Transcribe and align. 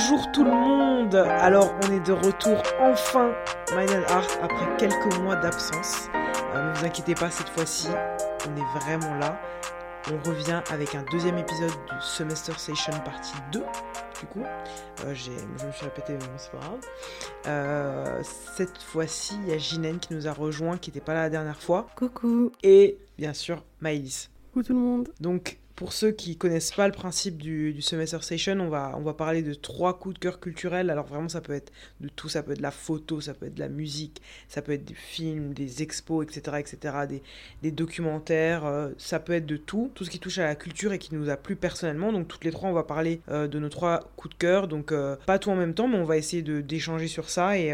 Bonjour 0.00 0.30
tout 0.30 0.44
le 0.44 0.52
monde 0.52 1.16
Alors 1.16 1.74
on 1.82 1.92
est 1.92 2.06
de 2.06 2.12
retour 2.12 2.62
enfin 2.78 3.32
Mind 3.74 3.90
and 3.90 4.04
Art 4.08 4.28
après 4.40 4.76
quelques 4.76 5.18
mois 5.18 5.34
d'absence. 5.34 6.08
Euh, 6.54 6.70
ne 6.70 6.76
vous 6.76 6.84
inquiétez 6.84 7.16
pas 7.16 7.32
cette 7.32 7.48
fois-ci, 7.48 7.88
on 8.48 8.56
est 8.56 8.80
vraiment 8.80 9.16
là. 9.16 9.40
On 10.12 10.28
revient 10.28 10.62
avec 10.70 10.94
un 10.94 11.04
deuxième 11.10 11.36
épisode 11.36 11.72
du 11.72 12.00
Semester 12.00 12.52
Session 12.56 12.92
partie 13.04 13.34
2 13.50 13.58
du 14.20 14.26
coup. 14.26 14.44
Euh, 15.04 15.14
je 15.14 15.30
me 15.32 15.72
suis 15.72 15.84
répété, 15.84 16.12
mais 16.12 16.18
bon, 16.18 16.32
c'est 16.36 16.52
pas 16.52 16.58
grave. 16.58 16.80
Euh, 17.48 18.22
cette 18.56 18.80
fois-ci, 18.80 19.36
il 19.42 19.48
y 19.48 19.52
a 19.52 19.58
Jinen 19.58 19.98
qui 19.98 20.14
nous 20.14 20.28
a 20.28 20.32
rejoint, 20.32 20.78
qui 20.78 20.90
n'était 20.90 21.04
pas 21.04 21.14
là 21.14 21.22
la 21.22 21.30
dernière 21.30 21.60
fois. 21.60 21.88
Coucou. 21.96 22.52
Et 22.62 22.98
bien 23.18 23.32
sûr, 23.32 23.64
Maïlis. 23.80 24.28
Coucou 24.52 24.62
tout 24.62 24.74
le 24.74 24.78
monde. 24.78 25.08
Donc, 25.18 25.58
pour 25.78 25.92
ceux 25.92 26.10
qui 26.10 26.36
connaissent 26.36 26.72
pas 26.72 26.88
le 26.88 26.92
principe 26.92 27.40
du, 27.40 27.80
Semester 27.82 28.18
Session, 28.20 28.58
on 28.58 28.68
va, 28.68 28.94
on 28.96 29.02
va 29.02 29.14
parler 29.14 29.42
de 29.42 29.54
trois 29.54 29.96
coups 29.96 30.16
de 30.16 30.18
cœur 30.18 30.40
culturels. 30.40 30.90
Alors 30.90 31.06
vraiment, 31.06 31.28
ça 31.28 31.40
peut 31.40 31.52
être 31.52 31.72
de 32.00 32.08
tout, 32.08 32.28
ça 32.28 32.42
peut 32.42 32.50
être 32.50 32.58
de 32.58 32.64
la 32.64 32.72
photo, 32.72 33.20
ça 33.20 33.32
peut 33.32 33.46
être 33.46 33.54
de 33.54 33.60
la 33.60 33.68
musique, 33.68 34.20
ça 34.48 34.60
peut 34.60 34.72
être 34.72 34.84
des 34.84 34.94
films, 34.94 35.54
des 35.54 35.80
expos, 35.80 36.26
etc., 36.26 36.56
etc., 36.58 36.94
des, 37.08 37.22
des 37.62 37.70
documentaires, 37.70 38.66
euh, 38.66 38.88
ça 38.98 39.20
peut 39.20 39.34
être 39.34 39.46
de 39.46 39.56
tout, 39.56 39.92
tout 39.94 40.04
ce 40.04 40.10
qui 40.10 40.18
touche 40.18 40.38
à 40.38 40.46
la 40.46 40.56
culture 40.56 40.92
et 40.92 40.98
qui 40.98 41.14
nous 41.14 41.30
a 41.30 41.36
plu 41.36 41.54
personnellement. 41.54 42.12
Donc 42.12 42.26
toutes 42.26 42.44
les 42.44 42.50
trois, 42.50 42.68
on 42.68 42.72
va 42.72 42.82
parler 42.82 43.20
euh, 43.28 43.46
de 43.46 43.60
nos 43.60 43.68
trois 43.68 44.10
coups 44.16 44.34
de 44.34 44.38
cœur. 44.40 44.66
Donc 44.66 44.90
euh, 44.90 45.14
pas 45.26 45.38
tout 45.38 45.50
en 45.50 45.56
même 45.56 45.74
temps, 45.74 45.86
mais 45.86 45.98
on 45.98 46.04
va 46.04 46.16
essayer 46.16 46.42
d'échanger 46.42 47.06
sur 47.06 47.30
ça 47.30 47.56
et, 47.56 47.68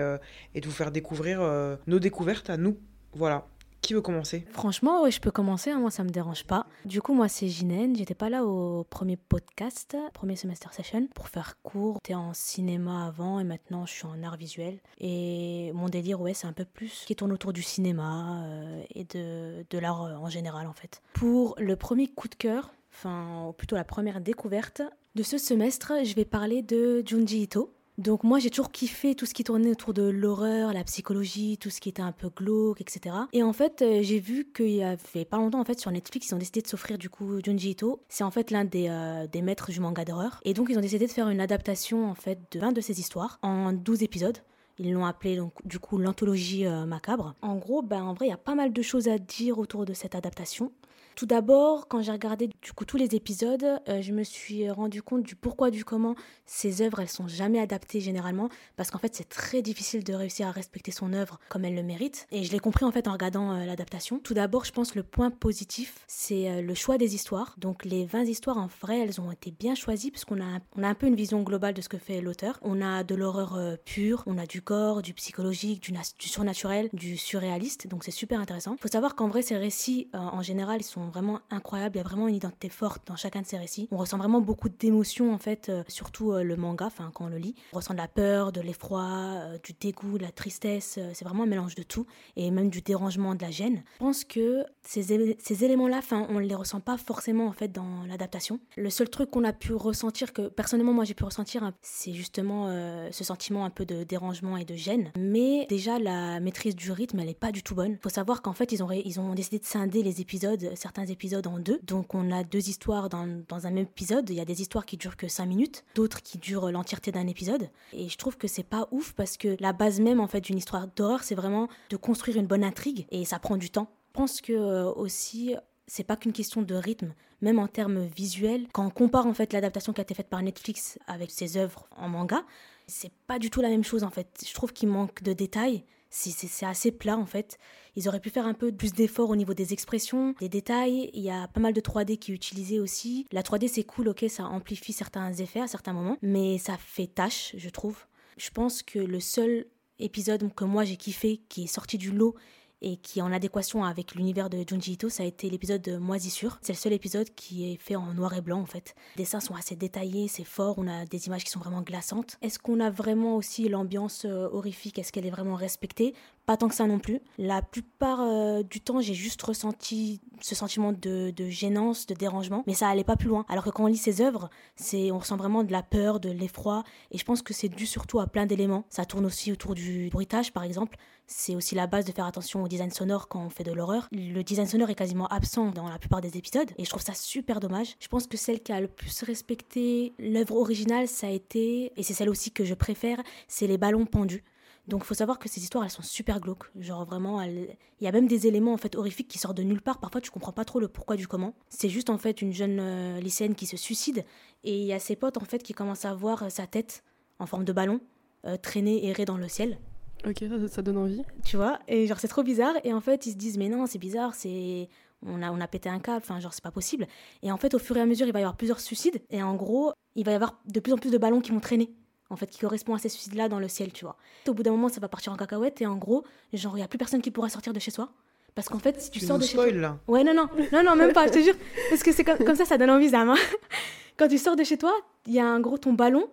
et 0.54 0.60
de 0.60 0.66
vous 0.66 0.72
faire 0.74 0.90
découvrir 0.90 1.40
nos 1.86 1.98
découvertes 1.98 2.50
à 2.50 2.58
nous. 2.58 2.76
Voilà. 3.14 3.46
Qui 3.84 3.92
veut 3.92 4.00
commencer? 4.00 4.46
Franchement, 4.50 5.02
ouais, 5.02 5.10
je 5.10 5.20
peux 5.20 5.30
commencer, 5.30 5.70
hein, 5.70 5.78
moi 5.78 5.90
ça 5.90 6.04
me 6.04 6.08
dérange 6.08 6.44
pas. 6.44 6.64
Du 6.86 7.02
coup, 7.02 7.12
moi 7.12 7.28
c'est 7.28 7.48
Ginène, 7.48 7.94
j'étais 7.94 8.14
pas 8.14 8.30
là 8.30 8.42
au 8.46 8.82
premier 8.84 9.18
podcast, 9.18 9.94
premier 10.14 10.36
semester 10.36 10.68
session. 10.72 11.06
Pour 11.14 11.28
faire 11.28 11.60
court, 11.62 11.98
j'étais 12.02 12.14
en 12.14 12.32
cinéma 12.32 13.06
avant 13.06 13.40
et 13.40 13.44
maintenant 13.44 13.84
je 13.84 13.92
suis 13.92 14.06
en 14.06 14.22
art 14.22 14.38
visuel. 14.38 14.78
Et 15.00 15.70
mon 15.74 15.90
délire, 15.90 16.18
ouais, 16.22 16.32
c'est 16.32 16.46
un 16.46 16.54
peu 16.54 16.64
plus 16.64 17.04
qui 17.06 17.14
tourne 17.14 17.30
autour 17.30 17.52
du 17.52 17.60
cinéma 17.60 18.42
euh, 18.46 18.82
et 18.94 19.04
de, 19.04 19.66
de 19.68 19.78
l'art 19.78 20.04
euh, 20.04 20.14
en 20.14 20.30
général 20.30 20.66
en 20.66 20.72
fait. 20.72 21.02
Pour 21.12 21.54
le 21.58 21.76
premier 21.76 22.08
coup 22.08 22.28
de 22.28 22.36
cœur, 22.36 22.72
enfin 22.90 23.52
plutôt 23.58 23.76
la 23.76 23.84
première 23.84 24.22
découverte 24.22 24.80
de 25.14 25.22
ce 25.22 25.36
semestre, 25.36 25.92
je 26.04 26.14
vais 26.14 26.24
parler 26.24 26.62
de 26.62 27.02
Junji 27.06 27.42
Ito. 27.42 27.73
Donc 27.96 28.24
moi 28.24 28.40
j'ai 28.40 28.50
toujours 28.50 28.72
kiffé 28.72 29.14
tout 29.14 29.24
ce 29.24 29.34
qui 29.34 29.44
tournait 29.44 29.70
autour 29.70 29.94
de 29.94 30.02
l'horreur, 30.02 30.72
la 30.72 30.82
psychologie, 30.82 31.58
tout 31.58 31.70
ce 31.70 31.80
qui 31.80 31.88
était 31.88 32.02
un 32.02 32.10
peu 32.10 32.28
glauque, 32.28 32.80
etc. 32.80 33.14
Et 33.32 33.42
en 33.42 33.52
fait 33.52 33.82
euh, 33.82 34.00
j'ai 34.02 34.18
vu 34.18 34.48
qu'il 34.52 34.70
y 34.70 34.82
avait 34.82 35.24
pas 35.24 35.36
longtemps 35.36 35.60
en 35.60 35.64
fait 35.64 35.78
sur 35.78 35.92
Netflix 35.92 36.28
ils 36.28 36.34
ont 36.34 36.38
décidé 36.38 36.60
de 36.60 36.66
s'offrir 36.66 36.98
du 36.98 37.08
coup 37.08 37.38
Junji 37.44 37.70
Ito. 37.70 38.02
C'est 38.08 38.24
en 38.24 38.32
fait 38.32 38.50
l'un 38.50 38.64
des, 38.64 38.88
euh, 38.88 39.28
des 39.28 39.42
maîtres 39.42 39.70
du 39.70 39.78
manga 39.78 40.04
d'horreur. 40.04 40.40
Et 40.44 40.54
donc 40.54 40.68
ils 40.70 40.78
ont 40.78 40.82
décidé 40.82 41.06
de 41.06 41.12
faire 41.12 41.28
une 41.28 41.40
adaptation 41.40 42.10
en 42.10 42.14
fait 42.14 42.40
de 42.50 42.58
20 42.58 42.72
de 42.72 42.80
ses 42.80 42.98
histoires 42.98 43.38
en 43.42 43.72
12 43.72 44.02
épisodes. 44.02 44.38
Ils 44.78 44.92
l'ont 44.92 45.06
appelé 45.06 45.36
donc 45.36 45.52
du 45.64 45.78
coup 45.78 45.98
l'anthologie 45.98 46.66
euh, 46.66 46.84
macabre. 46.84 47.34
En 47.42 47.56
gros, 47.56 47.82
ben 47.82 48.02
en 48.02 48.12
vrai, 48.12 48.26
il 48.26 48.30
y 48.30 48.32
a 48.32 48.36
pas 48.36 48.56
mal 48.56 48.72
de 48.72 48.82
choses 48.82 49.08
à 49.08 49.18
dire 49.18 49.58
autour 49.58 49.84
de 49.84 49.92
cette 49.92 50.16
adaptation. 50.16 50.72
Tout 51.14 51.26
d'abord, 51.26 51.86
quand 51.86 52.02
j'ai 52.02 52.10
regardé 52.10 52.48
du 52.48 52.72
coup 52.72 52.84
tous 52.84 52.96
les 52.96 53.14
épisodes, 53.14 53.64
euh, 53.88 54.02
je 54.02 54.12
me 54.12 54.24
suis 54.24 54.68
rendu 54.68 55.00
compte 55.00 55.22
du 55.22 55.36
pourquoi 55.36 55.70
du 55.70 55.84
comment 55.84 56.16
ces 56.44 56.82
œuvres 56.82 57.00
elles 57.00 57.08
sont 57.08 57.28
jamais 57.28 57.60
adaptées 57.60 58.00
généralement 58.00 58.48
parce 58.76 58.90
qu'en 58.90 58.98
fait 58.98 59.14
c'est 59.14 59.28
très 59.28 59.62
difficile 59.62 60.02
de 60.02 60.12
réussir 60.12 60.48
à 60.48 60.50
respecter 60.50 60.90
son 60.90 61.12
œuvre 61.12 61.38
comme 61.48 61.64
elle 61.64 61.76
le 61.76 61.84
mérite 61.84 62.26
et 62.32 62.42
je 62.42 62.50
l'ai 62.50 62.58
compris 62.58 62.84
en 62.84 62.90
fait 62.90 63.06
en 63.06 63.12
regardant 63.12 63.52
euh, 63.52 63.64
l'adaptation. 63.64 64.18
Tout 64.18 64.34
d'abord, 64.34 64.64
je 64.64 64.72
pense 64.72 64.96
le 64.96 65.04
point 65.04 65.30
positif, 65.30 66.04
c'est 66.08 66.50
euh, 66.50 66.62
le 66.62 66.74
choix 66.74 66.98
des 66.98 67.14
histoires. 67.14 67.54
Donc 67.58 67.84
les 67.84 68.06
20 68.06 68.24
histoires 68.24 68.58
en 68.58 68.68
vrai, 68.82 68.98
elles 68.98 69.20
ont 69.20 69.30
été 69.30 69.52
bien 69.52 69.76
choisies 69.76 70.10
parce 70.10 70.24
qu'on 70.24 70.40
a 70.40 70.58
on 70.76 70.82
a 70.82 70.88
un 70.88 70.94
peu 70.94 71.06
une 71.06 71.14
vision 71.14 71.42
globale 71.42 71.74
de 71.74 71.80
ce 71.80 71.88
que 71.88 71.98
fait 71.98 72.20
l'auteur. 72.20 72.58
On 72.62 72.82
a 72.82 73.04
de 73.04 73.14
l'horreur 73.14 73.78
pure, 73.84 74.24
on 74.26 74.36
a 74.36 74.46
du 74.46 74.62
corps, 74.62 75.00
du 75.00 75.14
psychologique, 75.14 75.80
du, 75.80 75.94
surnaturel, 76.18 76.88
du 76.92 77.16
surréaliste. 77.16 77.86
Donc 77.86 78.02
c'est 78.02 78.10
super 78.10 78.40
intéressant. 78.40 78.74
Il 78.76 78.80
faut 78.80 78.88
savoir 78.88 79.14
qu'en 79.14 79.28
vrai 79.28 79.42
ces 79.42 79.56
récits 79.56 80.08
en 80.12 80.42
général, 80.42 80.80
ils 80.80 80.84
sont 80.84 81.03
vraiment 81.08 81.40
incroyables, 81.50 81.96
il 81.96 81.98
y 81.98 82.00
a 82.00 82.04
vraiment 82.04 82.28
une 82.28 82.34
identité 82.34 82.68
forte 82.68 83.06
dans 83.06 83.16
chacun 83.16 83.42
de 83.42 83.46
ces 83.46 83.58
récits. 83.58 83.88
On 83.90 83.96
ressent 83.96 84.18
vraiment 84.18 84.40
beaucoup 84.40 84.68
d'émotions 84.68 85.32
en 85.32 85.38
fait, 85.38 85.68
euh, 85.68 85.82
surtout 85.88 86.32
euh, 86.32 86.42
le 86.42 86.56
manga, 86.56 86.86
enfin 86.86 87.10
quand 87.14 87.26
on 87.26 87.28
le 87.28 87.38
lit. 87.38 87.54
On 87.72 87.76
ressent 87.76 87.94
de 87.94 87.98
la 87.98 88.08
peur, 88.08 88.52
de 88.52 88.60
l'effroi, 88.60 89.04
euh, 89.04 89.58
du 89.62 89.72
dégoût, 89.72 90.18
de 90.18 90.22
la 90.22 90.32
tristesse, 90.32 90.98
c'est 91.12 91.24
vraiment 91.24 91.44
un 91.44 91.46
mélange 91.46 91.74
de 91.74 91.82
tout 91.82 92.06
et 92.36 92.50
même 92.50 92.70
du 92.70 92.80
dérangement, 92.80 93.34
de 93.34 93.42
la 93.42 93.50
gêne. 93.50 93.82
Je 93.94 93.98
pense 93.98 94.24
que 94.24 94.64
ces, 94.82 95.36
ces 95.38 95.64
éléments-là, 95.64 95.98
enfin, 95.98 96.26
on 96.30 96.34
ne 96.34 96.46
les 96.46 96.54
ressent 96.54 96.80
pas 96.80 96.96
forcément 96.96 97.46
en 97.46 97.52
fait 97.52 97.68
dans 97.68 98.04
l'adaptation. 98.08 98.60
Le 98.76 98.90
seul 98.90 99.08
truc 99.08 99.30
qu'on 99.30 99.44
a 99.44 99.52
pu 99.52 99.74
ressentir, 99.74 100.32
que 100.32 100.48
personnellement 100.48 100.92
moi 100.92 101.04
j'ai 101.04 101.14
pu 101.14 101.24
ressentir, 101.24 101.62
hein, 101.64 101.74
c'est 101.82 102.12
justement 102.12 102.68
ce 103.10 103.24
sentiment 103.24 103.64
un 103.64 103.70
peu 103.70 103.84
de 103.84 104.04
dérangement 104.04 104.56
et 104.56 104.64
de 104.64 104.74
gêne. 104.74 105.10
Mais 105.16 105.66
déjà 105.68 105.98
la 105.98 106.40
maîtrise 106.40 106.76
du 106.76 106.92
rythme, 106.92 107.20
elle 107.20 107.28
est 107.28 107.38
pas 107.38 107.52
du 107.52 107.62
tout 107.62 107.74
bonne. 107.74 107.98
Faut 108.02 108.08
savoir 108.08 108.42
qu'en 108.42 108.52
fait 108.52 108.72
ils 108.72 108.82
ont, 108.82 108.90
ils 108.90 109.20
ont 109.20 109.34
décidé 109.34 109.58
de 109.58 109.64
scinder 109.64 110.02
les 110.02 110.20
épisodes, 110.20 110.70
certains 110.74 110.93
épisodes 111.02 111.46
en 111.46 111.58
deux. 111.58 111.80
Donc 111.82 112.14
on 112.14 112.30
a 112.30 112.44
deux 112.44 112.68
histoires 112.68 113.08
dans, 113.08 113.42
dans 113.48 113.66
un 113.66 113.70
même 113.70 113.84
épisode. 113.84 114.30
Il 114.30 114.36
y 114.36 114.40
a 114.40 114.44
des 114.44 114.62
histoires 114.62 114.86
qui 114.86 114.96
durent 114.96 115.16
que 115.16 115.28
5 115.28 115.46
minutes, 115.46 115.84
d'autres 115.94 116.22
qui 116.22 116.38
durent 116.38 116.70
l'entièreté 116.70 117.12
d'un 117.12 117.26
épisode. 117.26 117.68
Et 117.92 118.08
je 118.08 118.16
trouve 118.16 118.36
que 118.36 118.48
c'est 118.48 118.62
pas 118.62 118.88
ouf 118.90 119.12
parce 119.12 119.36
que 119.36 119.56
la 119.60 119.72
base 119.72 120.00
même 120.00 120.20
en 120.20 120.26
fait 120.26 120.40
d'une 120.40 120.58
histoire 120.58 120.86
d'horreur, 120.88 121.22
c'est 121.22 121.34
vraiment 121.34 121.68
de 121.90 121.96
construire 121.96 122.36
une 122.36 122.46
bonne 122.46 122.64
intrigue 122.64 123.06
et 123.10 123.24
ça 123.24 123.38
prend 123.38 123.56
du 123.56 123.70
temps. 123.70 123.90
Je 124.08 124.20
pense 124.20 124.40
que 124.40 124.52
euh, 124.52 124.92
aussi 124.92 125.56
c'est 125.86 126.04
pas 126.04 126.16
qu'une 126.16 126.32
question 126.32 126.62
de 126.62 126.74
rythme, 126.74 127.14
même 127.40 127.58
en 127.58 127.68
termes 127.68 128.04
visuels. 128.04 128.66
Quand 128.72 128.86
on 128.86 128.90
compare 128.90 129.26
en 129.26 129.34
fait 129.34 129.52
l'adaptation 129.52 129.92
qui 129.92 130.00
a 130.00 130.02
été 130.02 130.14
faite 130.14 130.28
par 130.28 130.42
Netflix 130.42 130.98
avec 131.06 131.30
ses 131.30 131.56
œuvres 131.56 131.88
en 131.96 132.08
manga, 132.08 132.44
c'est 132.86 133.12
pas 133.26 133.38
du 133.38 133.50
tout 133.50 133.60
la 133.60 133.68
même 133.68 133.84
chose 133.84 134.04
en 134.04 134.10
fait. 134.10 134.44
Je 134.46 134.54
trouve 134.54 134.72
qu'il 134.72 134.88
manque 134.88 135.22
de 135.22 135.32
détails. 135.32 135.84
C'est- 136.16 136.64
assez 136.64 136.92
plat 136.92 137.18
en 137.18 137.26
fait. 137.26 137.58
Ils 137.96 138.08
auraient 138.08 138.20
pu 138.20 138.30
faire 138.30 138.46
un 138.46 138.54
peu 138.54 138.70
plus 138.70 138.92
d'efforts 138.92 139.30
au 139.30 139.36
niveau 139.36 139.52
des 139.52 139.72
expressions, 139.72 140.34
des 140.40 140.48
détails. 140.48 141.10
Il 141.12 141.22
y 141.22 141.30
a 141.30 141.48
pas 141.48 141.60
mal 141.60 141.72
de 141.72 141.80
3D 141.80 142.16
qui 142.18 142.30
est 142.30 142.34
utilisé 142.34 142.78
aussi. 142.78 143.26
La 143.32 143.42
3D 143.42 143.66
c'est 143.68 143.82
cool, 143.82 144.08
ok, 144.08 144.24
ça 144.28 144.44
amplifie 144.44 144.92
certains 144.92 145.32
effets 145.34 145.60
à 145.60 145.66
certains 145.66 145.92
moments, 145.92 146.16
mais 146.22 146.58
ça 146.58 146.76
fait 146.78 147.08
tâche, 147.08 147.54
je 147.56 147.68
trouve. 147.68 147.98
Je 148.36 148.50
pense 148.50 148.82
que 148.82 148.98
le 149.00 149.18
seul 149.20 149.66
épisode 149.98 150.54
que 150.54 150.64
moi 150.64 150.84
j'ai 150.84 150.96
kiffé, 150.96 151.42
qui 151.48 151.64
est 151.64 151.68
sorti 151.68 151.98
du 151.98 152.12
lot 152.12 152.34
et 152.82 152.96
qui 152.96 153.18
est 153.18 153.22
en 153.22 153.32
adéquation 153.32 153.84
avec 153.84 154.14
l'univers 154.14 154.50
de 154.50 154.64
Junji 154.66 154.92
Ito, 154.92 155.08
ça 155.08 155.22
a 155.22 155.26
été 155.26 155.48
l'épisode 155.48 155.82
de 155.82 155.96
Moisissure. 155.96 156.58
C'est 156.62 156.72
le 156.72 156.78
seul 156.78 156.92
épisode 156.92 157.28
qui 157.34 157.72
est 157.72 157.76
fait 157.76 157.96
en 157.96 158.12
noir 158.14 158.34
et 158.34 158.40
blanc 158.40 158.60
en 158.60 158.66
fait. 158.66 158.94
Les 159.16 159.24
dessins 159.24 159.40
sont 159.40 159.54
assez 159.54 159.76
détaillés, 159.76 160.28
c'est 160.28 160.44
fort, 160.44 160.74
on 160.78 160.86
a 160.86 161.04
des 161.06 161.26
images 161.26 161.44
qui 161.44 161.50
sont 161.50 161.60
vraiment 161.60 161.82
glaçantes. 161.82 162.36
Est-ce 162.42 162.58
qu'on 162.58 162.80
a 162.80 162.90
vraiment 162.90 163.36
aussi 163.36 163.68
l'ambiance 163.68 164.24
euh, 164.24 164.48
horrifique? 164.52 164.98
Est-ce 164.98 165.12
qu'elle 165.12 165.26
est 165.26 165.30
vraiment 165.30 165.54
respectée? 165.54 166.14
Pas 166.46 166.58
tant 166.58 166.68
que 166.68 166.74
ça 166.74 166.86
non 166.86 166.98
plus. 166.98 167.20
La 167.38 167.62
plupart 167.62 168.20
euh, 168.20 168.62
du 168.62 168.80
temps, 168.80 169.00
j'ai 169.00 169.14
juste 169.14 169.40
ressenti 169.40 170.20
ce 170.40 170.54
sentiment 170.54 170.92
de, 170.92 171.32
gênance, 171.48 172.06
de 172.06 172.14
dérangement, 172.14 172.64
mais 172.66 172.74
ça 172.74 172.88
allait 172.88 173.04
pas 173.04 173.16
plus 173.16 173.28
loin. 173.28 173.46
Alors 173.48 173.64
que 173.64 173.70
quand 173.70 173.84
on 173.84 173.86
lit 173.86 173.96
ses 173.96 174.20
œuvres, 174.20 174.50
c'est 174.76 175.10
on 175.10 175.18
ressent 175.18 175.36
vraiment 175.36 175.64
de 175.64 175.72
la 175.72 175.82
peur, 175.82 176.20
de 176.20 176.30
l'effroi, 176.30 176.84
et 177.10 177.18
je 177.18 177.24
pense 177.24 177.40
que 177.40 177.54
c'est 177.54 177.68
dû 177.68 177.86
surtout 177.86 178.20
à 178.20 178.26
plein 178.26 178.44
d'éléments. 178.44 178.84
Ça 178.90 179.06
tourne 179.06 179.24
aussi 179.24 179.52
autour 179.52 179.74
du 179.74 180.10
bruitage, 180.12 180.52
par 180.52 180.64
exemple. 180.64 180.98
C'est 181.26 181.56
aussi 181.56 181.74
la 181.74 181.86
base 181.86 182.04
de 182.04 182.12
faire 182.12 182.26
attention 182.26 182.62
au 182.62 182.68
design 182.68 182.90
sonore 182.90 183.28
quand 183.28 183.42
on 183.42 183.48
fait 183.48 183.64
de 183.64 183.72
l'horreur. 183.72 184.08
Le 184.12 184.42
design 184.42 184.66
sonore 184.66 184.90
est 184.90 184.94
quasiment 184.94 185.26
absent 185.28 185.70
dans 185.70 185.88
la 185.88 185.98
plupart 185.98 186.20
des 186.20 186.36
épisodes 186.36 186.70
et 186.76 186.84
je 186.84 186.90
trouve 186.90 187.02
ça 187.02 187.14
super 187.14 187.60
dommage. 187.60 187.96
Je 187.98 188.08
pense 188.08 188.26
que 188.26 188.36
celle 188.36 188.60
qui 188.62 188.72
a 188.72 188.80
le 188.82 188.88
plus 188.88 189.22
respecté 189.22 190.12
l'œuvre 190.18 190.56
originale, 190.56 191.08
ça 191.08 191.28
a 191.28 191.30
été, 191.30 191.92
et 191.96 192.02
c'est 192.02 192.12
celle 192.12 192.28
aussi 192.28 192.50
que 192.50 192.64
je 192.64 192.74
préfère, 192.74 193.22
c'est 193.48 193.66
les 193.66 193.78
ballons 193.78 194.04
pendus. 194.04 194.44
Donc 194.86 195.02
il 195.02 195.06
faut 195.06 195.14
savoir 195.14 195.38
que 195.38 195.48
ces 195.48 195.62
histoires 195.62 195.82
elles 195.84 195.90
sont 195.90 196.02
super 196.02 196.40
glauques. 196.40 196.64
Genre 196.78 197.04
vraiment, 197.04 197.40
elles- 197.40 197.76
il 198.00 198.04
y 198.04 198.06
a 198.06 198.12
même 198.12 198.26
des 198.26 198.46
éléments 198.46 198.72
en 198.74 198.76
fait 198.76 198.96
horrifiques 198.96 199.28
qui 199.28 199.38
sortent 199.38 199.56
de 199.56 199.62
nulle 199.62 199.80
part. 199.80 199.98
Parfois 199.98 200.20
tu 200.20 200.30
comprends 200.30 200.52
pas 200.52 200.64
trop 200.64 200.78
le 200.80 200.88
pourquoi 200.88 201.16
du 201.16 201.26
comment. 201.26 201.54
C'est 201.70 201.88
juste 201.88 202.10
en 202.10 202.18
fait 202.18 202.42
une 202.42 202.52
jeune 202.52 202.78
euh, 202.80 203.20
lycéenne 203.20 203.54
qui 203.54 203.64
se 203.66 203.76
suicide 203.78 204.24
et 204.62 204.78
il 204.78 204.84
y 204.86 204.92
a 204.92 204.98
ses 204.98 205.16
potes 205.16 205.38
en 205.38 205.44
fait 205.44 205.62
qui 205.62 205.72
commencent 205.72 206.04
à 206.04 206.12
voir 206.14 206.42
euh, 206.44 206.48
sa 206.50 206.66
tête 206.66 207.02
en 207.38 207.46
forme 207.46 207.64
de 207.64 207.72
ballon 207.72 208.00
euh, 208.46 208.56
traîner 208.58 209.06
errer 209.08 209.24
dans 209.24 209.38
le 209.38 209.48
ciel 209.48 209.78
Ok, 210.26 210.38
ça, 210.48 210.68
ça 210.68 210.82
donne 210.82 210.96
envie. 210.98 211.22
tu 211.44 211.56
vois? 211.56 211.78
Et 211.88 212.06
genre 212.06 212.18
c'est 212.20 212.28
trop 212.28 212.42
bizarre 212.42 212.74
et 212.84 212.92
en 212.94 213.00
fait 213.00 213.26
ils 213.26 213.32
se 213.32 213.36
disent 213.36 213.58
mais 213.58 213.68
non 213.68 213.86
c'est 213.86 213.98
bizarre 213.98 214.34
c'est 214.34 214.88
on 215.26 215.42
a 215.42 215.50
on 215.50 215.60
a 215.60 215.66
pété 215.66 215.88
un 215.88 215.98
câble 215.98 216.18
enfin 216.22 216.40
genre 216.40 216.52
c'est 216.54 216.62
pas 216.64 216.70
possible 216.70 217.06
et 217.42 217.50
en 217.52 217.56
fait 217.56 217.72
au 217.74 217.78
fur 217.78 217.96
et 217.96 218.00
à 218.00 218.06
mesure 218.06 218.26
il 218.26 218.32
va 218.32 218.38
y 218.40 218.42
avoir 218.42 218.56
plusieurs 218.56 218.80
suicides 218.80 219.22
et 219.30 219.42
en 219.42 219.54
gros 219.54 219.92
il 220.14 220.24
va 220.24 220.32
y 220.32 220.34
avoir 220.34 220.60
de 220.66 220.80
plus 220.80 220.92
en 220.92 220.96
plus 220.98 221.10
de 221.10 221.18
ballons 221.18 221.40
qui 221.40 221.50
vont 221.52 221.60
traîner 221.60 221.90
en 222.34 222.36
fait 222.36 222.48
qui 222.48 222.58
correspondent 222.58 222.96
à 222.96 222.98
ces 222.98 223.08
suicides 223.08 223.34
là 223.34 223.48
dans 223.48 223.58
le 223.58 223.68
ciel 223.68 223.92
tu 223.92 224.04
vois 224.04 224.16
au 224.46 224.52
bout 224.52 224.62
d'un 224.62 224.72
moment 224.72 224.88
ça 224.88 225.00
va 225.00 225.08
partir 225.08 225.32
en 225.32 225.36
cacahuète 225.36 225.80
et 225.80 225.86
en 225.86 225.96
gros 225.96 226.24
genre 226.52 226.76
il 226.76 226.80
y 226.80 226.84
a 226.84 226.88
plus 226.88 226.98
personne 226.98 227.22
qui 227.22 227.30
pourra 227.30 227.48
sortir 227.48 227.72
de 227.72 227.78
chez 227.78 227.90
soi 227.90 228.10
parce 228.54 228.68
qu'en 228.68 228.78
fait 228.78 229.00
si 229.00 229.10
tu, 229.10 229.20
Tu 229.20 229.26
sors 229.26 229.38
de 229.38 229.44
chez 229.44 229.54
toi 229.54 229.64
spoil 229.64 229.80
là. 229.80 229.98
Ouais, 230.06 230.22
non, 230.22 230.34
non, 230.34 230.48
non, 230.72 230.82
non, 230.84 230.96
même 230.96 231.12
pas, 231.12 231.26
je 231.26 231.32
te 231.32 231.38
jure. 231.40 231.56
Parce 231.90 232.02
que 232.02 232.12
c'est 232.12 232.22
comme, 232.22 232.38
comme 232.38 232.54
ça, 232.54 232.64
ça 232.64 232.78
donne 232.78 232.90
envie, 232.90 233.08
Zama. 233.08 233.34
Quand 234.16 234.28
tu 234.28 234.38
sors 234.38 234.54
de 234.54 234.62
chez 234.62 234.78
toi, 234.78 234.94
il 235.26 235.32
y 235.32 235.40
a 235.40 235.46
un 235.46 235.58
gros 235.58 235.76
ton 235.76 235.92
ballon 235.92 236.28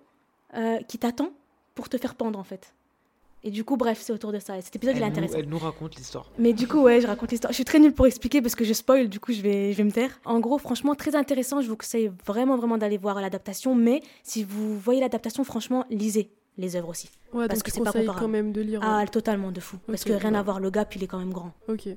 euh, 0.56 0.78
qui 0.88 1.00
t'attend 1.00 1.32
pour 1.74 1.90
te 1.90 1.98
faire 1.98 2.14
pendre, 2.14 2.38
en 2.38 2.44
fait. 2.44 2.76
Et 3.44 3.50
du 3.52 3.64
coup, 3.64 3.76
bref, 3.76 4.00
c'est 4.02 4.14
autour 4.14 4.32
de 4.32 4.40
ça. 4.40 4.58
Et 4.58 4.62
cet 4.62 4.76
épisode, 4.76 4.96
il 4.96 5.00
est 5.00 5.06
nous, 5.06 5.12
intéressant. 5.12 5.38
elle 5.38 5.50
nous 5.50 5.58
raconte 5.58 5.96
l'histoire. 5.96 6.30
Mais 6.38 6.54
du 6.54 6.68
coup, 6.68 6.82
ouais, 6.82 7.02
je 7.02 7.08
raconte 7.08 7.32
l'histoire. 7.32 7.52
Je 7.52 7.56
suis 7.56 7.66
très 7.66 7.80
nulle 7.80 7.94
pour 7.94 8.06
expliquer 8.06 8.42
parce 8.42 8.54
que 8.56 8.64
je 8.64 8.74
spoil, 8.74 9.08
du 9.10 9.20
coup, 9.20 9.34
je 9.34 9.42
vais, 9.42 9.72
je 9.72 9.78
vais 9.78 9.84
me 9.84 9.92
taire. 9.92 10.20
En 10.26 10.40
gros, 10.40 10.58
franchement, 10.60 10.94
très 10.94 11.16
intéressant. 11.16 11.62
Je 11.62 11.68
vous 11.68 11.76
conseille 11.78 12.12
vraiment, 12.26 12.56
vraiment 12.56 12.78
d'aller 12.78 12.98
voir 12.98 13.20
l'adaptation. 13.20 13.74
Mais 13.74 14.02
si 14.24 14.44
vous 14.44 14.78
voyez 14.78 15.00
l'adaptation, 15.02 15.44
franchement, 15.44 15.86
lisez 15.90 16.30
les 16.58 16.76
œuvres 16.76 16.90
aussi. 16.90 17.10
Ouais, 17.34 17.48
Parce 17.48 17.60
donc 17.60 17.64
que 17.66 17.72
c'est 17.72 17.80
pas 17.80 17.92
comparable. 17.94 18.20
quand 18.20 18.28
même 18.28 18.52
de 18.52 18.62
lire. 18.62 18.80
Ah, 18.84 19.00
ouais. 19.00 19.08
totalement 19.08 19.52
de 19.52 19.60
fou. 19.60 19.78
Parce 19.88 20.04
que 20.04 20.14
rien 20.14 20.34
ouais. 20.34 20.38
à 20.38 20.44
voir, 20.44 20.60
le 20.60 20.70
gars, 20.70 20.86
puis 20.86 21.00
il 21.00 21.04
est 21.04 21.08
quand 21.08 21.20
même 21.20 21.34
grand. 21.34 21.54
Ok. 21.68 21.88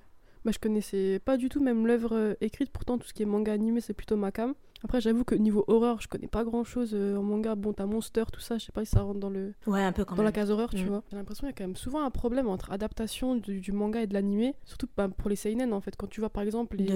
Bah, 0.44 0.50
je 0.52 0.58
connaissais 0.58 1.20
pas 1.25 1.37
du 1.38 1.49
tout 1.49 1.61
même 1.62 1.87
l'œuvre 1.87 2.11
euh, 2.14 2.35
écrite, 2.43 2.70
pourtant 2.70 2.99
tout 2.99 3.08
ce 3.08 3.14
qui 3.14 3.23
est 3.23 3.26
manga 3.26 3.50
animé 3.52 3.81
c'est 3.81 3.94
plutôt 3.94 4.17
ma 4.17 4.31
cam. 4.31 4.52
Après 4.84 5.00
j'avoue 5.00 5.25
que 5.25 5.34
niveau 5.34 5.64
horreur 5.66 6.00
je 6.00 6.08
connais 6.08 6.28
pas 6.28 6.44
grand 6.44 6.62
chose 6.62 6.94
en 6.94 7.22
manga. 7.22 7.54
Bon 7.54 7.72
t'as 7.72 7.86
Monster, 7.86 8.25
tout 8.32 8.40
ça, 8.40 8.58
je 8.58 8.66
sais 8.66 8.72
pas 8.72 8.84
si 8.84 8.90
ça 8.92 9.00
rentre 9.02 9.19
dans, 9.19 9.31
le... 9.31 9.54
Ouais, 9.66 9.82
un 9.82 9.92
peu 9.92 10.04
quand 10.04 10.14
dans 10.14 10.22
la 10.22 10.31
case 10.32 10.50
horreur 10.50 10.70
tu 10.70 10.84
Mm. 10.84 10.88
vois. 10.88 11.02
J'ai 11.10 11.16
l'impression 11.16 11.40
qu'il 11.46 11.48
y 11.48 11.54
a 11.54 11.56
quand 11.56 11.66
même 11.66 11.76
souvent 11.76 12.04
un 12.04 12.10
problème 12.10 12.48
entre 12.48 12.70
adaptation 12.70 13.34
du, 13.34 13.60
du 13.60 13.72
manga 13.72 14.02
et 14.02 14.06
de 14.06 14.12
l'animé, 14.14 14.54
surtout 14.64 14.86
bah, 14.96 15.08
pour 15.08 15.31
les 15.31 15.36
seinen 15.36 15.72
en 15.72 15.81
fait. 15.81 15.96
Quand 15.96 16.06
tu 16.08 16.20
vois 16.20 16.28
par 16.31 16.42
exemple 16.42 16.76
les, 16.76 16.86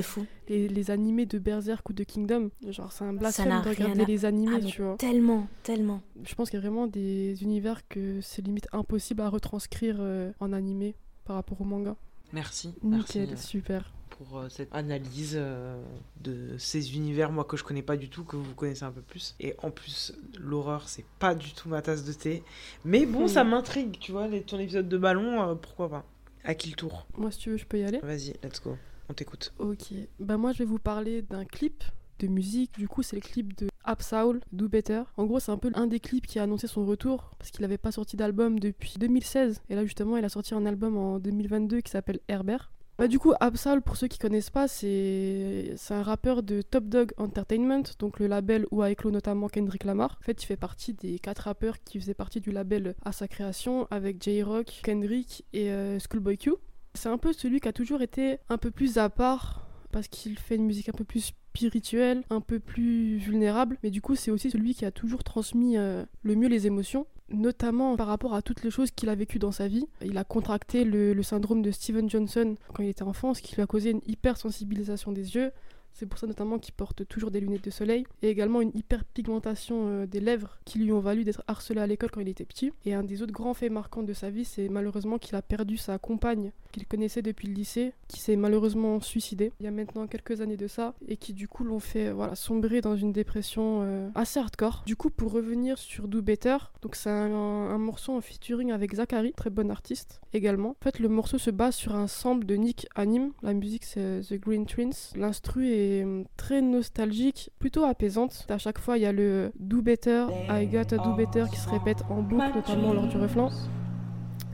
les, 0.49 0.69
les 0.69 0.91
animés 0.91 1.25
de 1.27 1.39
Berserk 1.39 1.89
ou 1.89 1.93
de 1.95 2.05
Kingdom, 2.05 2.51
genre 2.69 2.93
c'est 2.93 3.05
un 3.05 3.15
blasphème 3.15 3.63
de 3.63 3.69
regarder 3.69 4.03
à- 4.03 4.05
les 4.05 4.25
animés 4.27 4.61
Ah, 4.63 4.67
tu 4.67 4.83
vois. 4.83 4.97
Tellement, 4.99 5.49
tellement. 5.63 6.03
Je 6.25 6.35
pense 6.35 6.51
qu'il 6.51 6.59
y 6.59 6.63
a 6.63 6.67
vraiment 6.69 6.87
des 6.89 7.43
univers 7.43 7.89
que 7.89 8.21
c'est 8.21 8.43
limite 8.43 8.69
impossible 8.73 9.23
à 9.23 9.29
retranscrire 9.31 9.97
euh, 10.01 10.31
en 10.41 10.53
animé 10.53 10.95
par 11.25 11.37
rapport 11.37 11.61
au 11.61 11.65
manga. 11.65 11.97
Merci. 12.35 12.75
Merci 12.83 13.21
Nickel, 13.21 13.35
euh, 13.35 13.37
super. 13.39 13.93
Pour 14.09 14.39
euh, 14.39 14.49
cette 14.49 14.75
analyse 14.75 15.35
euh, 15.37 15.81
de 16.21 16.57
ces 16.59 16.97
univers, 16.97 17.31
moi 17.33 17.45
que 17.45 17.57
je 17.57 17.65
connais 17.65 17.83
pas 17.83 17.97
du 17.97 18.09
tout, 18.09 18.25
que 18.25 18.37
vous 18.37 18.55
connaissez 18.55 18.85
un 18.85 18.91
peu 18.91 19.01
plus. 19.03 19.35
Et 19.41 19.55
en 19.63 19.71
plus, 19.71 20.13
l'horreur, 20.39 20.89
c'est 20.89 21.05
pas 21.19 21.35
du 21.35 21.53
tout 21.53 21.69
ma 21.69 21.83
tasse 21.83 22.05
de 22.05 22.13
thé. 22.13 22.43
Mais 22.85 23.07
bon, 23.07 23.25
Hmm. 23.25 23.29
ça 23.29 23.45
m'intrigue, 23.45 23.99
tu 23.99 24.13
vois, 24.13 24.29
ton 24.47 24.59
épisode 24.59 24.89
de 24.89 24.99
ballon, 24.99 25.43
euh, 25.43 25.55
pourquoi 25.55 25.89
pas. 25.89 26.05
À 26.45 26.55
qui 26.55 26.71
le 26.71 26.77
tour 26.77 27.07
Moi 27.17 27.31
si 27.31 27.39
tu 27.39 27.51
veux 27.51 27.57
je 27.57 27.67
peux 27.67 27.79
y 27.79 27.85
aller. 27.85 27.99
Vas-y, 28.03 28.35
let's 28.43 28.61
go. 28.63 28.77
On 29.11 29.15
t'écoute. 29.15 29.53
Ok, 29.59 29.93
bah 30.21 30.37
moi 30.37 30.53
je 30.53 30.59
vais 30.59 30.65
vous 30.65 30.79
parler 30.79 31.23
d'un 31.23 31.45
clip 31.45 31.83
de 32.21 32.27
musique, 32.27 32.73
du 32.79 32.89
coup 32.89 33.03
c'est 33.03 33.17
le 33.17 33.23
clip 33.23 33.57
de 33.59 33.69
Absaul, 33.85 34.41
Do 34.53 34.69
Better. 34.69 35.03
En 35.17 35.25
gros 35.25 35.41
c'est 35.41 35.51
un 35.53 35.57
peu 35.59 35.71
un 35.75 35.87
des 35.87 36.01
clips 36.01 36.27
qui 36.27 36.39
a 36.39 36.43
annoncé 36.45 36.67
son 36.67 36.85
retour, 36.87 37.31
parce 37.39 37.51
qu'il 37.51 37.63
n'avait 37.63 37.79
pas 37.79 37.93
sorti 37.93 38.17
d'album 38.17 38.59
depuis 38.61 38.95
2016, 38.99 39.63
et 39.69 39.75
là 39.75 39.85
justement 39.85 40.17
il 40.17 40.25
a 40.25 40.29
sorti 40.29 40.55
un 40.55 40.65
album 40.67 40.97
en 40.97 41.19
2022 41.19 41.81
qui 41.81 41.91
s'appelle 41.91 42.21
Herbert. 42.29 42.71
Bah 42.99 43.07
du 43.07 43.21
coup 43.21 43.33
Absaul, 43.39 43.81
pour 43.81 43.97
ceux 43.97 44.09
qui 44.09 44.19
connaissent 44.19 44.51
pas, 44.51 44.67
c'est 44.67 45.75
c'est 45.77 45.95
un 45.95 46.03
rappeur 46.03 46.43
de 46.43 46.63
Top 46.63 46.87
Dog 46.87 47.13
Entertainment, 47.17 47.85
donc 48.01 48.19
le 48.19 48.27
label 48.27 48.67
où 48.73 48.83
a 48.83 48.91
éclos 48.91 49.13
notamment 49.13 49.49
Kendrick 49.49 49.85
Lamar. 49.85 50.19
En 50.21 50.25
fait 50.25 50.43
il 50.43 50.47
fait 50.47 50.57
partie 50.57 50.95
des 50.95 51.21
quatre 51.21 51.43
rappeurs 51.43 51.77
qui 51.85 52.01
faisaient 52.01 52.13
partie 52.13 52.41
du 52.41 52.51
label 52.51 52.97
à 53.05 53.13
sa 53.13 53.29
création, 53.29 53.87
avec 53.93 54.21
J-Rock, 54.21 54.81
Kendrick 54.83 55.45
et 55.53 55.71
euh, 55.71 56.01
Schoolboy 56.01 56.39
Q. 56.39 56.55
C'est 56.95 57.09
un 57.09 57.19
peu 57.19 57.33
celui 57.33 57.61
qui 57.61 57.69
a 57.69 57.73
toujours 57.73 58.03
été 58.03 58.39
un 58.49 58.59
peu 58.59 58.73
plus 58.73 58.99
à 58.99 59.09
part 59.11 59.69
parce 59.93 60.09
qu'il 60.09 60.37
fait 60.37 60.57
une 60.57 60.67
musique 60.67 60.89
un 60.89 60.93
peu 60.93 61.05
plus 61.05 61.33
spirituelle, 61.55 62.25
un 62.31 62.41
peu 62.41 62.59
plus 62.59 63.19
vulnérable, 63.19 63.79
mais 63.85 63.91
du 63.91 64.03
coup 64.03 64.17
c'est 64.17 64.33
aussi 64.33 64.51
celui 64.51 64.75
qui 64.75 64.85
a 64.85 64.91
toujours 64.91 65.23
transmis 65.23 65.79
euh, 65.79 66.05
le 66.23 66.35
mieux 66.35 66.49
les 66.49 66.67
émotions, 66.67 67.07
notamment 67.31 67.97
par 67.97 68.07
rapport 68.07 68.35
à 68.35 68.43
toutes 68.43 68.63
les 68.63 68.71
choses 68.71 68.91
qu'il 68.91 69.09
a 69.09 69.15
vécues 69.15 69.39
dans 69.39 69.53
sa 69.53 69.69
vie. 69.69 69.87
Il 70.05 70.17
a 70.19 70.25
contracté 70.25 70.85
le, 70.85 71.23
syndrome 71.23 71.63
de 71.63 71.71
Steven 71.71 72.09
Johnson 72.09 72.57
quand 72.75 72.83
il 72.83 72.89
était 72.89 73.03
enfant, 73.03 73.35
ce 73.35 73.43
qui 73.43 73.55
lui 73.55 73.63
a 73.63 73.67
causé 73.67 73.91
une 73.91 74.01
hypersensibilisation 74.07 75.13
des 75.13 75.35
yeux. 75.35 75.53
C'est 75.93 76.07
pour 76.07 76.19
ça 76.19 76.27
notamment 76.27 76.59
qu'il 76.59 76.75
porte 76.75 77.07
toujours 77.09 77.31
des 77.31 77.41
lunettes 77.41 77.65
de 77.65 77.71
soleil 77.71 78.05
et 78.23 78.29
également 78.29 78.61
une 78.61 78.71
hyperpigmentation 78.75 79.89
euh, 79.89 80.07
des 80.07 80.21
lèvres 80.21 80.59
qui 80.65 80.79
lui 80.79 80.93
ont 80.93 81.01
valu 81.01 81.25
d'être 81.25 81.43
harcelé 81.49 81.81
à 81.81 81.87
l'école 81.87 82.11
quand 82.11 82.21
il 82.21 82.29
était 82.29 82.45
petit. 82.45 82.73
Et 82.85 82.95
un 82.95 83.03
des 83.03 83.23
autres 83.23 83.33
grands 83.33 83.55
faits 83.55 83.73
marquants 83.73 84.03
de 84.03 84.13
sa 84.13 84.31
vie, 84.31 84.45
c'est 84.45 84.69
malheureusement 84.69 85.19
qu'il 85.19 85.35
a 85.37 85.43
perdu 85.43 85.77
sa 85.77 85.99
compagne 85.99 86.53
qu'il 86.73 86.87
connaissait 86.87 87.23
depuis 87.23 87.49
le 87.49 87.55
lycée, 87.55 87.93
qui 88.09 88.21
s'est 88.21 88.37
malheureusement 88.37 89.01
suicidée 89.01 89.53
il 89.61 89.65
y 89.65 89.67
a 89.69 89.71
maintenant 89.71 90.07
quelques 90.07 90.41
années 90.41 90.57
de 90.57 90.69
ça 90.69 90.95
et 91.07 91.17
qui 91.17 91.33
du 91.33 91.49
coup 91.49 91.65
l'ont 91.65 91.81
fait 91.81 92.09
euh, 92.09 92.15
voilà 92.15 92.35
sombrer 92.35 92.81
dans 92.81 92.97
une 92.97 93.13
dépression 93.13 93.81
euh, 93.83 94.09
assez 94.15 94.39
hardcore. 94.39 94.83
Du 94.87 94.97
coup, 94.97 95.11
pour 95.11 95.33
revenir 95.33 95.79
sur 95.79 96.09
Do 96.09 96.23
Better, 96.23 96.57
donc 96.83 96.95
c'est 96.95 97.11
un, 97.11 97.79
morceau 97.79 98.17
en 98.17 98.21
featuring 98.21 98.73
avec 98.73 98.95
Zachary, 98.95 99.33
très 99.33 99.51
bon 99.51 99.71
artiste 99.71 100.21
également. 100.33 100.71
En 100.71 100.85
fait, 100.85 100.99
le 100.99 101.09
morceau 101.09 101.39
se 101.39 101.51
base 101.51 101.75
sur 101.75 101.95
un 101.95 102.07
sample 102.07 102.45
de 102.45 102.55
Nick 102.57 102.89
Anime. 102.95 103.33
La 103.43 103.55
musique 103.55 103.85
c'est 103.85 104.21
The 104.21 104.35
Green 104.35 104.67
Twins. 104.67 104.93
L'instru 105.17 105.69
est 105.71 105.78
euh, 105.79 106.25
très 106.37 106.61
nostalgique, 106.61 107.51
plutôt 107.59 107.85
apaisante. 107.85 108.47
À 108.49 108.59
chaque 108.59 108.79
fois, 108.79 108.99
il 108.99 109.03
y 109.03 109.07
a 109.07 109.13
le 109.13 109.53
Do 109.59 109.83
Better, 109.83 110.27
I 110.51 110.67
Got 110.67 110.95
a 110.95 110.99
Do 110.99 111.15
Better 111.15 111.45
qui 111.51 111.59
se 111.59 111.69
répète 111.69 112.03
en 112.11 112.23
boucle, 112.23 112.51
notamment 112.55 112.93
lors 112.93 113.07
du 113.07 113.17
refrain 113.17 113.51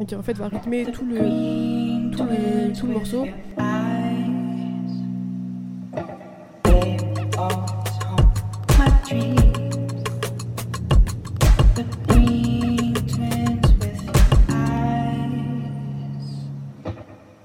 et 0.01 0.07
qui 0.07 0.15
en 0.15 0.23
fait 0.23 0.37
va 0.37 0.49
rythmer 0.49 0.85
tout 0.87 1.05
le, 1.05 2.11
tout 2.11 2.25
le, 2.25 2.73
tout 2.79 2.87
le 2.87 2.93
morceau. 2.93 3.27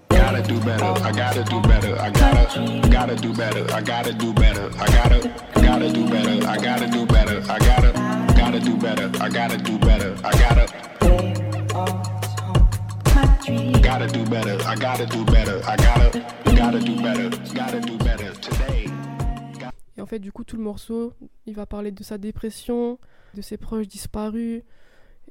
Gotta 0.09 0.41
do 0.41 0.59
better. 0.61 0.85
I 1.03 1.11
gotta 1.11 1.43
do 1.43 1.61
better. 1.61 1.95
I 1.99 2.09
Et 19.97 20.01
en 20.01 20.05
fait, 20.05 20.19
du 20.19 20.31
coup, 20.31 20.43
tout 20.43 20.57
le 20.57 20.63
morceau, 20.63 21.13
il 21.45 21.55
va 21.55 21.65
parler 21.65 21.91
de 21.91 22.03
sa 22.03 22.17
dépression, 22.17 22.99
de 23.35 23.41
ses 23.41 23.57
proches 23.57 23.87
disparus, 23.87 24.63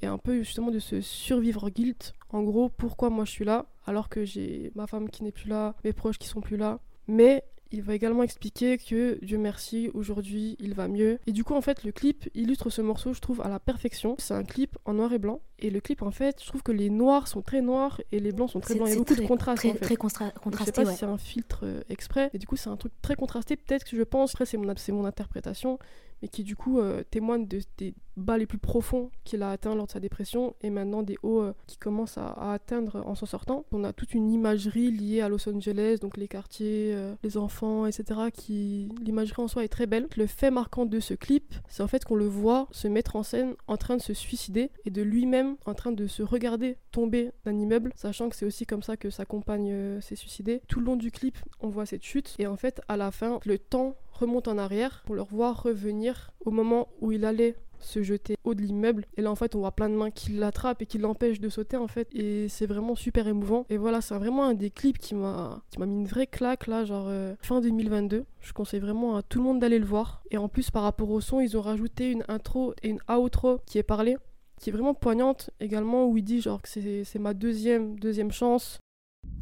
et 0.00 0.06
un 0.06 0.18
peu 0.18 0.38
justement 0.38 0.70
de 0.70 0.78
ce 0.78 1.00
survivre 1.00 1.70
guilt. 1.70 2.14
En 2.30 2.42
gros, 2.42 2.68
pourquoi 2.68 3.10
moi 3.10 3.24
je 3.24 3.30
suis 3.30 3.44
là, 3.44 3.66
alors 3.86 4.08
que 4.08 4.24
j'ai 4.24 4.70
ma 4.74 4.86
femme 4.86 5.08
qui 5.10 5.24
n'est 5.24 5.32
plus 5.32 5.48
là, 5.48 5.74
mes 5.84 5.92
proches 5.92 6.18
qui 6.18 6.28
sont 6.28 6.40
plus 6.40 6.56
là. 6.56 6.80
Mais 7.08 7.42
il 7.70 7.82
va 7.82 7.94
également 7.94 8.22
expliquer 8.22 8.78
que, 8.78 9.18
Dieu 9.22 9.36
merci, 9.36 9.90
aujourd'hui 9.92 10.56
il 10.58 10.72
va 10.72 10.88
mieux. 10.88 11.18
Et 11.26 11.32
du 11.32 11.44
coup, 11.44 11.54
en 11.54 11.60
fait, 11.60 11.84
le 11.84 11.92
clip 11.92 12.28
illustre 12.34 12.70
ce 12.70 12.80
morceau, 12.80 13.12
je 13.12 13.20
trouve, 13.20 13.42
à 13.42 13.48
la 13.48 13.60
perfection. 13.60 14.14
C'est 14.18 14.32
un 14.32 14.42
clip 14.44 14.78
en 14.86 14.94
noir 14.94 15.12
et 15.12 15.18
blanc. 15.18 15.40
Et 15.58 15.68
le 15.68 15.80
clip, 15.80 16.00
en 16.00 16.10
fait, 16.10 16.40
je 16.42 16.46
trouve 16.48 16.62
que 16.62 16.72
les 16.72 16.88
noirs 16.88 17.28
sont 17.28 17.42
très 17.42 17.60
noirs 17.60 18.00
et 18.10 18.20
les 18.20 18.32
blancs 18.32 18.50
sont 18.50 18.60
très 18.60 18.74
blancs. 18.74 18.88
Il 18.88 18.92
y 18.92 18.94
a 18.94 18.96
beaucoup 18.98 19.12
très, 19.14 19.22
de 19.22 19.28
contraste. 19.28 19.58
Très, 19.58 19.70
en 19.70 19.72
fait. 19.74 19.78
très 19.80 19.94
constra- 19.96 20.24
Donc, 20.24 20.32
Je 20.32 20.34
sais 20.34 20.40
contrasté, 20.42 20.72
pas 20.72 20.84
ouais. 20.84 20.92
si 20.92 20.98
c'est 20.98 21.04
un 21.06 21.18
filtre 21.18 21.60
euh, 21.64 21.82
exprès, 21.90 22.30
et 22.32 22.38
du 22.38 22.46
coup 22.46 22.56
c'est 22.56 22.70
un 22.70 22.76
truc 22.78 22.92
très 23.02 23.16
contrasté, 23.16 23.56
peut-être 23.56 23.84
que 23.84 23.96
je 23.96 24.02
pense, 24.02 24.32
après 24.34 24.46
c'est 24.46 24.56
mon, 24.56 24.72
c'est 24.76 24.92
mon 24.92 25.04
interprétation, 25.04 25.78
mais 26.22 26.28
qui 26.28 26.42
du 26.42 26.56
coup 26.56 26.78
euh, 26.78 27.02
témoigne 27.10 27.46
de, 27.46 27.60
des 27.76 27.94
bas 28.16 28.36
les 28.36 28.46
plus 28.46 28.58
profonds 28.58 29.10
qu'il 29.24 29.42
a 29.42 29.50
atteints 29.50 29.74
lors 29.74 29.86
de 29.86 29.92
sa 29.92 30.00
dépression, 30.00 30.54
et 30.60 30.70
maintenant 30.70 31.02
des 31.02 31.16
hauts 31.22 31.42
euh, 31.42 31.54
qui 31.66 31.76
commencent 31.76 32.18
à, 32.18 32.52
atteindre 32.52 33.02
en 33.06 33.14
s'en 33.14 33.26
sortant. 33.26 33.64
On 33.72 33.84
a 33.84 33.92
toute 33.92 34.14
une 34.14 34.30
imagerie 34.30 34.90
liée 34.90 35.20
à 35.20 35.28
Los 35.28 35.48
Angeles, 35.48 35.98
donc 36.00 36.16
les 36.16 36.28
quartiers, 36.28 36.92
euh, 36.94 37.14
les 37.22 37.36
enfants, 37.36 37.86
etc. 37.86 38.20
qui 38.32 38.88
L'imagerie 39.02 39.42
en 39.42 39.48
soi 39.48 39.64
est 39.64 39.68
très 39.68 39.86
belle. 39.86 40.08
Le 40.16 40.26
fait 40.26 40.50
marquant 40.50 40.86
de 40.86 41.00
ce 41.00 41.14
clip, 41.14 41.54
c'est 41.68 41.82
en 41.82 41.88
fait 41.88 42.04
qu'on 42.04 42.16
le 42.16 42.26
voit 42.26 42.66
se 42.72 42.88
mettre 42.88 43.16
en 43.16 43.22
scène 43.22 43.54
en 43.66 43.76
train 43.76 43.96
de 43.96 44.02
se 44.02 44.14
suicider, 44.14 44.70
et 44.84 44.90
de 44.90 45.02
lui-même 45.02 45.56
en 45.66 45.74
train 45.74 45.92
de 45.92 46.06
se 46.06 46.22
regarder 46.22 46.76
tomber 46.90 47.30
d'un 47.44 47.56
immeuble, 47.56 47.92
sachant 47.94 48.28
que 48.28 48.36
c'est 48.36 48.46
aussi 48.46 48.66
comme 48.66 48.82
ça 48.82 48.96
que 48.96 49.10
sa 49.10 49.24
compagne 49.24 50.00
s'est 50.00 50.16
suicidée. 50.16 50.62
Tout 50.68 50.80
le 50.80 50.86
long 50.86 50.96
du 50.96 51.10
clip, 51.10 51.38
on 51.60 51.68
voit 51.68 51.86
cette 51.86 52.02
chute 52.02 52.34
et 52.38 52.46
en 52.46 52.56
fait, 52.56 52.80
à 52.88 52.96
la 52.96 53.10
fin, 53.10 53.40
le 53.44 53.58
temps 53.58 53.96
remonte 54.18 54.48
en 54.48 54.58
arrière 54.58 55.02
pour 55.06 55.14
le 55.14 55.22
revoir 55.22 55.62
revenir 55.62 56.30
au 56.44 56.50
moment 56.50 56.88
où 57.00 57.12
il 57.12 57.24
allait 57.24 57.56
se 57.80 58.02
jeter 58.02 58.36
haut 58.44 58.54
de 58.54 58.62
l'immeuble. 58.62 59.06
Et 59.16 59.22
là 59.22 59.30
en 59.30 59.34
fait 59.34 59.54
on 59.54 59.60
voit 59.60 59.72
plein 59.72 59.88
de 59.88 59.94
mains 59.94 60.10
qui 60.10 60.32
l'attrapent 60.32 60.82
et 60.82 60.86
qui 60.86 60.98
l'empêchent 60.98 61.40
de 61.40 61.48
sauter 61.48 61.76
en 61.76 61.86
fait. 61.86 62.08
Et 62.12 62.48
c'est 62.48 62.66
vraiment 62.66 62.94
super 62.94 63.28
émouvant. 63.28 63.66
Et 63.70 63.76
voilà 63.76 64.00
c'est 64.00 64.14
vraiment 64.14 64.44
un 64.44 64.54
des 64.54 64.70
clips 64.70 64.98
qui 64.98 65.14
m'a 65.14 65.62
mis 65.78 65.84
une 65.84 66.06
vraie 66.06 66.26
claque 66.26 66.66
là 66.66 66.84
genre 66.84 67.06
euh, 67.08 67.34
fin 67.40 67.60
2022 67.60 68.24
je 68.40 68.52
conseille 68.52 68.80
vraiment 68.80 69.16
à 69.16 69.22
tout 69.22 69.38
le 69.38 69.44
monde 69.44 69.60
d'aller 69.60 69.78
le 69.78 69.86
voir. 69.86 70.22
Et 70.30 70.38
en 70.38 70.48
plus 70.48 70.70
par 70.70 70.82
rapport 70.82 71.10
au 71.10 71.20
son 71.20 71.40
ils 71.40 71.56
ont 71.56 71.62
rajouté 71.62 72.10
une 72.10 72.24
intro 72.28 72.74
et 72.82 72.88
une 72.88 73.00
outro 73.08 73.60
qui 73.66 73.78
est 73.78 73.82
parlée 73.82 74.16
qui 74.60 74.70
est 74.70 74.72
vraiment 74.72 74.94
poignante 74.94 75.50
également 75.60 76.06
où 76.06 76.16
il 76.16 76.24
dit 76.24 76.40
genre 76.40 76.60
que 76.60 76.68
c'est 76.68 77.04
c'est 77.04 77.18
ma 77.18 77.34
deuxième 77.34 77.98
deuxième 77.98 78.32
chance. 78.32 78.78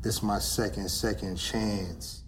This 0.03 0.23
my 0.23 0.41
second 0.41 1.37
chance. 1.37 2.26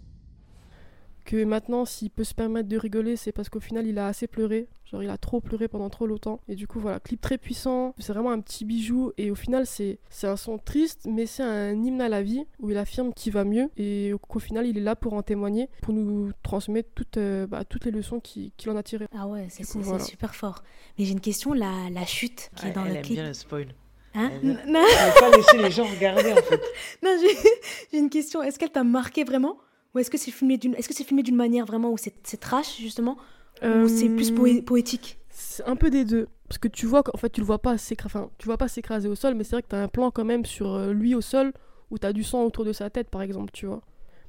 Que 1.29 1.43
maintenant 1.43 1.85
s'il 1.85 2.09
peut 2.09 2.23
se 2.23 2.33
permettre 2.33 2.67
de 2.67 2.75
rigoler 2.77 3.15
c'est 3.15 3.31
parce 3.31 3.49
qu'au 3.49 3.59
final 3.59 3.85
il 3.85 3.99
a 3.99 4.07
assez 4.07 4.25
pleuré 4.25 4.67
genre 4.89 5.03
il 5.03 5.09
a 5.11 5.17
trop 5.19 5.41
pleuré 5.41 5.67
pendant 5.67 5.89
trop 5.91 6.07
longtemps 6.07 6.39
et 6.47 6.55
du 6.55 6.65
coup 6.67 6.79
voilà 6.79 6.99
clip 6.99 7.21
très 7.21 7.37
puissant 7.37 7.93
c'est 7.99 8.13
vraiment 8.13 8.31
un 8.31 8.39
petit 8.39 8.65
bijou 8.65 9.11
et 9.19 9.29
au 9.29 9.35
final 9.35 9.67
c'est 9.67 9.99
c'est 10.09 10.25
un 10.25 10.35
son 10.37 10.57
triste 10.57 11.01
mais 11.07 11.27
c'est 11.27 11.43
un 11.43 11.73
hymne 11.73 12.01
à 12.01 12.09
la 12.09 12.23
vie 12.23 12.45
où 12.59 12.71
il 12.71 12.77
affirme 12.77 13.13
qu'il 13.13 13.31
va 13.31 13.43
mieux 13.43 13.69
et 13.77 14.11
qu'au 14.27 14.39
final 14.39 14.65
il 14.65 14.75
est 14.79 14.81
là 14.81 14.95
pour 14.95 15.13
en 15.13 15.21
témoigner 15.21 15.69
pour 15.83 15.93
nous 15.93 16.31
transmettre 16.41 16.89
toutes, 16.95 17.17
euh, 17.17 17.45
bah, 17.45 17.63
toutes 17.63 17.85
les 17.85 17.91
leçons 17.91 18.19
qu'il 18.19 18.51
en 18.67 18.75
a 18.75 18.81
tirées 18.81 19.05
Ah 19.15 19.27
ouais, 19.27 19.45
c'est 19.49 19.61
Du 19.61 19.67
coup, 19.67 19.73
c'est- 19.73 19.79
c'est 19.83 19.85
voilà. 19.89 20.03
super 20.03 20.33
fort. 20.33 20.63
Mais 20.97 21.05
j'ai 21.05 21.11
une 21.11 21.21
question, 21.21 21.53
la, 21.53 21.89
la 21.91 22.05
chute 22.07 22.49
qui 22.55 22.65
est 22.67 22.71
dans 22.71 22.85
elle 22.85 22.91
le 22.93 22.95
aime 22.97 23.03
clip. 23.03 23.15
bien 23.17 23.27
le 23.27 23.33
spoil. 23.35 23.67
Hein 24.15 24.31
Elle 24.41 24.47
Non, 24.67 24.79
Je 24.83 25.05
vais 25.05 25.19
pas 25.31 25.37
laisser 25.37 25.57
les 25.59 25.69
gens 25.69 25.85
regarder 25.85 26.33
en 26.33 26.37
fait. 26.37 26.59
non, 27.03 27.15
j'ai 27.21 27.37
j'ai 27.91 27.99
une 27.99 28.09
question. 28.09 28.41
Est-ce 28.41 28.57
qu'elle 28.57 28.71
t'a 28.71 28.83
marqué 28.83 29.23
vraiment? 29.23 29.57
Ou 29.95 29.99
est-ce 29.99 30.09
que 30.11 30.17
c'est 30.17 30.31
filmé 30.31 30.57
d'une 30.57 30.75
est-ce 30.75 30.87
que 30.87 30.93
c'est 30.93 31.03
filmé 31.03 31.23
d'une 31.23 31.35
manière 31.35 31.65
vraiment 31.65 31.91
où 31.91 31.97
c'est 31.97 32.37
trash 32.39 32.77
justement 32.77 33.17
Ou 33.63 33.87
c'est 33.87 34.09
plus 34.09 34.31
Euh, 34.31 34.35
poé- 34.35 34.61
poétique? 34.63 35.17
C'est 35.29 35.63
un 35.65 35.75
peu 35.75 35.89
des 35.89 36.05
deux. 36.05 36.27
Parce 36.47 36.57
que 36.57 36.67
tu 36.67 36.85
vois 36.85 37.03
qu'en 37.03 37.17
fait, 37.17 37.29
tu 37.29 37.41
le 37.41 37.45
vois 37.45 37.59
pas 37.59 37.77
s'écraser, 37.77 38.17
enfin, 38.17 38.29
tu 38.37 38.45
vois 38.45 38.57
pas 38.57 38.67
s'écraser 38.67 39.07
au 39.07 39.15
sol, 39.15 39.35
mais 39.35 39.43
c'est 39.43 39.55
vrai 39.55 39.61
que 39.61 39.67
t'as 39.67 39.81
un 39.83 39.87
plan 39.87 40.09
quand 40.11 40.25
même 40.25 40.45
sur 40.45 40.73
euh, 40.73 40.91
lui 40.93 41.13
au 41.15 41.21
sol 41.21 41.53
où 41.91 41.97
t'as 41.97 42.11
du 42.13 42.23
sang 42.23 42.43
autour 42.43 42.65
de 42.65 42.73
sa 42.73 42.89
tête, 42.89 43.09
par 43.09 43.21
exemple, 43.21 43.51
tu 43.51 43.65
vois. 43.67 43.81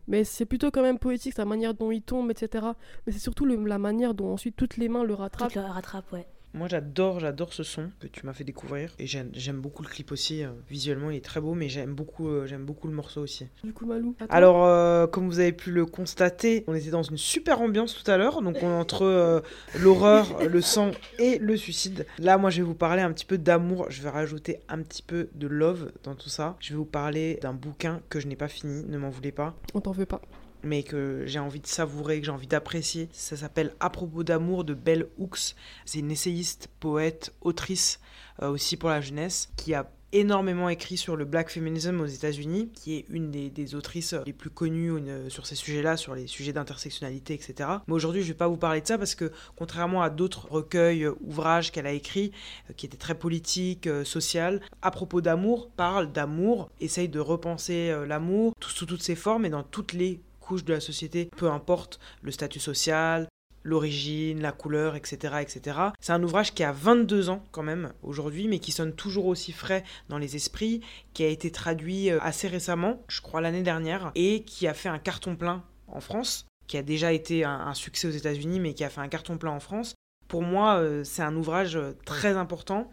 Mais 0.08 0.24
c'est 0.24 0.44
plutôt 0.46 0.70
quand 0.70 0.82
même 0.82 0.98
poétique, 0.98 1.36
la 1.38 1.44
manière 1.44 1.72
dont 1.74 1.90
il 1.90 2.02
tombe, 2.02 2.30
etc. 2.30 2.66
Mais 3.06 3.12
c'est 3.12 3.18
surtout 3.18 3.44
le- 3.44 3.62
la 3.64 3.78
manière 3.78 4.12
dont 4.14 4.32
ensuite 4.32 4.56
toutes 4.56 4.76
les 4.76 4.88
mains 4.88 5.04
le 5.04 5.14
rattrapent. 5.14 5.52
Toute 5.52 5.62
le 5.62 5.68
rattrape, 5.68 6.10
ouais. 6.12 6.26
Moi 6.52 6.66
j'adore, 6.68 7.20
j'adore 7.20 7.52
ce 7.52 7.62
son 7.62 7.90
que 8.00 8.08
tu 8.08 8.26
m'as 8.26 8.32
fait 8.32 8.42
découvrir 8.42 8.92
et 8.98 9.06
j'aime 9.06 9.60
beaucoup 9.60 9.82
le 9.84 9.88
clip 9.88 10.10
aussi. 10.10 10.42
euh, 10.42 10.48
Visuellement 10.68 11.10
il 11.10 11.16
est 11.16 11.24
très 11.24 11.40
beau, 11.40 11.54
mais 11.54 11.68
j'aime 11.68 11.94
beaucoup, 11.94 12.28
euh, 12.28 12.46
j'aime 12.46 12.64
beaucoup 12.64 12.88
le 12.88 12.92
morceau 12.94 13.20
aussi. 13.22 13.46
Du 13.62 13.72
coup, 13.72 13.86
Malou. 13.86 14.16
Alors, 14.28 14.64
euh, 14.64 15.06
comme 15.06 15.26
vous 15.28 15.38
avez 15.38 15.52
pu 15.52 15.70
le 15.70 15.86
constater, 15.86 16.64
on 16.66 16.74
était 16.74 16.90
dans 16.90 17.04
une 17.04 17.16
super 17.16 17.60
ambiance 17.60 17.94
tout 18.02 18.10
à 18.10 18.16
l'heure. 18.16 18.42
Donc, 18.42 18.56
on 18.62 18.68
est 18.68 18.78
entre 18.80 19.04
euh, 19.04 19.40
l'horreur, 19.78 20.26
le 20.42 20.60
sang 20.60 20.90
et 21.20 21.38
le 21.38 21.56
suicide. 21.56 22.04
Là, 22.18 22.36
moi, 22.36 22.50
je 22.50 22.58
vais 22.62 22.66
vous 22.66 22.74
parler 22.74 23.02
un 23.02 23.12
petit 23.12 23.26
peu 23.26 23.38
d'amour. 23.38 23.86
Je 23.88 24.02
vais 24.02 24.10
rajouter 24.10 24.58
un 24.68 24.82
petit 24.82 25.02
peu 25.02 25.28
de 25.34 25.46
love 25.46 25.92
dans 26.02 26.16
tout 26.16 26.28
ça. 26.30 26.56
Je 26.58 26.70
vais 26.70 26.76
vous 26.76 26.84
parler 26.84 27.38
d'un 27.42 27.54
bouquin 27.54 28.00
que 28.08 28.18
je 28.18 28.26
n'ai 28.26 28.36
pas 28.36 28.48
fini, 28.48 28.84
ne 28.88 28.98
m'en 28.98 29.10
voulez 29.10 29.32
pas, 29.32 29.54
On 29.74 29.80
t'en 29.80 29.92
veut 29.92 30.06
pas. 30.06 30.20
Mais 30.62 30.82
que 30.82 31.24
j'ai 31.26 31.38
envie 31.38 31.60
de 31.60 31.66
savourer, 31.66 32.20
que 32.20 32.26
j'ai 32.26 32.32
envie 32.32 32.46
d'apprécier. 32.46 33.08
Ça 33.12 33.36
s'appelle 33.36 33.74
À 33.80 33.90
propos 33.90 34.22
d'amour 34.22 34.64
de 34.64 34.74
Belle 34.74 35.06
Hooks. 35.18 35.54
C'est 35.84 35.98
une 35.98 36.10
essayiste, 36.10 36.68
poète, 36.80 37.34
autrice 37.40 38.00
euh, 38.42 38.50
aussi 38.50 38.76
pour 38.76 38.88
la 38.88 39.00
jeunesse, 39.00 39.50
qui 39.56 39.74
a 39.74 39.90
énormément 40.12 40.68
écrit 40.68 40.96
sur 40.96 41.14
le 41.14 41.24
black 41.24 41.50
feminism 41.50 42.00
aux 42.00 42.06
États-Unis, 42.06 42.70
qui 42.74 42.96
est 42.96 43.04
une 43.10 43.30
des, 43.30 43.48
des 43.48 43.74
autrices 43.76 44.14
les 44.26 44.32
plus 44.32 44.50
connues 44.50 44.92
sur 45.28 45.46
ces 45.46 45.54
sujets-là, 45.54 45.96
sur 45.96 46.16
les 46.16 46.26
sujets 46.26 46.52
d'intersectionnalité, 46.52 47.34
etc. 47.34 47.68
Mais 47.86 47.94
aujourd'hui, 47.94 48.22
je 48.22 48.26
ne 48.26 48.32
vais 48.32 48.36
pas 48.36 48.48
vous 48.48 48.56
parler 48.56 48.80
de 48.80 48.88
ça 48.88 48.98
parce 48.98 49.14
que, 49.14 49.30
contrairement 49.54 50.02
à 50.02 50.10
d'autres 50.10 50.50
recueils, 50.50 51.04
euh, 51.04 51.14
ouvrages 51.20 51.70
qu'elle 51.70 51.86
a 51.86 51.92
écrits, 51.92 52.32
euh, 52.68 52.72
qui 52.72 52.86
étaient 52.86 52.96
très 52.96 53.14
politiques, 53.14 53.88
sociales, 54.04 54.60
à 54.82 54.90
propos 54.90 55.20
d'amour, 55.20 55.70
parle 55.70 56.10
d'amour, 56.10 56.70
essaye 56.80 57.08
de 57.08 57.20
repenser 57.20 57.94
l'amour 58.06 58.54
sous 58.60 58.86
toutes 58.86 59.02
ses 59.02 59.14
formes 59.14 59.44
et 59.44 59.50
dans 59.50 59.62
toutes 59.62 59.92
les 59.92 60.20
de 60.58 60.72
la 60.72 60.80
société, 60.80 61.30
peu 61.36 61.50
importe 61.50 62.00
le 62.22 62.30
statut 62.32 62.60
social, 62.60 63.28
l'origine, 63.62 64.40
la 64.40 64.52
couleur, 64.52 64.96
etc. 64.96 65.34
etc. 65.40 65.78
C'est 66.00 66.12
un 66.12 66.22
ouvrage 66.22 66.54
qui 66.54 66.64
a 66.64 66.72
22 66.72 67.28
ans 67.28 67.44
quand 67.52 67.62
même 67.62 67.92
aujourd'hui, 68.02 68.48
mais 68.48 68.58
qui 68.58 68.72
sonne 68.72 68.94
toujours 68.94 69.26
aussi 69.26 69.52
frais 69.52 69.84
dans 70.08 70.18
les 70.18 70.36
esprits, 70.36 70.80
qui 71.14 71.24
a 71.24 71.28
été 71.28 71.50
traduit 71.50 72.10
euh, 72.10 72.18
assez 72.22 72.48
récemment, 72.48 73.02
je 73.08 73.20
crois 73.20 73.40
l'année 73.40 73.62
dernière, 73.62 74.12
et 74.14 74.42
qui 74.44 74.66
a 74.66 74.74
fait 74.74 74.88
un 74.88 74.98
carton 74.98 75.36
plein 75.36 75.62
en 75.88 76.00
France, 76.00 76.46
qui 76.66 76.76
a 76.76 76.82
déjà 76.82 77.12
été 77.12 77.44
un, 77.44 77.60
un 77.60 77.74
succès 77.74 78.08
aux 78.08 78.12
États-Unis, 78.12 78.60
mais 78.60 78.74
qui 78.74 78.84
a 78.84 78.90
fait 78.90 79.00
un 79.00 79.08
carton 79.08 79.36
plein 79.38 79.52
en 79.52 79.60
France. 79.60 79.94
Pour 80.28 80.42
moi, 80.42 80.76
euh, 80.76 81.02
c'est 81.04 81.22
un 81.22 81.34
ouvrage 81.36 81.76
euh, 81.76 81.92
très 82.04 82.36
important. 82.36 82.90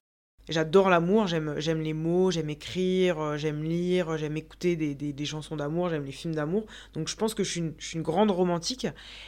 J'adore 0.50 0.90
l'amour, 0.90 1.28
j'aime, 1.28 1.56
les 1.58 1.94
mots, 1.94 2.32
j'aime 2.32 2.50
écrire, 2.50 3.20
euh, 3.20 3.38
j'aime 3.38 3.64
lire, 3.64 4.18
j'aime 4.18 4.38
écouter 4.38 4.78
des, 4.78 5.26
chansons 5.26 5.58
d'amour, 5.58 5.90
j'aime 5.90 6.06
les 6.06 6.14
films 6.14 6.36
d'amour. 6.36 6.66
Donc 6.94 7.10
je 7.10 7.16
pense 7.18 7.34
que 7.34 7.44
je 7.44 7.50
suis, 7.50 7.94
une, 7.94 8.02
grande 8.02 8.32
romantique 8.32 8.88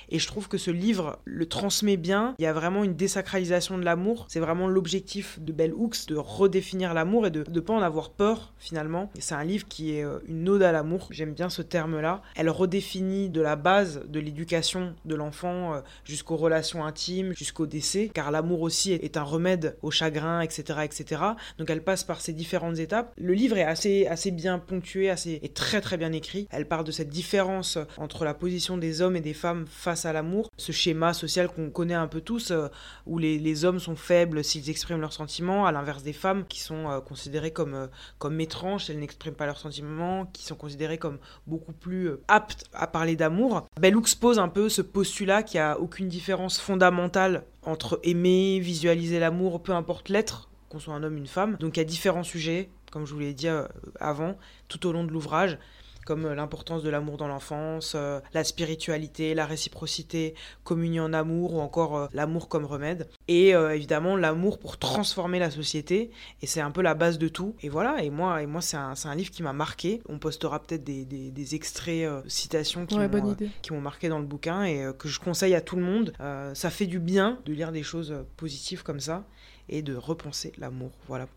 et 0.09 0.17
je 0.17 0.27
trouve 0.27 0.47
que 0.47 0.57
ce 0.57 0.71
livre 0.71 1.19
le 1.25 1.45
transmet 1.45 1.97
bien. 1.97 2.35
Il 2.39 2.43
y 2.43 2.45
a 2.45 2.53
vraiment 2.53 2.85
une 2.85 2.95
désacralisation 2.95 3.77
de 3.77 3.83
l'amour. 3.83 4.27
C'est 4.29 4.39
vraiment 4.39 4.67
l'objectif 4.67 5.39
de 5.41 5.51
Bell 5.51 5.73
Hooks 5.73 6.07
de 6.07 6.15
redéfinir 6.15 6.93
l'amour 6.93 7.27
et 7.27 7.31
de 7.31 7.43
ne 7.49 7.59
pas 7.59 7.73
en 7.73 7.81
avoir 7.81 8.11
peur 8.11 8.53
finalement. 8.57 9.11
C'est 9.19 9.35
un 9.35 9.43
livre 9.43 9.67
qui 9.67 9.95
est 9.95 10.05
euh, 10.05 10.19
une 10.27 10.47
ode 10.47 10.63
à 10.63 10.71
l'amour. 10.71 11.09
J'aime 11.11 11.33
bien 11.33 11.49
ce 11.49 11.61
terme-là. 11.61 12.21
Elle 12.35 12.49
redéfinit 12.49 13.29
de 13.29 13.41
la 13.41 13.57
base 13.57 14.03
de 14.07 14.19
l'éducation 14.21 14.95
de 15.03 15.15
l'enfant 15.15 15.73
euh, 15.73 15.81
jusqu'aux 16.05 16.37
relations 16.37 16.85
intimes, 16.85 17.33
jusqu'au 17.35 17.65
décès, 17.65 18.09
car 18.13 18.31
l'amour 18.31 18.61
aussi 18.61 18.93
est 18.93 19.17
un 19.17 19.23
remède 19.23 19.77
au 19.81 19.91
chagrin, 19.91 20.39
etc., 20.39 20.79
etc. 20.83 21.08
Donc 21.57 21.69
elle 21.69 21.83
passe 21.83 22.03
par 22.03 22.21
ces 22.21 22.33
différentes 22.33 22.79
étapes. 22.79 23.13
Le 23.17 23.33
livre 23.33 23.57
est 23.57 23.63
assez, 23.63 24.07
assez 24.07 24.31
bien 24.31 24.59
ponctué, 24.59 25.09
assez, 25.09 25.39
est 25.43 25.55
très 25.55 25.81
très 25.81 25.97
bien 25.97 26.11
écrit. 26.11 26.47
Elle 26.51 26.67
parle 26.67 26.83
de 26.83 26.91
cette 26.91 27.09
différence 27.09 27.77
entre 27.97 28.25
la 28.25 28.33
position 28.33 28.77
des 28.77 29.01
hommes 29.01 29.15
et 29.15 29.21
des 29.21 29.33
femmes 29.33 29.65
face 29.67 30.05
à 30.05 30.13
l'amour, 30.13 30.49
ce 30.57 30.71
schéma 30.71 31.13
social 31.13 31.49
qu'on 31.49 31.69
connaît 31.69 31.93
un 31.93 32.07
peu 32.07 32.21
tous, 32.21 32.51
euh, 32.51 32.67
où 33.05 33.17
les, 33.17 33.39
les 33.39 33.65
hommes 33.65 33.79
sont 33.79 33.95
faibles 33.95 34.43
s'ils 34.43 34.69
expriment 34.69 35.01
leurs 35.01 35.13
sentiments, 35.13 35.65
à 35.65 35.71
l'inverse 35.71 36.03
des 36.03 36.13
femmes 36.13 36.45
qui 36.47 36.59
sont 36.59 36.89
euh, 36.89 36.99
considérées 36.99 37.51
comme, 37.51 37.73
euh, 37.73 37.87
comme 38.17 38.39
étranges 38.39 38.89
elles 38.89 38.99
n'expriment 38.99 39.35
pas 39.35 39.45
leurs 39.45 39.59
sentiments, 39.59 40.25
qui 40.27 40.43
sont 40.43 40.55
considérées 40.55 40.97
comme 40.97 41.19
beaucoup 41.47 41.73
plus 41.73 42.11
aptes 42.27 42.65
à 42.73 42.87
parler 42.87 43.15
d'amour. 43.15 43.67
Bellux 43.79 44.15
pose 44.19 44.39
un 44.39 44.49
peu 44.49 44.69
ce 44.69 44.81
postulat 44.81 45.43
qu'il 45.43 45.59
n'y 45.59 45.65
a 45.65 45.79
aucune 45.79 46.07
différence 46.07 46.59
fondamentale 46.59 47.43
entre 47.63 47.99
aimer, 48.03 48.59
visualiser 48.59 49.19
l'amour, 49.19 49.61
peu 49.61 49.73
importe 49.73 50.09
l'être, 50.09 50.49
qu'on 50.69 50.79
soit 50.79 50.93
un 50.93 51.03
homme, 51.03 51.17
une 51.17 51.27
femme. 51.27 51.57
Donc 51.59 51.77
il 51.77 51.79
y 51.79 51.81
a 51.81 51.85
différents 51.85 52.23
sujets, 52.23 52.69
comme 52.91 53.05
je 53.05 53.13
vous 53.13 53.19
l'ai 53.19 53.33
dit 53.33 53.47
euh, 53.47 53.67
avant, 53.99 54.37
tout 54.67 54.85
au 54.87 54.91
long 54.91 55.03
de 55.03 55.11
l'ouvrage, 55.11 55.57
comme 56.05 56.25
euh, 56.25 56.33
l'importance 56.33 56.81
de 56.81 56.89
l'amour 56.89 57.17
dans 57.17 57.27
l'enfance, 57.27 57.93
euh, 57.95 58.19
la 58.33 58.43
spiritualité, 58.43 59.35
la 59.35 59.45
réciprocité, 59.45 60.33
communion 60.63 61.03
en 61.03 61.13
amour 61.13 61.53
ou 61.53 61.59
encore 61.59 61.97
euh, 61.97 62.07
l'amour 62.13 62.49
comme 62.49 62.65
remède. 62.65 63.07
Et 63.27 63.53
euh, 63.53 63.75
évidemment 63.75 64.15
l'amour 64.15 64.57
pour 64.57 64.77
transformer 64.79 65.37
la 65.37 65.51
société. 65.51 66.09
Et 66.41 66.47
c'est 66.47 66.61
un 66.61 66.71
peu 66.71 66.81
la 66.81 66.95
base 66.95 67.19
de 67.19 67.27
tout. 67.27 67.55
Et 67.61 67.69
voilà, 67.69 68.01
et 68.03 68.09
moi, 68.09 68.41
et 68.41 68.47
moi 68.47 68.61
c'est 68.61 68.77
un, 68.77 68.93
un 69.05 69.15
livre 69.15 69.29
qui 69.29 69.43
m'a 69.43 69.53
marqué. 69.53 70.01
On 70.09 70.17
postera 70.17 70.59
peut-être 70.63 70.83
des, 70.83 71.05
des- 71.05 71.29
des 71.31 71.55
extraits, 71.55 72.09
citations 72.27 72.85
qui 72.87 72.95
Ouais, 72.97 73.07
m'ont, 73.07 73.81
marqué 73.81 74.09
dans 74.09 74.19
le 74.19 74.25
bouquin 74.25 74.63
et 74.63 74.87
que 74.97 75.07
je 75.07 75.19
conseille 75.19 75.53
à 75.53 75.61
tout 75.61 75.75
le 75.75 75.83
monde. 75.83 76.13
Ça 76.53 76.69
fait 76.71 76.87
du 76.87 76.99
bien 76.99 77.39
de 77.45 77.53
lire 77.53 77.71
des 77.71 77.83
choses 77.83 78.15
positives 78.37 78.81
comme 78.83 78.99
ça 78.99 79.25
et 79.69 79.81
de 79.81 79.95
repenser 79.95 80.53
l'amour. 80.57 80.91
Voilà. 81.07 81.27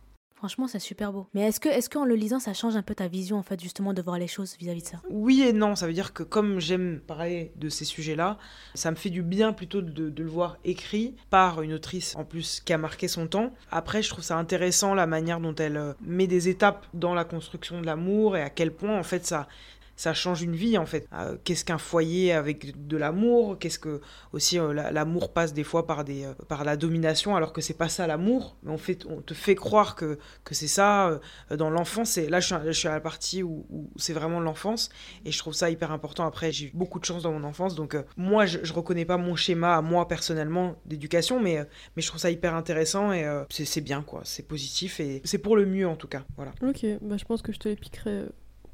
Franchement, 0.43 0.67
c'est 0.67 0.81
super 0.81 1.13
beau. 1.13 1.29
Mais 1.35 1.43
est-ce 1.43 1.61
que, 1.61 1.69
est-ce 1.69 1.89
qu'en 1.89 2.05
le 2.05 2.17
lisant, 2.17 2.41
ça 2.41 2.53
change 2.53 2.75
un 2.75 2.83
peu 2.83 2.97
ta 2.97 3.07
vision, 3.07 3.37
en 3.37 3.45
fait, 3.45 3.61
justement, 3.61 3.93
de 3.93 4.03
voir 4.03 4.19
les 4.19 4.27
choses 4.27 4.57
vis-à-vis 4.59 4.83
de 4.83 4.89
ça? 4.89 5.01
Oui 5.09 5.43
et 5.43 5.53
non, 5.53 5.77
ça 5.77 5.87
veut 5.87 5.93
dire 5.93 6.13
que 6.13 6.25
comme 6.25 6.59
j'aime 6.59 6.99
parler 6.99 7.53
de 7.55 7.69
ces 7.69 7.85
sujets-là, 7.85 8.39
ça 8.75 8.91
me 8.91 8.97
fait 8.97 9.11
du 9.11 9.23
bien 9.23 9.53
plutôt 9.53 9.83
de, 9.83 10.11
de 10.11 10.23
le 10.25 10.29
voir 10.29 10.57
écrit 10.65 11.15
par 11.31 11.63
une 11.63 11.73
autrice 11.73 12.17
en 12.17 12.25
plus 12.25 12.61
qui 12.61 12.73
a 12.73 12.79
marqué 12.79 13.07
son 13.07 13.29
temps. 13.29 13.53
Après, 13.71 14.03
je 14.03 14.09
trouve 14.09 14.25
ça 14.25 14.37
intéressant 14.37 14.95
la 14.95 15.07
manière 15.07 15.39
dont 15.39 15.55
elle 15.55 15.77
euh, 15.77 15.93
met 16.01 16.27
des 16.27 16.49
étapes 16.49 16.87
dans 16.93 17.15
la 17.15 17.25
construction 17.25 17.81
de 17.81 17.87
l'amour 17.87 18.37
et 18.37 18.43
à 18.43 18.51
quel 18.51 18.73
point 18.73 18.99
en 18.99 19.05
fait 19.05 19.25
ça 19.25 19.47
ça 19.97 20.15
change 20.15 20.43
une 20.43 20.55
vie 20.57 20.79
en 20.79 20.87
fait. 20.87 21.07
Euh, 21.13 21.37
Qu'est-ce 21.45 21.65
qu'un 21.65 21.79
foyer 21.79 22.33
avec 22.33 22.87
de 22.87 22.97
l'amour? 22.97 23.59
Qu'est-ce 23.59 23.79
que 23.79 24.01
aussi 24.33 24.59
euh, 24.59 24.73
la- 24.73 24.91
l'amour 24.91 25.33
passe 25.33 25.53
des 25.53 25.65
fois 25.65 25.87
par 25.87 26.05
des 26.05 26.25
euh, 26.25 26.35
par 26.49 26.65
la 26.65 26.77
domination 26.77 27.37
alors 27.37 27.53
que 27.53 27.61
c'est 27.61 27.75
pas 27.77 27.89
ça 27.89 28.07
l'amour? 28.07 28.57
Mais 28.63 28.71
on 28.73 28.79
fait 28.79 29.05
on 29.09 29.21
te 29.21 29.35
fait 29.35 29.55
croire 29.55 29.95
que 29.97 30.19
que 30.45 30.55
c'est 30.55 30.69
ça 30.69 31.21
dans 31.51 31.71
l'enfance. 31.71 32.17
Là 32.17 32.41
je 32.41 32.71
suis, 32.73 32.89
à- 32.89 32.93
la 32.95 33.01
partie 33.01 33.43
où, 33.43 33.67
c'est 33.97 34.13
vraiment 34.13 34.41
l'enfance 34.41 34.91
et 35.25 35.33
je 35.33 35.39
trouve 35.39 35.55
ça 35.55 35.71
hyper 35.71 35.93
important. 35.93 36.27
Après 36.27 36.53
j'ai 36.53 36.67
eu 36.67 36.71
beaucoup 36.75 36.99
de 36.99 37.05
chance 37.05 37.23
dans 37.23 37.33
mon 37.33 37.45
enfance 37.45 37.75
donc 37.75 37.97
moi 38.17 38.47
je, 38.47 38.59
je 38.63 38.73
reconnais 38.73 39.05
pas 39.05 39.17
mon 39.17 39.37
schéma 39.37 39.77
à 39.77 39.83
moi 39.83 40.09
personnellement 40.09 40.77
d'éducation 40.87 41.41
mais 41.41 41.59
mais 41.97 42.03
je 42.03 42.09
trouve 42.09 42.21
ça 42.21 42.31
hyper 42.31 42.55
intéressant 42.55 43.13
et 43.13 43.25
c'est 43.51 43.81
bien 43.81 44.03
quoi. 44.03 44.23
C'est 44.25 44.47
positif 44.47 45.01
et 45.01 45.21
c'est 45.25 45.39
pour 45.39 45.57
le 45.57 45.67
mieux 45.67 45.87
en 45.89 45.97
tout 45.97 46.09
cas. 46.09 46.25
Voilà. 46.37 46.53
Ok, 46.63 46.85
bah, 47.01 47.17
je 47.19 47.25
pense 47.25 47.43
que 47.43 47.53
je 47.53 47.59
te 47.59 47.69
les 47.69 47.77
piquerai 47.77 48.25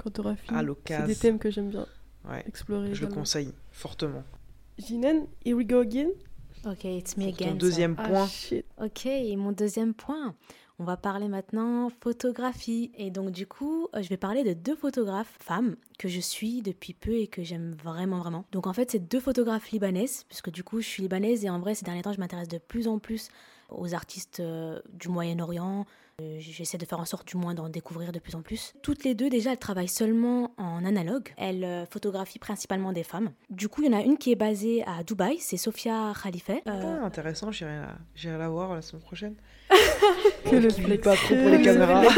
quand 0.03 0.35
fini. 0.35 0.57
À 0.57 0.63
C'est 0.87 1.05
des 1.07 1.15
thèmes 1.15 1.39
que 1.39 1.49
j'aime 1.51 1.69
bien 1.69 1.85
Ouais. 2.29 2.43
explorer. 2.47 2.93
Je 2.93 3.05
le 3.05 3.11
conseille 3.13 3.53
fortement. 3.71 4.23
Jinen, 4.77 5.27
here 5.45 5.55
we 5.55 5.65
go 5.65 5.79
again. 5.79 6.09
Ok, 6.65 6.83
it's 6.85 7.15
me 7.17 7.25
Pour 7.29 7.37
ton 7.37 7.45
again. 7.45 7.55
deuxième 7.55 7.95
Ah, 7.97 8.07
point. 8.09 8.27
shit. 8.27 8.65
Ok, 8.81 9.05
et 9.05 9.35
mon 9.35 9.51
deuxième 9.51 9.93
point. 9.93 10.35
On 10.81 10.85
va 10.85 10.95
parler 10.95 11.27
maintenant 11.27 11.89
photographie. 12.01 12.91
Et 12.97 13.11
donc, 13.11 13.31
du 13.31 13.45
coup, 13.47 13.87
euh, 13.95 14.01
je 14.01 14.07
vais 14.09 14.15
parler 14.17 14.43
de 14.45 14.53
deux 14.53 14.75
photographes 14.77 15.35
femmes 15.41 15.75
que 15.97 16.07
je 16.07 16.21
suis 16.21 16.61
depuis 16.61 16.93
peu 16.93 17.13
et 17.15 17.27
que 17.27 17.43
j'aime 17.43 17.75
vraiment, 17.83 18.19
vraiment. 18.19 18.45
Donc, 18.53 18.65
en 18.67 18.71
fait, 18.73 18.91
c'est 18.91 18.99
deux 18.99 19.19
photographes 19.19 19.71
libanaises, 19.71 20.23
puisque 20.29 20.49
du 20.51 20.63
coup, 20.63 20.79
je 20.79 20.87
suis 20.87 21.03
libanaise 21.03 21.43
et 21.43 21.49
en 21.49 21.59
vrai, 21.59 21.75
ces 21.75 21.83
derniers 21.83 22.01
temps, 22.01 22.13
je 22.13 22.19
m'intéresse 22.19 22.47
de 22.47 22.57
plus 22.59 22.87
en 22.87 22.99
plus 22.99 23.29
aux 23.69 23.93
artistes 23.93 24.39
euh, 24.39 24.79
du 24.93 25.09
Moyen-Orient. 25.09 25.85
J'essaie 26.39 26.77
de 26.77 26.85
faire 26.85 26.99
en 26.99 27.05
sorte, 27.05 27.27
du 27.27 27.37
moins, 27.37 27.53
d'en 27.53 27.69
découvrir 27.69 28.11
de 28.11 28.19
plus 28.19 28.35
en 28.35 28.41
plus. 28.41 28.73
Toutes 28.81 29.03
les 29.03 29.15
deux, 29.15 29.29
déjà, 29.29 29.51
elles 29.51 29.57
travaillent 29.57 29.87
seulement 29.87 30.51
en 30.57 30.85
analogue. 30.85 31.33
Elles 31.37 31.63
euh, 31.63 31.85
photographient 31.85 32.39
principalement 32.39 32.93
des 32.93 33.03
femmes. 33.03 33.31
Du 33.49 33.69
coup, 33.69 33.81
il 33.83 33.91
y 33.91 33.95
en 33.95 33.97
a 33.97 34.01
une 34.01 34.17
qui 34.17 34.31
est 34.31 34.35
basée 34.35 34.83
à 34.85 35.03
Dubaï, 35.03 35.37
c'est 35.39 35.57
Sophia 35.57 36.13
Khalife. 36.21 36.49
Euh, 36.49 36.97
Ah, 37.01 37.05
intéressant, 37.05 37.51
j'irai 37.51 37.81
la, 38.23 38.37
la 38.37 38.49
voir 38.49 38.73
la 38.73 38.81
semaine 38.81 39.01
prochaine. 39.03 39.35
Que 40.49 40.55
le 40.55 40.69
Qui 40.69 40.97
pas 40.97 41.15
trop 41.15 41.35
pour 41.35 41.49
les 41.49 41.61
caméras. 41.61 42.03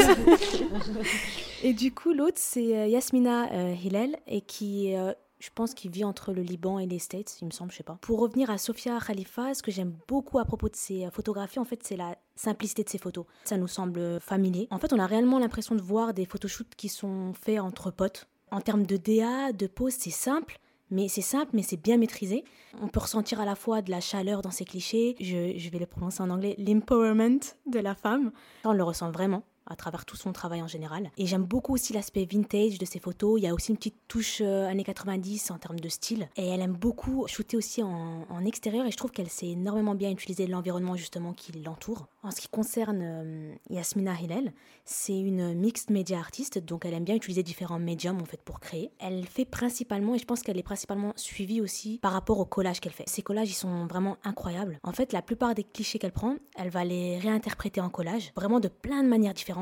Et 1.64 1.74
du 1.74 1.94
coup, 1.94 2.14
l'autre, 2.14 2.38
c'est 2.38 2.76
euh, 2.78 2.88
Yasmina 2.88 3.52
euh, 3.52 3.74
Hillel, 3.74 4.16
et 4.28 4.42
qui 4.42 4.88
est 4.88 4.98
euh, 4.98 5.14
Je 5.42 5.50
pense 5.54 5.74
qu'il 5.74 5.90
vit 5.90 6.04
entre 6.04 6.34
le 6.34 6.44
Liban 6.44 6.78
et 6.78 6.86
les 6.86 7.00
States, 7.00 7.42
il 7.42 7.46
me 7.46 7.52
semble, 7.52 7.72
je 7.72 7.78
sais 7.78 7.84
pas. 7.84 7.98
Pour 8.02 8.20
revenir 8.20 8.52
à 8.52 8.60
Sofia 8.60 9.00
Khalifa, 9.00 9.56
ce 9.56 9.64
que 9.64 9.72
j'aime 9.72 9.98
beaucoup 10.08 10.38
à 10.38 10.46
propos 10.46 10.70
de 10.70 10.76
ses 10.76 11.10
photographies, 11.12 11.58
en 11.58 11.66
fait, 11.66 11.80
c'est 11.82 11.98
la 11.98 12.16
simplicité 12.36 12.84
de 12.84 12.90
ses 12.90 13.00
photos. 13.00 13.26
Ça 13.46 13.58
nous 13.58 13.68
semble 13.68 14.20
familier. 14.20 14.68
En 14.70 14.78
fait, 14.78 14.94
on 14.94 15.00
a 15.00 15.08
réellement 15.08 15.40
l'impression 15.40 15.74
de 15.74 15.82
voir 15.82 16.14
des 16.14 16.26
photoshoots 16.26 16.76
qui 16.78 16.90
sont 16.90 17.34
faits 17.34 17.60
entre 17.60 17.90
potes. 17.90 18.28
En 18.52 18.62
termes 18.62 18.86
de 18.86 18.98
DA, 18.98 19.52
de 19.52 19.66
pose, 19.66 19.94
c'est 19.94 20.12
simple, 20.12 20.60
mais 20.92 21.08
c'est 21.08 21.22
simple, 21.22 21.50
mais 21.54 21.64
c'est 21.64 21.82
bien 21.82 21.98
maîtrisé. 21.98 22.44
On 22.80 22.88
peut 22.88 23.00
ressentir 23.00 23.42
à 23.42 23.46
la 23.46 23.56
fois 23.56 23.82
de 23.82 23.90
la 23.90 24.00
chaleur 24.00 24.44
dans 24.44 24.52
ces 24.52 24.66
clichés, 24.66 25.16
je 25.20 25.70
vais 25.70 25.80
le 25.80 25.88
prononcer 25.88 26.22
en 26.22 26.30
anglais, 26.30 26.56
l'empowerment 26.60 27.40
de 27.66 27.80
la 27.80 27.96
femme. 27.96 28.32
On 28.64 28.74
le 28.74 28.84
ressent 28.84 29.10
vraiment 29.10 29.42
à 29.72 29.76
travers 29.76 30.06
tout 30.06 30.18
son 30.18 30.34
travail 30.34 30.62
en 30.62 30.68
général. 30.68 31.10
Et 31.18 31.26
j'aime 31.26 31.44
beaucoup 31.44 31.74
aussi 31.74 31.94
l'aspect 31.94 32.26
vintage 32.26 32.78
de 32.78 32.86
ses 32.86 33.00
photos. 33.00 33.40
Il 33.40 33.44
y 33.44 33.48
a 33.48 33.54
aussi 33.54 33.72
une 33.72 33.78
petite 33.78 33.98
touche 34.08 34.42
euh, 34.42 34.68
années 34.68 34.84
90 34.84 35.52
en 35.52 35.58
termes 35.58 35.80
de 35.80 35.90
style. 35.90 36.28
Et 36.36 36.48
elle 36.48 36.62
aime 36.62 36.74
beaucoup 36.74 37.26
shooter 37.28 37.58
aussi 37.58 37.82
en, 37.82 38.22
extérieur 38.46 38.88
et 38.88 38.92
je 38.92 38.98
trouve 38.98 39.12
qu'elle 39.12 39.30
sait 39.30 39.50
énormément 39.50 39.94
bien 39.94 40.10
utiliser 40.10 40.48
l'environnement 40.48 40.96
justement 40.96 41.32
qui 41.34 41.52
l'entoure. 41.52 42.08
En 42.24 42.32
ce 42.32 42.42
qui 42.42 42.48
concerne 42.48 43.00
euh, 43.02 43.54
Yasmina 43.70 44.20
Hillel, 44.20 44.52
c'est 44.84 45.18
une 45.18 45.54
mixed 45.54 45.92
media 45.92 46.18
artiste, 46.18 46.58
donc 46.58 46.86
elle 46.86 46.96
aime 46.96 47.04
bien 47.04 47.16
utiliser 47.16 47.44
différents 47.44 47.78
médiums 47.78 48.20
en 48.20 48.26
fait 48.26 48.42
pour 48.42 48.60
créer. 48.60 48.92
Elle 49.00 49.28
fait 49.28 49.46
principalement, 49.46 50.16
et 50.16 50.18
je 50.18 50.26
pense 50.26 50.42
qu'elle 50.42 50.58
est 50.58 50.64
principalement 50.64 51.14
suivie 51.16 51.62
aussi 51.62 52.00
par 52.02 52.14
rapport 52.14 52.40
aux 52.40 52.46
collages 52.46 52.80
qu'elle 52.80 52.92
fait. 52.92 53.08
Ces 53.08 53.22
collages, 53.22 53.50
ils 53.50 53.56
sont 53.56 53.86
vraiment 53.86 54.18
incroyables. 54.24 54.80
En 54.84 54.92
fait, 54.92 55.14
la 55.14 55.22
plupart 55.22 55.54
des 55.54 55.64
clichés 55.64 56.00
qu'elle 56.00 56.12
prend, 56.12 56.36
elle 56.56 56.70
va 56.70 56.84
les 56.84 57.20
réinterpréter 57.20 57.80
en 57.80 57.90
collage, 57.90 58.32
vraiment 58.36 58.60
de 58.60 58.68
plein 58.68 59.04
de 59.04 59.08
manières 59.08 59.34
différentes. 59.34 59.61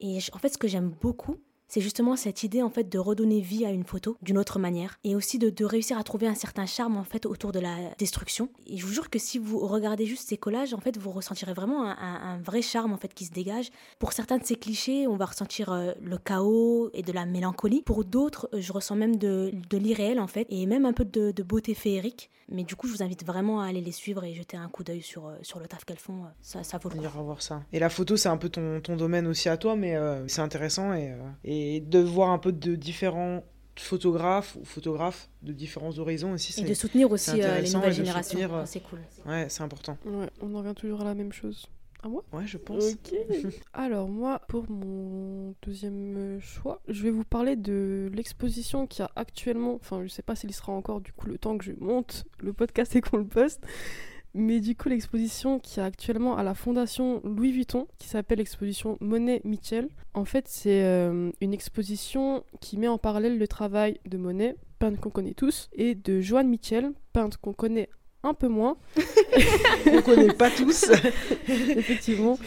Et 0.00 0.18
en 0.32 0.38
fait, 0.38 0.48
ce 0.50 0.58
que 0.58 0.68
j'aime 0.68 0.90
beaucoup, 1.00 1.36
c'est 1.68 1.80
justement 1.80 2.16
cette 2.16 2.42
idée 2.42 2.62
en 2.62 2.70
fait 2.70 2.88
de 2.88 2.98
redonner 2.98 3.40
vie 3.40 3.64
à 3.64 3.70
une 3.70 3.84
photo 3.84 4.16
d'une 4.22 4.38
autre 4.38 4.58
manière 4.58 4.98
et 5.04 5.14
aussi 5.14 5.38
de, 5.38 5.50
de, 5.50 5.64
réussir 5.64 5.98
à 5.98 6.04
trouver 6.04 6.26
un 6.26 6.34
certain 6.34 6.66
charme 6.66 6.96
en 6.96 7.04
fait 7.04 7.26
autour 7.26 7.52
de 7.52 7.58
la 7.58 7.76
destruction. 7.98 8.48
Et 8.66 8.76
je 8.76 8.86
vous 8.86 8.92
jure 8.92 9.10
que 9.10 9.18
si 9.18 9.38
vous 9.38 9.58
regardez 9.58 10.06
juste 10.06 10.28
ces 10.28 10.36
collages, 10.36 10.74
en 10.74 10.80
fait, 10.80 10.96
vous 10.96 11.10
ressentirez 11.10 11.54
vraiment 11.54 11.84
un, 11.84 11.96
un, 11.98 12.34
un 12.34 12.38
vrai 12.38 12.62
charme 12.62 12.92
en 12.92 12.96
fait 12.96 13.12
qui 13.12 13.24
se 13.24 13.32
dégage. 13.32 13.70
Pour 13.98 14.12
certains 14.12 14.38
de 14.38 14.44
ces 14.44 14.56
clichés, 14.56 15.06
on 15.06 15.16
va 15.16 15.26
ressentir 15.26 15.72
euh, 15.72 15.92
le 16.00 16.18
chaos 16.18 16.90
et 16.92 17.02
de 17.02 17.12
la 17.12 17.26
mélancolie. 17.26 17.82
Pour 17.82 18.04
d'autres, 18.04 18.48
je 18.52 18.72
ressens 18.72 18.96
même 18.96 19.16
de, 19.16 19.52
de 19.68 19.76
l'irréel 19.76 20.20
en 20.20 20.26
fait 20.26 20.46
et 20.50 20.66
même 20.66 20.86
un 20.86 20.92
peu 20.92 21.04
de, 21.04 21.32
de, 21.32 21.42
beauté 21.42 21.74
féerique. 21.74 22.30
Mais 22.48 22.62
du 22.62 22.76
coup, 22.76 22.86
je 22.86 22.92
vous 22.92 23.02
invite 23.02 23.24
vraiment 23.24 23.60
à 23.60 23.66
aller 23.66 23.80
les 23.80 23.92
suivre 23.92 24.22
et 24.22 24.32
jeter 24.32 24.56
un 24.56 24.68
coup 24.68 24.84
d'œil 24.84 25.02
sur, 25.02 25.26
euh, 25.26 25.36
sur 25.42 25.58
le 25.58 25.66
taf 25.66 25.84
qu'elles 25.84 25.98
font. 25.98 26.24
Ça, 26.40 26.62
ça 26.62 26.78
vaut 26.78 26.88
le 26.88 26.94
coup. 26.94 27.00
On 27.00 27.04
ira 27.04 27.22
voir 27.22 27.42
ça. 27.42 27.62
Et 27.72 27.80
la 27.80 27.88
photo, 27.88 28.16
c'est 28.16 28.28
un 28.28 28.36
peu 28.36 28.48
ton, 28.48 28.80
ton 28.80 28.96
domaine 28.96 29.26
aussi 29.26 29.48
à 29.48 29.56
toi, 29.56 29.74
mais 29.74 29.96
euh, 29.96 30.26
c'est 30.28 30.40
intéressant 30.40 30.94
et, 30.94 31.12
et 31.44 31.55
et 31.56 31.80
de 31.80 31.98
voir 31.98 32.30
un 32.30 32.38
peu 32.38 32.52
de 32.52 32.74
différents 32.74 33.42
photographes 33.78 34.56
ou 34.60 34.64
photographes 34.64 35.28
de 35.42 35.52
différents 35.52 35.98
horizons 35.98 36.32
aussi. 36.32 36.58
Et 36.60 36.64
de 36.64 36.74
soutenir 36.74 37.10
aussi 37.10 37.42
euh, 37.42 37.60
les 37.60 37.70
nouvelles 37.72 37.92
générations. 37.92 38.38
Soutenir... 38.38 38.62
c'est 38.66 38.80
cool. 38.80 39.00
Ouais, 39.26 39.46
c'est 39.48 39.62
important. 39.62 39.98
Ouais, 40.04 40.28
on 40.40 40.54
en 40.54 40.58
revient 40.58 40.74
toujours 40.74 41.02
à 41.02 41.04
la 41.04 41.14
même 41.14 41.32
chose. 41.32 41.66
À 42.02 42.08
moi? 42.08 42.24
Ouais, 42.32 42.46
je 42.46 42.58
pense. 42.58 42.84
Ok. 42.84 43.14
Alors, 43.72 44.08
moi, 44.08 44.40
pour 44.48 44.70
mon 44.70 45.54
deuxième 45.62 46.38
choix, 46.40 46.80
je 46.88 47.02
vais 47.02 47.10
vous 47.10 47.24
parler 47.24 47.56
de 47.56 48.10
l'exposition 48.14 48.86
qui 48.86 49.02
a 49.02 49.10
actuellement. 49.16 49.74
Enfin, 49.74 50.02
je 50.02 50.08
sais 50.08 50.22
pas 50.22 50.36
s'il 50.36 50.52
sera 50.54 50.72
encore 50.72 51.00
du 51.00 51.12
coup 51.12 51.26
le 51.26 51.38
temps 51.38 51.56
que 51.56 51.64
je 51.64 51.72
monte 51.78 52.24
le 52.38 52.52
podcast 52.52 52.94
et 52.96 53.00
qu'on 53.00 53.18
le 53.18 53.26
poste. 53.26 53.62
Mais 54.38 54.60
du 54.60 54.76
coup, 54.76 54.90
l'exposition 54.90 55.58
qui 55.58 55.80
est 55.80 55.82
actuellement 55.82 56.36
à 56.36 56.42
la 56.42 56.52
Fondation 56.52 57.22
Louis 57.24 57.52
Vuitton, 57.52 57.88
qui 57.98 58.06
s'appelle 58.06 58.36
l'exposition 58.36 58.98
Monet 59.00 59.40
Mitchell, 59.44 59.88
en 60.12 60.26
fait, 60.26 60.44
c'est 60.46 60.84
euh, 60.84 61.30
une 61.40 61.54
exposition 61.54 62.44
qui 62.60 62.76
met 62.76 62.86
en 62.86 62.98
parallèle 62.98 63.38
le 63.38 63.48
travail 63.48 63.98
de 64.04 64.18
Monet, 64.18 64.54
peintre 64.78 65.00
qu'on 65.00 65.08
connaît 65.08 65.32
tous, 65.32 65.70
et 65.72 65.94
de 65.94 66.20
Joanne 66.20 66.48
Mitchell, 66.48 66.92
peintre 67.14 67.40
qu'on 67.40 67.54
connaît 67.54 67.88
un 68.22 68.34
peu 68.34 68.48
moins. 68.48 68.76
On 69.86 70.02
connaît 70.02 70.34
pas 70.34 70.50
tous. 70.50 70.84
Effectivement. 71.48 72.38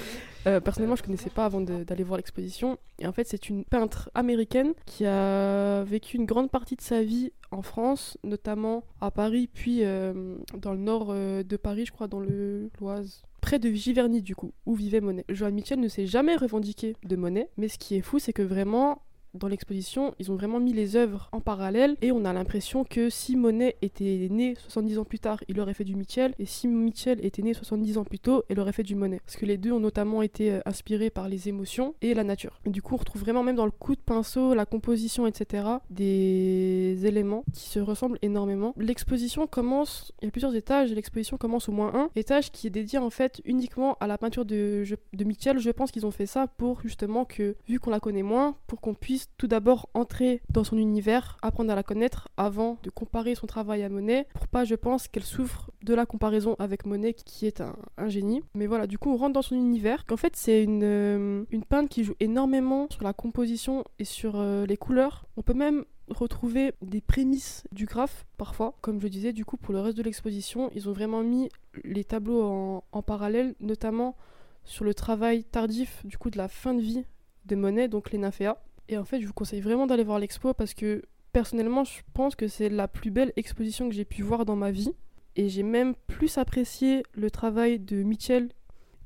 Euh, 0.47 0.59
personnellement, 0.59 0.95
je 0.95 1.03
connaissais 1.03 1.29
pas 1.29 1.45
avant 1.45 1.61
d'aller 1.61 2.03
voir 2.03 2.17
l'exposition. 2.17 2.77
Et 2.99 3.07
en 3.07 3.11
fait, 3.11 3.27
c'est 3.27 3.49
une 3.49 3.65
peintre 3.65 4.09
américaine 4.13 4.73
qui 4.85 5.05
a 5.05 5.83
vécu 5.83 6.17
une 6.17 6.25
grande 6.25 6.49
partie 6.49 6.75
de 6.75 6.81
sa 6.81 7.03
vie 7.03 7.31
en 7.51 7.61
France, 7.61 8.17
notamment 8.23 8.83
à 9.01 9.11
Paris, 9.11 9.49
puis 9.51 9.83
euh, 9.83 10.35
dans 10.57 10.73
le 10.73 10.79
nord 10.79 11.07
euh, 11.09 11.43
de 11.43 11.57
Paris, 11.57 11.85
je 11.85 11.91
crois, 11.91 12.07
dans 12.07 12.19
le 12.19 12.69
l'Oise. 12.79 13.23
Près 13.41 13.57
de 13.57 13.71
Giverny, 13.71 14.21
du 14.21 14.35
coup, 14.35 14.53
où 14.65 14.75
vivait 14.75 15.01
Monet. 15.01 15.25
Joanne 15.29 15.55
Mitchell 15.55 15.79
ne 15.79 15.87
s'est 15.87 16.05
jamais 16.05 16.35
revendiquée 16.35 16.95
de 17.03 17.15
Monet, 17.15 17.49
mais 17.57 17.69
ce 17.69 17.77
qui 17.77 17.95
est 17.95 18.01
fou, 18.01 18.19
c'est 18.19 18.33
que 18.33 18.41
vraiment, 18.41 19.01
dans 19.33 19.47
l'exposition, 19.47 20.13
ils 20.19 20.31
ont 20.31 20.35
vraiment 20.35 20.59
mis 20.59 20.73
les 20.73 20.95
œuvres 20.95 21.29
en 21.31 21.41
parallèle 21.41 21.97
et 22.01 22.11
on 22.11 22.25
a 22.25 22.33
l'impression 22.33 22.83
que 22.83 23.09
si 23.09 23.35
Monet 23.35 23.75
était 23.81 24.27
né 24.29 24.55
70 24.55 24.99
ans 24.99 25.05
plus 25.05 25.19
tard, 25.19 25.43
il 25.47 25.59
aurait 25.59 25.73
fait 25.73 25.83
du 25.83 25.95
Mitchell 25.95 26.33
et 26.39 26.45
si 26.45 26.67
Mitchell 26.67 27.23
était 27.25 27.41
né 27.41 27.53
70 27.53 27.97
ans 27.97 28.03
plus 28.03 28.19
tôt, 28.19 28.43
il 28.49 28.59
aurait 28.59 28.73
fait 28.73 28.83
du 28.83 28.95
Monet. 28.95 29.21
Parce 29.25 29.37
que 29.37 29.45
les 29.45 29.57
deux 29.57 29.71
ont 29.71 29.79
notamment 29.79 30.21
été 30.21 30.51
euh, 30.51 30.59
inspirés 30.65 31.09
par 31.09 31.29
les 31.29 31.49
émotions 31.49 31.95
et 32.01 32.13
la 32.13 32.23
nature. 32.23 32.59
Du 32.65 32.81
coup, 32.81 32.95
on 32.95 32.97
retrouve 32.97 33.21
vraiment 33.21 33.43
même 33.43 33.55
dans 33.55 33.65
le 33.65 33.71
coup 33.71 33.95
de 33.95 34.01
pinceau, 34.01 34.53
la 34.53 34.65
composition, 34.65 35.27
etc., 35.27 35.63
des 35.89 37.05
éléments 37.05 37.43
qui 37.53 37.69
se 37.69 37.79
ressemblent 37.79 38.19
énormément. 38.21 38.73
L'exposition 38.77 39.47
commence, 39.47 40.11
il 40.21 40.25
y 40.25 40.27
a 40.27 40.31
plusieurs 40.31 40.55
étages, 40.55 40.91
l'exposition 40.91 41.37
commence 41.37 41.69
au 41.69 41.71
moins 41.71 41.93
un 41.93 42.09
étage 42.15 42.51
qui 42.51 42.67
est 42.67 42.71
dédié 42.71 42.99
en 42.99 43.09
fait 43.09 43.41
uniquement 43.45 43.97
à 43.99 44.07
la 44.07 44.17
peinture 44.17 44.45
de, 44.45 44.83
de 45.13 45.23
Mitchell. 45.23 45.59
Je 45.59 45.71
pense 45.71 45.91
qu'ils 45.91 46.05
ont 46.05 46.11
fait 46.11 46.25
ça 46.25 46.47
pour 46.47 46.81
justement 46.81 47.25
que, 47.25 47.55
vu 47.67 47.79
qu'on 47.79 47.89
la 47.89 47.99
connaît 47.99 48.23
moins, 48.23 48.55
pour 48.67 48.81
qu'on 48.81 48.93
puisse 48.93 49.18
tout 49.37 49.47
d'abord 49.47 49.89
entrer 49.93 50.41
dans 50.49 50.63
son 50.63 50.77
univers, 50.77 51.37
apprendre 51.41 51.71
à 51.71 51.75
la 51.75 51.83
connaître 51.83 52.29
avant 52.37 52.77
de 52.83 52.89
comparer 52.89 53.35
son 53.35 53.47
travail 53.47 53.83
à 53.83 53.89
Monet, 53.89 54.27
pour 54.33 54.47
pas, 54.47 54.65
je 54.65 54.75
pense, 54.75 55.07
qu'elle 55.07 55.23
souffre 55.23 55.71
de 55.83 55.93
la 55.93 56.05
comparaison 56.05 56.55
avec 56.59 56.85
Monet, 56.85 57.13
qui 57.13 57.45
est 57.45 57.61
un, 57.61 57.75
génie. 58.07 58.41
Mais 58.53 58.67
voilà, 58.67 58.87
du 58.87 58.97
coup, 58.97 59.11
on 59.11 59.17
rentre 59.17 59.33
dans 59.33 59.41
son 59.41 59.55
univers. 59.55 60.03
En 60.09 60.17
fait, 60.17 60.35
c'est 60.35 60.63
une, 60.63 60.83
euh, 60.83 61.43
une 61.51 61.63
peintre 61.63 61.89
qui 61.89 62.03
joue 62.03 62.15
énormément 62.19 62.87
sur 62.89 63.03
la 63.03 63.13
composition 63.13 63.83
et 63.99 64.05
sur 64.05 64.33
euh, 64.35 64.65
les 64.65 64.77
couleurs. 64.77 65.25
On 65.37 65.41
peut 65.41 65.53
même 65.53 65.85
retrouver 66.09 66.73
des 66.81 67.01
prémices 67.01 67.63
du 67.71 67.85
graphe 67.85 68.25
parfois. 68.37 68.75
Comme 68.81 68.99
je 68.99 69.07
disais, 69.07 69.33
du 69.33 69.45
coup, 69.45 69.57
pour 69.57 69.73
le 69.73 69.79
reste 69.79 69.97
de 69.97 70.03
l'exposition, 70.03 70.71
ils 70.73 70.89
ont 70.89 70.93
vraiment 70.93 71.23
mis 71.23 71.49
les 71.83 72.03
tableaux 72.03 72.43
en, 72.43 72.83
en 72.91 73.01
parallèle, 73.01 73.55
notamment 73.59 74.15
sur 74.63 74.85
le 74.85 74.93
travail 74.93 75.43
tardif 75.43 76.05
du 76.05 76.17
coup 76.17 76.29
de 76.29 76.37
la 76.37 76.47
fin 76.47 76.73
de 76.73 76.81
vie 76.81 77.03
de 77.45 77.55
Monet, 77.55 77.87
donc 77.87 78.11
les 78.11 78.19
nymphéas. 78.19 78.57
Et 78.89 78.97
en 78.97 79.05
fait, 79.05 79.21
je 79.21 79.27
vous 79.27 79.33
conseille 79.33 79.61
vraiment 79.61 79.85
d'aller 79.87 80.03
voir 80.03 80.19
l'expo 80.19 80.53
parce 80.53 80.73
que 80.73 81.03
personnellement, 81.31 81.83
je 81.83 82.01
pense 82.13 82.35
que 82.35 82.47
c'est 82.47 82.69
la 82.69 82.87
plus 82.87 83.11
belle 83.11 83.31
exposition 83.35 83.87
que 83.87 83.95
j'ai 83.95 84.03
pu 84.03 84.23
voir 84.23 84.45
dans 84.45 84.55
ma 84.55 84.71
vie. 84.71 84.91
Et 85.35 85.47
j'ai 85.47 85.63
même 85.63 85.93
plus 86.07 86.39
apprécié 86.39 87.03
le 87.13 87.29
travail 87.29 87.79
de 87.79 88.01
Mitchell, 88.01 88.49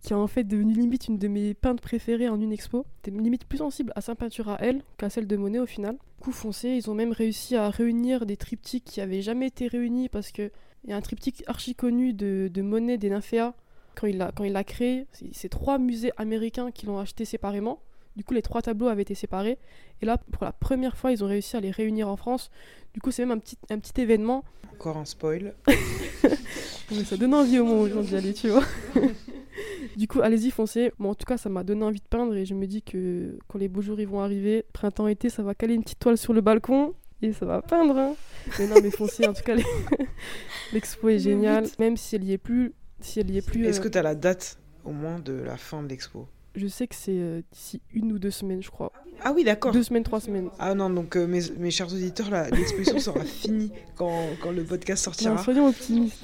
qui 0.01 0.13
est 0.13 0.15
en 0.15 0.27
fait 0.27 0.45
devenu 0.45 0.73
limite 0.73 1.09
une 1.09 1.17
de 1.17 1.27
mes 1.27 1.53
peintres 1.53 1.83
préférées 1.83 2.29
en 2.29 2.39
une 2.39 2.53
expo. 2.53 2.85
J'étais 2.95 3.17
limite 3.17 3.45
plus 3.45 3.57
sensible 3.57 3.91
à 3.95 4.01
sa 4.01 4.15
peinture 4.15 4.49
à 4.49 4.57
elle 4.61 4.81
qu'à 4.97 5.09
celle 5.09 5.27
de 5.27 5.35
Monet 5.35 5.59
au 5.59 5.65
final. 5.65 5.97
Coup 6.21 6.31
foncé, 6.31 6.69
ils 6.69 6.89
ont 6.89 6.95
même 6.95 7.11
réussi 7.11 7.57
à 7.57 7.69
réunir 7.69 8.25
des 8.25 8.37
triptyques 8.37 8.85
qui 8.85 9.01
avaient 9.01 9.21
jamais 9.21 9.47
été 9.47 9.67
réunis 9.67 10.07
parce 10.07 10.31
que 10.31 10.49
il 10.85 10.89
y 10.89 10.93
a 10.93 10.97
un 10.97 11.01
triptyque 11.01 11.43
archi 11.47 11.75
connu 11.75 12.13
de, 12.13 12.49
de 12.51 12.61
Monet 12.61 12.97
des 12.97 13.09
nymphéas 13.09 13.53
quand 13.95 14.07
il 14.07 14.17
l'a 14.17 14.63
créé. 14.63 15.07
C'est 15.33 15.49
trois 15.49 15.77
musées 15.77 16.11
américains 16.17 16.71
qui 16.71 16.85
l'ont 16.85 16.99
acheté 16.99 17.25
séparément. 17.25 17.79
Du 18.15 18.23
coup, 18.23 18.33
les 18.33 18.41
trois 18.41 18.61
tableaux 18.61 18.87
avaient 18.87 19.01
été 19.01 19.15
séparés. 19.15 19.57
Et 20.01 20.05
là, 20.05 20.17
pour 20.17 20.43
la 20.43 20.51
première 20.51 20.95
fois, 20.95 21.11
ils 21.11 21.23
ont 21.23 21.27
réussi 21.27 21.57
à 21.57 21.59
les 21.59 21.71
réunir 21.71 22.07
en 22.07 22.15
France. 22.15 22.51
Du 22.93 23.01
coup, 23.01 23.11
c'est 23.11 23.25
même 23.25 23.37
un 23.37 23.39
petit, 23.39 23.57
un 23.69 23.79
petit 23.79 23.99
événement. 24.01 24.43
Encore 24.71 24.97
un 24.97 25.05
spoil. 25.05 25.55
Mais 26.91 27.03
ça 27.03 27.17
donne 27.17 27.33
envie 27.33 27.59
au 27.59 27.65
moment 27.65 27.81
où 27.81 27.89
j'en 27.89 28.01
d'y 28.01 28.15
aller, 28.15 28.33
tu 28.33 28.49
vois. 28.49 28.63
du 29.97 30.07
coup, 30.07 30.21
allez-y, 30.21 30.51
foncez. 30.51 30.91
Bon, 30.99 31.09
en 31.09 31.15
tout 31.15 31.25
cas, 31.25 31.37
ça 31.37 31.49
m'a 31.49 31.63
donné 31.63 31.83
envie 31.83 31.99
de 31.99 32.07
peindre 32.07 32.35
et 32.35 32.45
je 32.45 32.53
me 32.53 32.67
dis 32.67 32.81
que 32.81 33.39
quand 33.47 33.57
les 33.57 33.67
beaux 33.67 33.81
jours 33.81 33.99
ils 33.99 34.07
vont 34.07 34.21
arriver, 34.21 34.65
printemps-été, 34.73 35.29
ça 35.29 35.41
va 35.41 35.55
caler 35.55 35.73
une 35.73 35.83
petite 35.83 35.99
toile 35.99 36.17
sur 36.17 36.33
le 36.33 36.41
balcon 36.41 36.93
et 37.21 37.33
ça 37.33 37.45
va 37.45 37.61
peindre. 37.61 37.97
Hein. 37.97 38.15
Mais 38.59 38.67
non, 38.67 38.75
mais 38.81 38.91
foncez, 38.91 39.27
en 39.27 39.33
tout 39.33 39.43
cas, 39.43 39.55
l'expo 40.73 41.09
est 41.09 41.19
géniale. 41.19 41.65
Même 41.79 41.97
si 41.97 42.15
elle 42.15 42.23
y 42.25 42.33
est 42.33 42.37
plus. 42.37 42.73
Si 42.99 43.19
elle 43.19 43.31
y 43.31 43.37
est 43.37 43.45
plus. 43.45 43.65
Est-ce 43.65 43.79
euh... 43.79 43.83
que 43.83 43.87
tu 43.87 43.97
as 43.97 44.03
la 44.03 44.15
date 44.15 44.59
au 44.83 44.91
moins 44.91 45.19
de 45.19 45.33
la 45.33 45.57
fin 45.57 45.81
de 45.81 45.87
l'expo? 45.87 46.27
Je 46.55 46.67
sais 46.67 46.87
que 46.87 46.95
c'est 46.95 47.17
euh, 47.17 47.41
d'ici 47.51 47.81
une 47.93 48.11
ou 48.11 48.19
deux 48.19 48.31
semaines, 48.31 48.61
je 48.61 48.69
crois. 48.69 48.91
Ah 49.21 49.33
oui, 49.33 49.43
d'accord. 49.43 49.71
Deux 49.71 49.83
semaines, 49.83 50.03
trois 50.03 50.19
semaines. 50.19 50.49
Ah 50.59 50.75
non, 50.75 50.89
donc 50.89 51.15
euh, 51.15 51.25
mes, 51.25 51.41
mes, 51.57 51.71
chers 51.71 51.91
auditeurs, 51.91 52.29
l'exposition 52.51 52.99
sera 52.99 53.19
finie 53.25 53.71
quand, 53.95 54.27
quand, 54.41 54.51
le 54.51 54.63
podcast 54.63 55.03
sortira. 55.03 55.35
Non, 55.35 55.41
soyons 55.41 55.67
optimistes. 55.67 56.19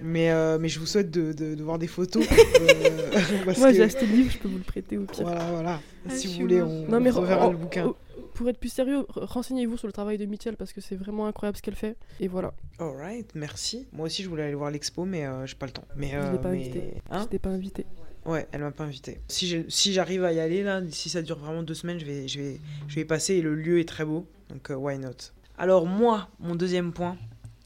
Mais, 0.00 0.30
euh, 0.30 0.58
mais 0.60 0.68
je 0.68 0.78
vous 0.78 0.86
souhaite 0.86 1.10
de, 1.10 1.32
de, 1.32 1.54
de 1.54 1.62
voir 1.62 1.78
des 1.78 1.86
photos. 1.86 2.26
Moi, 3.44 3.54
que... 3.54 3.74
j'ai 3.74 3.82
acheté 3.82 4.06
le 4.06 4.12
livre, 4.12 4.30
je 4.30 4.38
peux 4.38 4.48
vous 4.48 4.58
le 4.58 4.62
prêter 4.62 4.96
au 4.96 5.04
pire. 5.04 5.24
Voilà, 5.24 5.50
voilà. 5.50 5.80
Ah, 6.08 6.10
si 6.10 6.28
vous 6.28 6.40
voulez, 6.40 6.62
on, 6.62 6.86
non, 6.88 7.00
mais 7.00 7.10
on 7.10 7.20
reverra 7.20 7.48
oh, 7.48 7.52
le 7.52 7.58
bouquin. 7.58 7.86
Oh, 7.86 7.96
pour 8.34 8.48
être 8.48 8.58
plus 8.58 8.68
sérieux, 8.68 9.04
renseignez-vous 9.08 9.76
sur 9.76 9.88
le 9.88 9.92
travail 9.92 10.16
de 10.16 10.24
Mitchell 10.24 10.56
parce 10.56 10.72
que 10.72 10.80
c'est 10.80 10.94
vraiment 10.94 11.26
incroyable 11.26 11.56
ce 11.56 11.62
qu'elle 11.62 11.74
fait. 11.74 11.96
Et 12.20 12.28
voilà. 12.28 12.54
Alright, 12.78 13.32
merci. 13.34 13.88
Moi 13.92 14.06
aussi, 14.06 14.22
je 14.22 14.28
voulais 14.28 14.44
aller 14.44 14.54
voir 14.54 14.70
l'expo, 14.70 15.04
mais 15.04 15.26
euh, 15.26 15.44
j'ai 15.46 15.56
pas 15.56 15.66
le 15.66 15.72
temps. 15.72 15.84
Mais, 15.96 16.10
je 16.10 16.32
l'ai 16.32 16.38
pas 16.38 16.50
mais... 16.50 16.60
invité. 16.60 16.82
Hein 17.10 17.22
je 17.22 17.28
t'ai 17.28 17.38
pas 17.40 17.50
invité. 17.50 17.84
Ouais, 18.28 18.46
elle 18.52 18.60
m'a 18.60 18.70
pas 18.70 18.84
invité. 18.84 19.22
Si 19.28 19.64
si 19.68 19.92
j'arrive 19.94 20.22
à 20.22 20.34
y 20.34 20.38
aller 20.38 20.62
là, 20.62 20.82
si 20.90 21.08
ça 21.08 21.22
dure 21.22 21.38
vraiment 21.38 21.62
deux 21.62 21.72
semaines, 21.72 21.98
je 21.98 22.04
vais 22.04 22.28
je 22.28 22.38
vais 22.38 22.60
je 22.86 22.94
vais 22.96 23.00
y 23.00 23.04
passer 23.06 23.36
et 23.36 23.42
le 23.42 23.54
lieu 23.54 23.80
est 23.80 23.88
très 23.88 24.04
beau. 24.04 24.26
Donc 24.50 24.68
uh, 24.68 24.74
why 24.74 24.98
not? 24.98 25.32
Alors 25.56 25.86
moi, 25.86 26.28
mon 26.38 26.54
deuxième 26.54 26.92
point, 26.92 27.16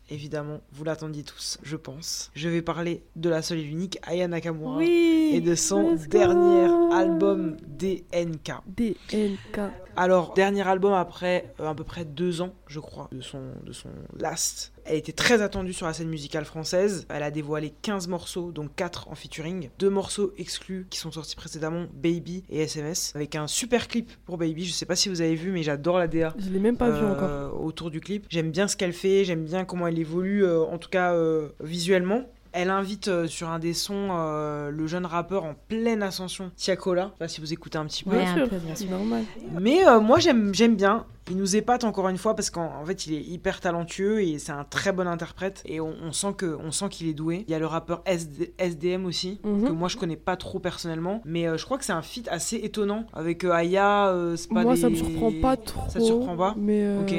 évidemment, 0.08 0.60
vous 0.70 0.84
l'attendiez 0.84 1.24
tous, 1.24 1.58
je 1.64 1.76
pense. 1.76 2.30
Je 2.36 2.48
vais 2.48 2.62
parler 2.62 3.02
de 3.16 3.28
la 3.28 3.42
seule 3.42 3.58
et 3.58 3.64
l'unique 3.64 3.98
Aya 4.02 4.28
Nakamura 4.28 4.76
Oui 4.76 5.32
et 5.34 5.40
de 5.40 5.54
son 5.56 5.96
dernier 6.08 6.70
album 6.94 7.56
DNK. 7.66 8.52
DNK. 8.68 9.60
Alors, 9.96 10.32
dernier 10.34 10.66
album 10.66 10.92
après 10.92 11.52
euh, 11.60 11.68
à 11.68 11.74
peu 11.74 11.84
près 11.84 12.04
deux 12.04 12.40
ans, 12.40 12.54
je 12.66 12.80
crois, 12.80 13.08
de 13.12 13.20
son, 13.20 13.40
de 13.64 13.72
son 13.72 13.90
last. 14.16 14.71
Elle 14.84 14.96
était 14.96 15.12
très 15.12 15.42
attendue 15.42 15.72
sur 15.72 15.86
la 15.86 15.92
scène 15.92 16.08
musicale 16.08 16.44
française. 16.44 17.06
Elle 17.08 17.22
a 17.22 17.30
dévoilé 17.30 17.72
15 17.82 18.08
morceaux, 18.08 18.52
dont 18.52 18.68
4 18.68 19.08
en 19.08 19.14
featuring. 19.14 19.70
Deux 19.78 19.90
morceaux 19.90 20.32
exclus 20.38 20.86
qui 20.90 20.98
sont 20.98 21.12
sortis 21.12 21.36
précédemment, 21.36 21.86
Baby 21.94 22.44
et 22.50 22.62
SMS, 22.62 23.12
avec 23.14 23.36
un 23.36 23.46
super 23.46 23.88
clip 23.88 24.10
pour 24.24 24.38
Baby. 24.38 24.64
Je 24.64 24.72
sais 24.72 24.86
pas 24.86 24.96
si 24.96 25.08
vous 25.08 25.20
avez 25.20 25.34
vu, 25.34 25.52
mais 25.52 25.62
j'adore 25.62 25.98
la 25.98 26.08
DA. 26.08 26.34
Je 26.38 26.50
l'ai 26.50 26.58
même 26.58 26.76
pas 26.76 26.90
vu 26.90 27.04
euh, 27.04 27.12
encore. 27.12 27.62
autour 27.62 27.90
du 27.90 28.00
clip. 28.00 28.26
J'aime 28.28 28.50
bien 28.50 28.68
ce 28.68 28.76
qu'elle 28.76 28.92
fait, 28.92 29.24
j'aime 29.24 29.44
bien 29.44 29.64
comment 29.64 29.86
elle 29.86 29.98
évolue, 29.98 30.44
euh, 30.44 30.62
en 30.62 30.78
tout 30.78 30.90
cas 30.90 31.12
euh, 31.14 31.50
visuellement. 31.60 32.24
Elle 32.52 32.70
invite 32.70 33.08
euh, 33.08 33.26
sur 33.26 33.48
un 33.48 33.58
des 33.58 33.72
sons 33.72 34.08
euh, 34.10 34.70
le 34.70 34.86
jeune 34.86 35.06
rappeur 35.06 35.44
en 35.44 35.54
pleine 35.54 36.02
ascension, 36.02 36.50
Tiakola. 36.56 37.04
Je 37.04 37.08
sais 37.10 37.18
pas 37.18 37.28
si 37.28 37.40
vous 37.40 37.52
écoutez 37.52 37.78
un 37.78 37.86
petit 37.86 38.04
peu. 38.04 38.10
Ouais, 38.10 38.22
Bien 38.22 38.32
un 38.32 38.36
sûr, 38.36 38.48
peu, 38.48 38.58
bien 38.58 38.74
sûr. 38.74 38.90
normal. 38.90 39.24
Mais 39.58 39.86
euh, 39.88 40.00
moi 40.00 40.18
j'aime 40.18 40.52
j'aime 40.54 40.76
bien. 40.76 41.06
Il 41.30 41.36
nous 41.36 41.54
épate 41.56 41.84
encore 41.84 42.08
une 42.08 42.18
fois 42.18 42.34
parce 42.34 42.50
qu'en 42.50 42.66
en 42.80 42.84
fait 42.84 43.06
il 43.06 43.14
est 43.14 43.22
hyper 43.22 43.60
talentueux 43.60 44.22
et 44.22 44.38
c'est 44.38 44.50
un 44.52 44.64
très 44.64 44.92
bon 44.92 45.06
interprète 45.06 45.62
et 45.64 45.80
on, 45.80 45.94
on 46.02 46.12
sent 46.12 46.34
que 46.36 46.58
on 46.60 46.72
sent 46.72 46.88
qu'il 46.90 47.06
est 47.06 47.14
doué. 47.14 47.44
Il 47.46 47.52
y 47.52 47.54
a 47.54 47.58
le 47.60 47.66
rappeur 47.66 48.02
SD 48.06 48.52
SDM 48.58 49.06
aussi 49.06 49.40
Mhm. 49.44 49.64
que 49.68 49.72
moi 49.72 49.88
je 49.88 49.96
connais 49.96 50.16
pas 50.16 50.36
trop 50.36 50.58
personnellement, 50.58 51.22
mais 51.24 51.46
euh, 51.46 51.56
je 51.56 51.64
crois 51.64 51.78
que 51.78 51.84
c'est 51.84 51.92
un 51.92 52.02
feat 52.02 52.28
assez 52.28 52.56
étonnant 52.56 53.06
avec 53.14 53.44
euh, 53.44 53.52
Aya. 53.52 54.08
euh, 54.08 54.36
c'est 54.36 54.48
pas 54.52 54.62
Moi, 54.62 54.74
des- 54.74 54.80
ça 54.80 54.90
me 54.90 54.94
surprend 54.96 55.30
pas 55.40 55.56
trop. 55.56 55.88
Ça 55.88 56.00
te 56.00 56.04
surprend 56.04 56.36
pas? 56.36 56.54
Mais 56.58 56.82
euh, 56.84 57.00
Ok. 57.00 57.14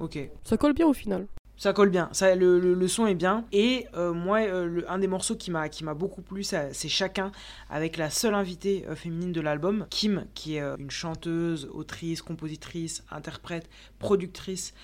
Ok. 0.00 0.30
ça 0.42 0.56
colle 0.56 0.72
bien 0.74 0.86
au 0.88 0.92
final. 0.92 1.26
Ça 1.56 1.72
colle 1.72 1.90
bien, 1.90 2.10
le, 2.36 2.88
son 2.88 3.06
est 3.06 3.14
bien. 3.14 3.44
Et 3.52 3.86
euh, 3.94 4.12
moi, 4.12 4.40
euh, 4.40 4.82
un 4.88 4.98
des 4.98 5.06
morceaux 5.06 5.36
qui 5.36 5.50
m'a 5.52 5.94
beaucoup 5.94 6.20
plu, 6.20 6.42
c'est 6.42 6.72
Chacun, 6.88 7.30
avec 7.70 7.96
la 7.96 8.10
seule 8.10 8.34
invitée 8.34 8.84
euh, 8.88 8.96
féminine 8.96 9.32
de 9.32 9.40
l'album, 9.40 9.86
Kim, 9.88 10.26
qui 10.34 10.56
est 10.56 10.62
une 10.78 10.90
chanteuse, 10.90 11.68
autrice, 11.72 12.22
compositrice, 12.22 13.04
interprète, 13.10 13.68
productrice 13.98 14.74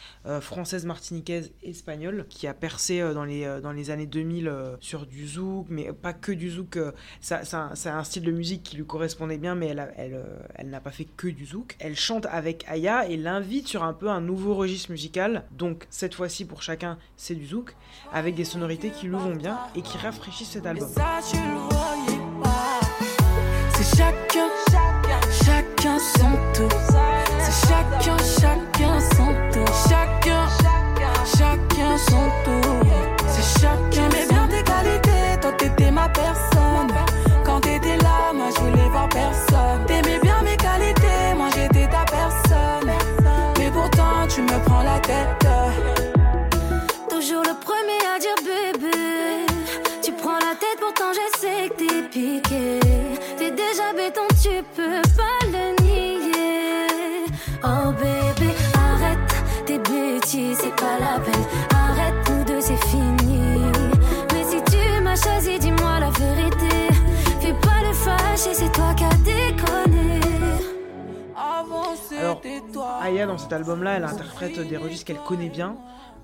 française, 0.41 0.87
martiniquaise, 0.87 1.53
espagnole, 1.63 2.27
qui 2.29 2.47
a 2.47 2.55
percé 2.55 3.01
dans, 3.13 3.25
les, 3.25 3.91
années 3.91 4.07
2000 4.07 4.49
euh, 4.49 4.77
sur 4.81 5.07
du 5.07 5.27
zouk, 5.27 5.67
mais 5.71 5.93
pas 5.93 6.13
que 6.13 6.33
du 6.33 6.51
zouk. 6.51 6.79
ça, 7.21 7.45
ça- 7.45 7.73
c'est 7.75 7.89
un 7.89 8.05
style 8.05 8.23
de 8.23 8.31
musique 8.31 8.63
qui 8.63 8.77
lui 8.77 8.87
correspondait 8.87 9.39
bien, 9.39 9.55
mais 9.55 9.69
elle, 9.69 10.25
elle 10.55 10.71
n'a 10.71 10.81
pas 10.81 10.93
fait 10.93 11.07
que 11.17 11.27
du 11.27 11.47
zouk. 11.47 11.77
Elle 11.81 11.97
chante 11.97 12.27
avec 12.27 12.65
Aya 12.69 13.09
et 13.09 13.17
l'invite 13.17 13.67
sur 13.67 13.83
un 13.83 13.93
peu 13.93 14.09
un 14.09 14.21
nouveau 14.21 14.55
registre 14.55 14.91
musical. 14.93 15.45
Donc 15.51 15.87
cette 15.91 16.15
fois-ci 16.15 16.45
pour 16.45 16.60
chacun, 16.63 16.99
c'est 17.17 17.35
du 17.35 17.47
zouk, 17.47 17.75
avec 18.13 18.35
des 18.35 18.45
sonorités 18.45 18.91
qui 18.91 19.07
lui 19.07 19.17
vont 19.17 19.35
bien 19.35 19.59
et 19.75 19.83
qui 19.83 19.99
rafraîchissent 19.99 20.51
cet 20.51 20.67
album. 20.67 20.89
Le. 20.89 20.95
C'est 23.75 23.97
chacun, 23.97 24.49
chacun 25.45 25.99
son 25.99 26.31
tour. 26.55 26.69
C'est 27.39 27.69
chacun, 27.69 28.17
chacun 28.19 29.01
son 29.01 29.35
tour. 29.53 29.75
Chacun, 29.89 30.47
chacun 31.25 31.99
son 31.99 32.31
tour. 32.45 32.77
C'est 33.27 33.61
chacun. 33.61 33.81
J'aimais 33.91 34.27
bien 34.29 34.49
tes 34.49 34.63
qualités, 34.63 35.41
toi 35.41 35.53
t'étais 35.53 35.91
ma 35.91 36.09
personne. 36.09 36.93
Quand 37.45 37.61
t'étais 37.61 37.97
là, 37.99 38.33
moi 38.35 38.49
je 38.55 38.61
voulais 38.61 38.89
voir 38.91 39.09
personne. 39.09 39.87
T'aimais 39.87 40.19
bien 40.21 40.43
mes 40.43 40.57
qualités, 40.57 41.35
moi 41.37 41.49
j'étais 41.55 41.89
ta 41.89 42.05
personne. 42.05 42.91
Mais 43.59 43.71
pourtant 43.71 44.27
tu 44.29 44.43
me 44.43 44.65
prends 44.65 44.83
la 44.83 44.99
tête. 45.01 45.40
Piqué. 52.11 52.81
T'es 53.39 53.51
déjà 53.51 53.93
béton, 53.97 54.27
tu 54.43 54.63
peux 54.77 55.03
pas 55.17 55.41
le 55.47 55.83
nier. 55.83 57.27
Oh 57.65 57.93
bébé, 57.93 58.53
arrête 58.75 59.65
tes 59.67 59.79
bêtises, 59.79 60.59
c'est 60.61 60.77
pas 60.77 60.99
la 60.99 61.19
peine. 61.21 61.45
Arrête, 61.75 62.15
nous 62.29 62.45
deux, 62.45 62.61
c'est 62.61 62.83
fini. 62.89 63.59
Mais 64.33 64.45
si 64.45 64.63
tu 64.71 65.03
m'as 65.03 65.17
choisi, 65.17 65.59
dis-moi 65.59 66.01
la 66.01 66.11
vérité. 66.11 66.95
Fais 67.41 67.55
pas 67.55 67.81
le 67.87 67.93
fâché, 67.93 68.55
c'est 68.55 68.73
toi 68.73 68.93
qui 68.95 69.05
as 69.05 69.17
déconné. 69.25 70.21
Alors. 71.37 72.43
Aya, 73.03 73.27
dans 73.27 73.39
cet 73.39 73.53
album-là, 73.53 73.95
elle 73.97 74.05
interprète 74.05 74.59
des 74.61 74.77
registres 74.77 75.07
qu'elle 75.07 75.21
connaît 75.21 75.49
bien. 75.49 75.77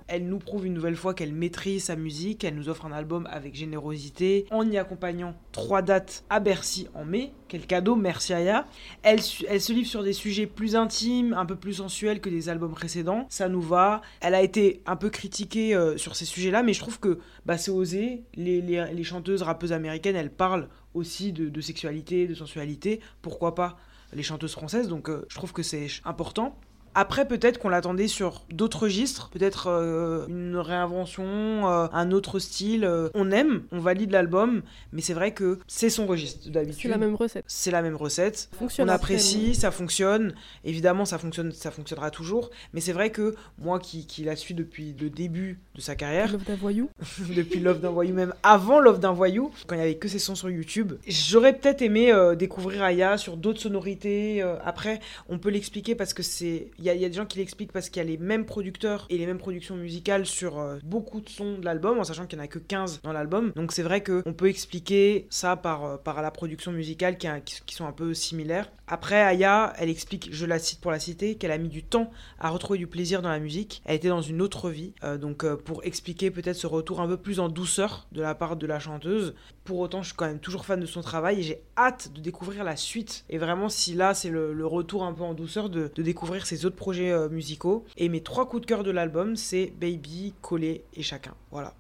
Elle 0.09 0.29
nous 0.29 0.39
prouve 0.39 0.67
une 0.67 0.75
nouvelle 0.75 0.95
fois 0.95 1.15
qu'elle 1.15 1.33
maîtrise 1.33 1.85
sa 1.85 1.97
musique. 1.97 2.45
Elle 2.45 2.55
nous 2.55 2.69
offre 2.69 2.87
un 2.87 2.93
album 2.93 3.27
avec 3.31 3.57
générosité, 3.57 4.47
en 4.51 4.69
y 4.71 4.79
accompagnant 4.79 5.35
trois 5.51 5.83
dates 5.83 6.25
à 6.31 6.39
Bercy 6.39 6.87
en 6.95 7.05
mai. 7.05 7.33
Quel 7.49 7.67
cadeau, 7.67 7.97
merci 7.97 8.33
Aya. 8.33 8.67
Elle, 9.03 9.23
se 9.23 9.73
livre 9.73 9.89
sur 9.89 10.05
des 10.05 10.13
sujets 10.13 10.47
plus 10.47 10.77
intimes, 10.77 11.33
un 11.33 11.45
peu 11.45 11.57
plus 11.57 11.75
sensuels 11.75 12.21
que 12.21 12.31
les 12.31 12.49
albums 12.49 12.73
précédents. 12.73 13.27
Ça 13.31 13.49
nous 13.49 13.61
va. 13.61 14.01
Elle 14.21 14.35
a 14.35 14.43
été 14.43 14.81
un 14.87 14.97
peu 14.97 15.11
critiquée 15.11 15.75
euh, 15.75 15.97
sur 15.97 16.15
ces 16.15 16.25
sujets-là, 16.25 16.63
mais 16.63 16.73
je 16.73 16.81
trouve 16.81 17.01
que 17.01 17.19
bah, 17.45 17.59
c'est 17.59 17.73
osé. 17.73 18.23
Les, 18.35 19.05
chanteuses, 19.05 19.43
rappeuses 19.43 19.73
américaines, 19.73 20.17
elles 20.17 20.31
parlent 20.31 20.69
aussi 20.95 21.33
de, 21.33 21.61
sexualité, 21.61 22.29
de 22.29 22.35
sensualité. 22.35 23.01
Pourquoi 23.23 23.55
pas 23.55 23.77
les 24.13 24.23
chanteuses 24.23 24.53
françaises, 24.53 24.89
donc 24.89 25.11
euh, 25.11 25.27
je 25.29 25.35
trouve 25.35 25.53
que 25.53 25.65
c'est 25.65 25.89
important. 26.05 26.57
Après, 26.99 27.29
peut-être 27.29 27.59
qu'on 27.59 27.69
l'attendait 27.69 28.09
sur 28.09 28.47
d'autres 28.51 28.85
registres, 28.85 29.29
peut-être 29.29 29.67
euh, 29.67 30.27
une 30.29 30.57
réinvention, 30.57 31.25
euh, 31.27 31.89
un 31.93 32.11
autre 32.11 32.39
style. 32.39 32.85
euh, 32.85 33.11
on 33.13 33.31
aime, 33.33 33.65
on 33.71 33.81
valide 33.81 34.13
l'album, 34.13 34.63
mais 34.93 35.03
c'est 35.03 35.13
vrai 35.13 35.35
que 35.35 35.59
c'est 35.67 35.91
son 35.91 36.07
registre 36.07 36.41
C'est 36.45 36.51
d'habitude. 36.51 36.91
la 36.91 36.97
même 36.97 37.15
recette. 37.15 37.45
C'est 37.47 37.71
la 37.71 37.83
même 37.83 37.97
recette. 37.97 38.49
Fonctionne 38.59 38.89
On 38.89 38.93
apprécie, 38.93 39.55
ça 39.55 39.71
fonctionne. 39.71 40.33
Évidemment, 40.65 41.05
ça 41.05 41.19
fonctionne, 41.19 41.53
ça 41.53 41.71
fonctionnera 41.71 42.11
toujours. 42.11 42.49
Mais 42.73 42.81
c'est 42.81 42.95
vrai 42.95 43.11
que 43.11 43.35
moi, 43.59 43.79
qui, 43.79 44.07
qui 44.07 44.25
la 44.25 44.35
suis 44.35 44.55
depuis 44.55 44.95
le 44.99 45.11
début 45.11 45.61
de 45.75 45.83
sa 45.83 45.97
carrière, 45.97 46.33
Love 46.33 46.45
d'un 46.45 46.57
voyou. 46.57 46.89
depuis 47.37 47.61
Love 47.61 47.81
d'un 47.81 47.91
voyou, 47.91 48.15
même 48.15 48.33
avant 48.43 48.81
Love 48.81 49.01
d'un 49.01 49.13
voyou, 49.13 49.51
quand 49.67 49.75
il 49.75 49.81
y 49.81 49.83
avait 49.83 49.97
que 49.97 50.09
ses 50.09 50.19
sons 50.19 50.35
sur 50.35 50.49
YouTube. 50.49 50.95
J'aurais 51.07 51.53
peut-être 51.53 51.83
aimé 51.83 52.11
euh, 52.11 52.35
découvrir 52.37 52.83
Aya 52.83 53.19
sur 53.19 53.37
d'autres 53.37 53.61
sonorités. 53.61 54.41
après, 54.65 55.01
on 55.29 55.39
peut 55.39 55.51
l'expliquer 55.51 55.95
parce 55.95 56.15
que 56.15 56.23
c'est. 56.23 56.71
Il 56.79 56.86
y 56.87 56.91
a, 56.91 56.95
y 56.95 57.05
a 57.05 57.09
des 57.09 57.15
gens 57.15 57.27
qui 57.27 57.39
l'expliquent 57.39 57.73
parce 57.73 57.89
qu'il 57.91 58.03
y 58.03 58.07
a 58.07 58.09
les 58.09 58.17
mêmes 58.19 58.45
producteurs 58.47 59.07
et 59.11 59.19
les 59.19 59.27
mêmes 59.27 59.39
productions 59.39 59.77
musicales 59.77 60.27
sur 60.27 60.59
euh, 60.59 60.79
beaucoup 60.85 61.21
de 61.21 61.29
sons 61.29 61.59
de 61.59 61.65
l'album, 61.65 61.99
en 61.99 62.05
sachant 62.05 62.27
qu'il 62.27 62.39
n'y 62.39 62.43
en 62.43 62.47
a 62.47 62.49
que 62.49 62.59
15 62.59 63.01
dans 63.03 63.13
l'album. 63.13 63.53
Donc 63.57 63.73
c'est 63.73 63.83
vrai 63.83 64.03
qu'on 64.03 64.33
peut 64.33 64.49
expliquer 64.49 65.27
ça 65.31 65.57
par, 65.57 65.85
euh, 65.85 65.97
par 65.97 66.23
la 66.23 66.31
production 66.31 66.73
musicale 66.73 67.19
qui, 67.19 67.27
a- 67.27 67.41
qui- 67.41 67.75
sont 67.75 67.87
un 67.87 67.93
peu 67.93 68.15
similaires. 68.15 68.71
Après, 68.89 69.21
Aya, 69.21 69.73
elle 69.79 69.91
explique, 69.91 70.29
je 70.33 70.47
la 70.47 70.59
cite 70.59 70.81
pour 70.81 70.91
la 70.91 70.99
citer, 71.01 71.35
qu'elle 71.35 71.51
a 71.51 71.59
mis 71.59 71.69
du 71.69 71.83
temps 71.83 72.11
à 72.39 72.49
retrouver 72.51 72.79
du 72.79 72.87
plaisir 72.87 73.21
dans 73.21 73.29
la 73.29 73.41
musique. 73.41 73.83
Elle 73.85 73.97
était 73.97 74.09
dans 74.09 74.23
une 74.23 74.41
autre 74.41 74.71
vie. 74.71 74.93
Euh, 75.05 75.19
donc 75.19 75.45
pour 75.65 75.85
expliquer 75.85 76.31
peut-être 76.31 76.57
ce 76.57 76.67
retour 76.67 77.01
un 77.01 77.07
peu 77.09 77.17
plus 77.17 77.41
en 77.41 77.49
douceur 77.49 78.07
de 78.13 78.23
la 78.23 78.35
part 78.35 78.57
de 78.57 78.67
la 78.67 78.79
chanteuse. 78.79 79.35
Pour 79.65 79.81
autant, 79.81 80.03
je 80.03 80.09
suis 80.09 80.17
quand 80.17 80.27
même 80.27 80.39
toujours 80.39 80.65
fan 80.65 80.79
de 80.81 80.87
son 80.87 81.01
travail 81.01 81.41
et 81.41 81.43
j'ai 81.43 81.61
hâte 81.77 82.13
de 82.15 82.21
découvrir 82.21 82.63
la 82.65 82.77
suite. 82.77 83.25
Et 83.29 83.39
vraiment, 83.39 83.69
si 83.69 83.95
là, 83.95 84.15
c'est 84.15 84.31
le, 84.31 84.67
retour 84.67 85.05
un 85.05 85.13
peu 85.13 85.23
en 85.23 85.35
douceur 85.35 85.69
de 85.69 85.91
découvrir 85.97 86.47
ses 86.47 86.65
autres 86.65 86.76
projets 86.77 87.11
euh, 87.11 87.29
musicaux. 87.29 87.85
Et 87.97 88.09
mes 88.09 88.23
trois 88.23 88.49
coups 88.49 88.63
de 88.63 88.67
cœur 88.67 88.85
de 88.85 88.91
l'album, 88.91 89.35
c'est 89.35 89.73
Baby, 89.81 90.35
Collé 90.43 90.85
et 90.95 91.03
Chacun. 91.03 91.35
Voilà. 91.51 91.75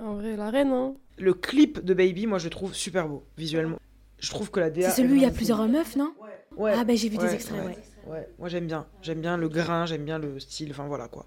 En 0.00 0.14
vrai, 0.14 0.36
la 0.36 0.50
reine, 0.50 0.72
hein. 0.72 0.94
Le 1.18 1.34
clip 1.34 1.84
de 1.84 1.94
Baby, 1.94 2.26
moi, 2.26 2.38
je 2.38 2.44
le 2.44 2.50
trouve 2.50 2.74
super 2.74 3.08
beau, 3.08 3.22
visuellement. 3.36 3.78
Je 4.18 4.30
trouve 4.30 4.50
que 4.50 4.60
la 4.60 4.70
DA... 4.70 4.90
C'est 4.90 5.02
celui 5.02 5.12
où 5.12 5.16
il 5.16 5.22
y 5.22 5.26
a 5.26 5.30
plusieurs 5.30 5.66
meufs, 5.68 5.96
non 5.96 6.14
Ouais. 6.56 6.72
Ah, 6.74 6.84
ben 6.84 6.96
j'ai 6.96 7.10
vu 7.10 7.18
Ouais, 7.18 7.26
des 7.26 7.34
extraits, 7.34 7.60
ouais. 7.60 7.66
ouais. 7.66 7.76
Ouais, 8.06 8.28
moi 8.38 8.48
j'aime 8.48 8.66
bien. 8.66 8.86
J'aime 9.02 9.20
bien 9.20 9.36
le 9.36 9.48
grain, 9.48 9.84
j'aime 9.84 10.04
bien 10.04 10.18
le 10.18 10.38
style, 10.38 10.70
enfin 10.70 10.86
voilà 10.86 11.08
quoi. 11.08 11.26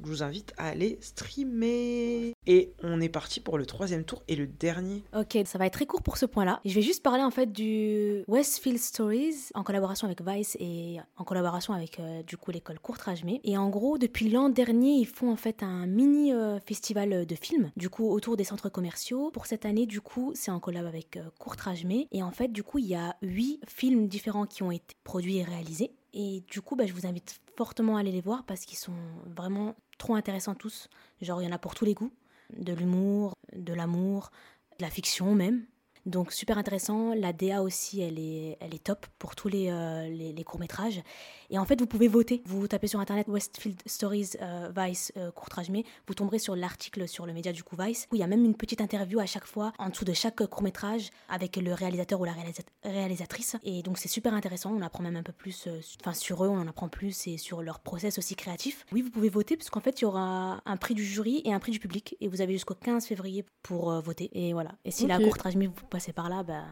Je 0.00 0.08
vous 0.08 0.22
invite 0.22 0.52
à 0.56 0.68
aller 0.68 0.98
streamer. 1.00 2.34
Et 2.46 2.72
on 2.82 3.00
est 3.00 3.08
parti 3.08 3.40
pour 3.40 3.58
le 3.58 3.66
troisième 3.66 4.04
tour 4.04 4.22
et 4.28 4.36
le 4.36 4.46
dernier. 4.46 5.02
Ok, 5.16 5.38
ça 5.44 5.58
va 5.58 5.66
être 5.66 5.72
très 5.72 5.86
court 5.86 6.02
pour 6.02 6.16
ce 6.16 6.26
point-là. 6.26 6.60
Je 6.64 6.74
vais 6.74 6.82
juste 6.82 7.02
parler 7.02 7.22
en 7.22 7.30
fait 7.30 7.52
du 7.52 8.22
Westfield 8.28 8.78
Stories 8.78 9.50
en 9.54 9.62
collaboration 9.64 10.06
avec 10.06 10.22
Vice 10.22 10.56
et 10.60 10.98
en 11.16 11.24
collaboration 11.24 11.74
avec 11.74 11.98
euh, 11.98 12.22
du 12.22 12.36
coup 12.36 12.50
l'école 12.50 12.78
Courtrage 12.78 13.24
Mai. 13.24 13.40
Et 13.44 13.58
en 13.58 13.68
gros, 13.68 13.98
depuis 13.98 14.30
l'an 14.30 14.48
dernier, 14.48 14.92
ils 14.92 15.06
font 15.06 15.30
en 15.30 15.36
fait 15.36 15.62
un 15.62 15.86
mini 15.86 16.32
euh, 16.32 16.60
festival 16.60 17.26
de 17.26 17.34
films, 17.34 17.70
du 17.76 17.90
coup 17.90 18.10
autour 18.10 18.36
des 18.36 18.44
centres 18.44 18.68
commerciaux. 18.68 19.30
Pour 19.32 19.46
cette 19.46 19.66
année, 19.66 19.86
du 19.86 20.00
coup, 20.00 20.32
c'est 20.34 20.50
en 20.50 20.60
collab 20.60 20.86
avec 20.86 21.16
euh, 21.16 21.24
Courtrage 21.38 21.84
Mai. 21.84 22.06
Et 22.12 22.22
en 22.22 22.30
fait, 22.30 22.48
du 22.48 22.62
coup, 22.62 22.78
il 22.78 22.86
y 22.86 22.94
a 22.94 23.16
huit 23.22 23.60
films 23.66 24.08
différents 24.08 24.46
qui 24.46 24.62
ont 24.62 24.70
été 24.70 24.94
produits 25.04 25.38
et 25.38 25.44
réalisés. 25.44 25.92
Et 26.14 26.42
du 26.50 26.62
coup, 26.62 26.76
bah, 26.76 26.86
je 26.86 26.92
vous 26.92 27.06
invite 27.06 27.40
fortement 27.58 27.96
aller 27.96 28.12
les 28.12 28.20
voir 28.20 28.44
parce 28.44 28.64
qu'ils 28.64 28.78
sont 28.78 28.94
vraiment 29.26 29.74
trop 29.98 30.14
intéressants 30.14 30.54
tous. 30.54 30.88
Genre, 31.20 31.42
il 31.42 31.46
y 31.46 31.48
en 31.48 31.52
a 31.52 31.58
pour 31.58 31.74
tous 31.74 31.84
les 31.84 31.94
goûts. 31.94 32.12
De 32.56 32.72
l'humour, 32.72 33.34
de 33.52 33.74
l'amour, 33.74 34.30
de 34.78 34.84
la 34.84 34.90
fiction 34.90 35.34
même, 35.34 35.66
Donc 36.08 36.32
super 36.32 36.58
intéressant. 36.58 37.14
La 37.14 37.32
DA 37.32 37.62
aussi, 37.62 38.00
elle 38.00 38.18
est, 38.18 38.56
elle 38.60 38.74
est 38.74 38.82
top 38.82 39.06
pour 39.18 39.36
tous 39.36 39.48
les, 39.48 39.68
euh, 39.70 40.08
les, 40.08 40.32
les 40.32 40.44
courts-métrages. 40.44 41.02
Et 41.50 41.58
en 41.58 41.64
fait, 41.64 41.78
vous 41.80 41.86
pouvez 41.86 42.08
voter. 42.08 42.42
Vous 42.46 42.66
tapez 42.66 42.86
sur 42.88 42.98
internet 42.98 43.28
Westfield 43.28 43.80
Stories 43.86 44.30
euh, 44.42 44.70
Vice 44.76 45.12
euh, 45.16 45.30
court-métrage 45.30 45.70
mais 45.70 45.84
vous 46.06 46.14
tomberez 46.14 46.38
sur 46.38 46.56
l'article 46.56 47.06
sur 47.08 47.26
le 47.26 47.32
média 47.32 47.52
du 47.52 47.62
coup 47.62 47.76
Vice 47.78 48.06
où 48.10 48.16
il 48.16 48.18
y 48.18 48.22
a 48.22 48.26
même 48.26 48.44
une 48.44 48.54
petite 48.54 48.80
interview 48.80 49.18
à 49.20 49.26
chaque 49.26 49.44
fois 49.46 49.72
en 49.78 49.88
dessous 49.90 50.04
de 50.04 50.12
chaque 50.12 50.44
court-métrage 50.46 51.10
avec 51.28 51.56
le 51.56 51.72
réalisateur 51.74 52.20
ou 52.20 52.24
la 52.24 52.32
réalisa- 52.32 52.64
réalisatrice. 52.84 53.56
Et 53.62 53.82
donc 53.82 53.98
c'est 53.98 54.08
super 54.08 54.34
intéressant. 54.34 54.72
On 54.72 54.82
apprend 54.82 55.02
même 55.02 55.16
un 55.16 55.22
peu 55.22 55.32
plus 55.32 55.66
euh, 55.66 55.80
enfin 56.00 56.14
sur 56.14 56.44
eux, 56.44 56.48
on 56.48 56.58
en 56.58 56.66
apprend 56.68 56.88
plus 56.88 57.26
et 57.26 57.36
sur 57.38 57.62
leur 57.62 57.80
process 57.80 58.18
aussi 58.18 58.34
créatif. 58.34 58.84
Oui, 58.92 59.02
vous 59.02 59.10
pouvez 59.10 59.28
voter 59.28 59.56
parce 59.56 59.70
qu'en 59.70 59.80
fait, 59.80 60.00
il 60.00 60.02
y 60.02 60.06
aura 60.06 60.62
un 60.64 60.76
prix 60.76 60.94
du 60.94 61.04
jury 61.04 61.42
et 61.44 61.52
un 61.52 61.58
prix 61.60 61.72
du 61.72 61.78
public 61.80 62.16
et 62.20 62.28
vous 62.28 62.40
avez 62.40 62.52
jusqu'au 62.54 62.74
15 62.74 63.06
février 63.06 63.44
pour 63.62 63.90
euh, 63.90 64.00
voter. 64.00 64.30
Et 64.32 64.52
voilà. 64.52 64.72
Et 64.84 64.90
si 64.90 65.06
la 65.06 65.16
Ok. 65.16 65.22
court-métrage 65.24 65.56
vous 65.56 65.72
passez 65.98 66.12
par 66.12 66.28
là, 66.28 66.42
bah, 66.44 66.62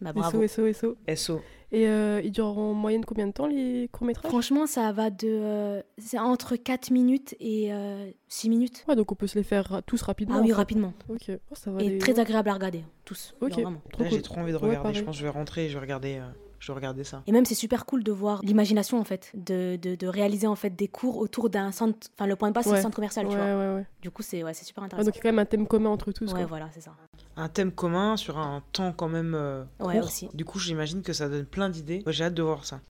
bah 0.00 0.12
bravo. 0.12 0.46
SO, 0.48 0.66
SO, 0.66 0.72
SO. 0.72 0.96
SO. 1.14 1.40
Et 1.72 1.86
euh, 1.86 2.20
ils 2.24 2.32
durent 2.32 2.58
en 2.58 2.74
moyenne 2.74 3.04
combien 3.04 3.28
de 3.28 3.32
temps 3.32 3.46
les 3.46 3.88
courts-métrages? 3.92 4.28
Franchement, 4.28 4.66
ça 4.66 4.90
va 4.90 5.08
de. 5.10 5.28
euh, 5.28 5.82
c'est 5.98 6.18
entre 6.18 6.56
4 6.56 6.90
minutes 6.90 7.36
et 7.38 7.72
euh, 7.72 8.10
6 8.26 8.48
minutes. 8.50 8.84
Ouais, 8.88 8.96
donc 8.96 9.12
on 9.12 9.14
peut 9.14 9.28
se 9.28 9.38
les 9.38 9.44
faire 9.44 9.80
tous 9.86 10.02
rapidement. 10.02 10.38
Ah 10.38 10.42
oui, 10.42 10.52
rapidement. 10.52 10.92
Ok, 11.08 11.30
Oh, 11.30 11.54
ça 11.54 11.70
va. 11.70 11.80
Et 11.80 11.86
aller- 11.86 11.98
très 11.98 12.18
agréable 12.18 12.48
à 12.48 12.54
regarder, 12.54 12.84
tous. 13.04 13.34
Ok. 13.40 13.50
genre 13.52 13.60
vraiment. 13.60 13.82
Trop 13.92 14.04
j'ai 14.10 14.20
trop 14.22 14.40
envie 14.40 14.50
de 14.52 14.56
Ouais, 14.58 14.66
regarder. 14.76 14.94
je 14.94 15.04
pense 15.04 15.14
que 15.14 15.20
je 15.20 15.24
vais 15.26 15.30
rentrer 15.30 15.66
et 15.66 15.68
je 15.68 15.74
vais 15.74 15.80
regarder, 15.80 16.16
euh, 16.16 16.28
je 16.60 16.70
vais 16.70 16.76
regarder 16.76 17.02
ça. 17.02 17.22
Et 17.26 17.32
même, 17.32 17.44
c'est 17.44 17.54
super 17.56 17.84
cool 17.86 18.04
de 18.04 18.12
voir 18.12 18.40
l'imagination, 18.44 19.00
en 19.00 19.04
fait, 19.04 19.32
de, 19.34 19.76
de, 19.76 19.96
de 19.96 20.06
réaliser 20.06 20.46
en 20.46 20.54
fait 20.54 20.70
des 20.76 20.86
cours 20.86 21.16
autour 21.16 21.50
d'un 21.50 21.72
centre. 21.72 22.08
Enfin, 22.14 22.26
le 22.26 22.36
point 22.36 22.50
de 22.50 22.54
base, 22.54 22.66
c'est 22.66 22.76
le 22.76 22.80
centre 22.82 22.94
commercial, 22.94 23.26
Ouais, 23.26 23.32
tu 23.32 23.36
vois. 23.38 23.46
ouais, 23.46 23.74
ouais. 23.76 23.86
Du 24.02 24.10
coup, 24.12 24.22
c'est 24.22 24.44
ouais, 24.44 24.54
c'est 24.54 24.64
super 24.64 24.84
intéressant. 24.84 25.06
donc 25.06 25.14
il 25.14 25.18
y 25.18 25.20
a 25.20 25.22
quand 25.22 25.28
même 25.30 25.38
un 25.40 25.46
thème 25.46 25.66
commun 25.66 25.90
entre 25.90 26.12
tous. 26.12 26.26
ouais, 26.32 26.40
quoi. 26.40 26.46
voilà, 26.46 26.68
c'est 26.72 26.80
ça. 26.82 26.92
Un 27.36 27.48
thème 27.48 27.72
commun 27.72 28.16
sur 28.16 28.38
un 28.38 28.62
temps 28.72 28.92
quand 28.92 29.08
même 29.08 29.34
euh, 29.34 29.64
Ouais, 29.80 29.96
court. 29.96 30.04
aussi. 30.06 30.28
Du 30.34 30.44
coup, 30.44 30.58
j'imagine 30.60 31.02
que 31.02 31.12
ça 31.12 31.28
donne 31.28 31.46
plein 31.46 31.68
d'idées. 31.70 32.02
Ouais, 32.06 32.12
J'ai 32.12 32.24
hâte 32.24 32.34
de 32.34 32.42
voir 32.42 32.64
ça. 32.64 32.80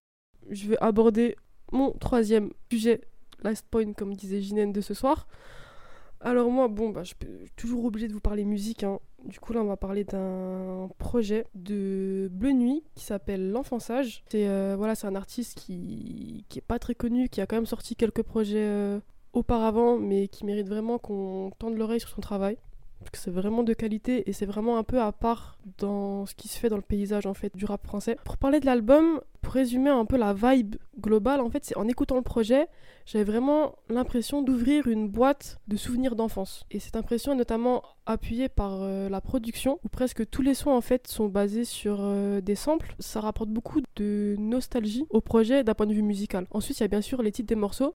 Je 0.51 0.69
vais 0.69 0.79
aborder 0.81 1.37
mon 1.73 1.93
troisième 1.93 2.51
sujet, 2.73 3.01
last 3.45 3.65
point, 3.71 3.93
comme 3.93 4.15
disait 4.15 4.41
Ginène 4.41 4.73
de 4.73 4.81
ce 4.81 4.95
soir. 4.95 5.29
Alors 6.23 6.51
moi, 6.51 6.69
bon, 6.69 6.91
bah, 6.91 7.03
je 7.03 7.09
suis 7.09 7.51
toujours 7.57 7.85
obligé 7.87 8.07
de 8.09 8.13
vous 8.13 8.21
parler 8.21 8.45
musique. 8.45 8.83
hein. 8.85 8.99
Du 9.25 9.39
coup, 9.39 9.53
là, 9.53 9.61
on 9.61 9.67
va 9.67 9.77
parler 9.77 10.05
d'un 10.05 10.89
projet 10.99 11.47
de 11.55 12.29
Bleu 12.33 12.53
Nuit 12.53 12.83
qui 12.95 13.05
s'appelle 13.05 13.51
L'Enfant 13.51 13.79
Sage. 13.79 14.23
C'est 14.29 14.49
euh, 14.49 14.77
un 15.03 15.15
artiste 15.15 15.59
qui 15.59 16.45
qui 16.49 16.59
est 16.59 16.63
pas 16.67 16.79
très 16.79 16.95
connu, 16.95 17.29
qui 17.29 17.41
a 17.41 17.47
quand 17.47 17.57
même 17.57 17.67
sorti 17.67 17.97
quelques 17.97 18.23
projets 18.23 18.65
euh, 18.65 19.01
auparavant, 19.33 19.99
mais 19.99 20.29
qui 20.29 20.45
mérite 20.45 20.69
vraiment 20.69 20.99
qu'on 20.99 21.53
tende 21.59 21.77
l'oreille 21.77 22.01
sur 22.01 22.09
son 22.09 22.21
travail. 22.21 22.57
C'est 23.13 23.31
vraiment 23.31 23.63
de 23.63 23.73
qualité 23.73 24.29
et 24.29 24.33
c'est 24.33 24.47
vraiment 24.47 24.79
un 24.79 24.85
peu 24.85 25.01
à 25.01 25.13
part 25.13 25.59
dans 25.79 26.27
ce 26.27 26.35
qui 26.35 26.49
se 26.49 26.59
fait 26.59 26.69
dans 26.69 26.77
le 26.77 26.83
paysage 26.83 27.27
en 27.27 27.35
fait 27.35 27.55
du 27.57 27.65
rap 27.65 27.85
français. 27.85 28.17
Pour 28.25 28.37
parler 28.37 28.61
de 28.61 28.67
l'album, 28.67 29.21
pour 29.41 29.55
résumer 29.55 29.91
un 29.91 30.05
peu 30.05 30.17
la 30.17 30.35
vibe 30.35 30.77
globale, 30.99 31.41
en 31.41 31.51
fait, 31.51 31.65
c'est 31.65 31.77
en 31.77 31.89
écoutant 31.89 32.17
le 32.17 32.23
projet, 32.23 32.69
j'avais 33.07 33.25
vraiment 33.25 33.75
l'impression 33.89 34.43
d'ouvrir 34.43 34.87
une 34.87 35.09
boîte 35.09 35.59
de 35.69 35.77
souvenirs 35.77 36.15
d'enfance. 36.15 36.65
Et 36.71 36.79
cette 36.79 36.97
impression 36.97 37.33
est 37.33 37.37
notamment 37.37 37.83
appuyée 38.07 38.49
par 38.49 38.83
euh, 38.83 39.09
la 39.09 39.21
production, 39.21 39.81
où 39.85 39.89
presque 39.89 40.29
tous 40.29 40.43
les 40.43 40.55
sons 40.55 40.71
en 40.71 40.81
fait 40.81 41.09
sont 41.09 41.27
basés 41.27 41.65
sur 41.65 41.99
euh, 42.01 42.41
des 42.41 42.55
samples. 42.55 42.95
Ça 42.99 43.21
rapporte 43.21 43.51
beaucoup 43.51 43.81
de 43.97 44.37
nostalgie 44.39 45.07
au 45.11 45.21
projet 45.21 45.65
d'un 45.65 45.75
point 45.75 45.87
de 45.87 45.95
vue 45.95 46.03
musical. 46.03 46.47
Ensuite, 46.51 46.79
il 46.79 46.83
y 46.83 46.85
a 46.85 46.89
bien 46.89 47.03
sûr 47.03 47.23
les 47.23 47.33
titres 47.33 47.49
des 47.49 47.55
morceaux, 47.55 47.95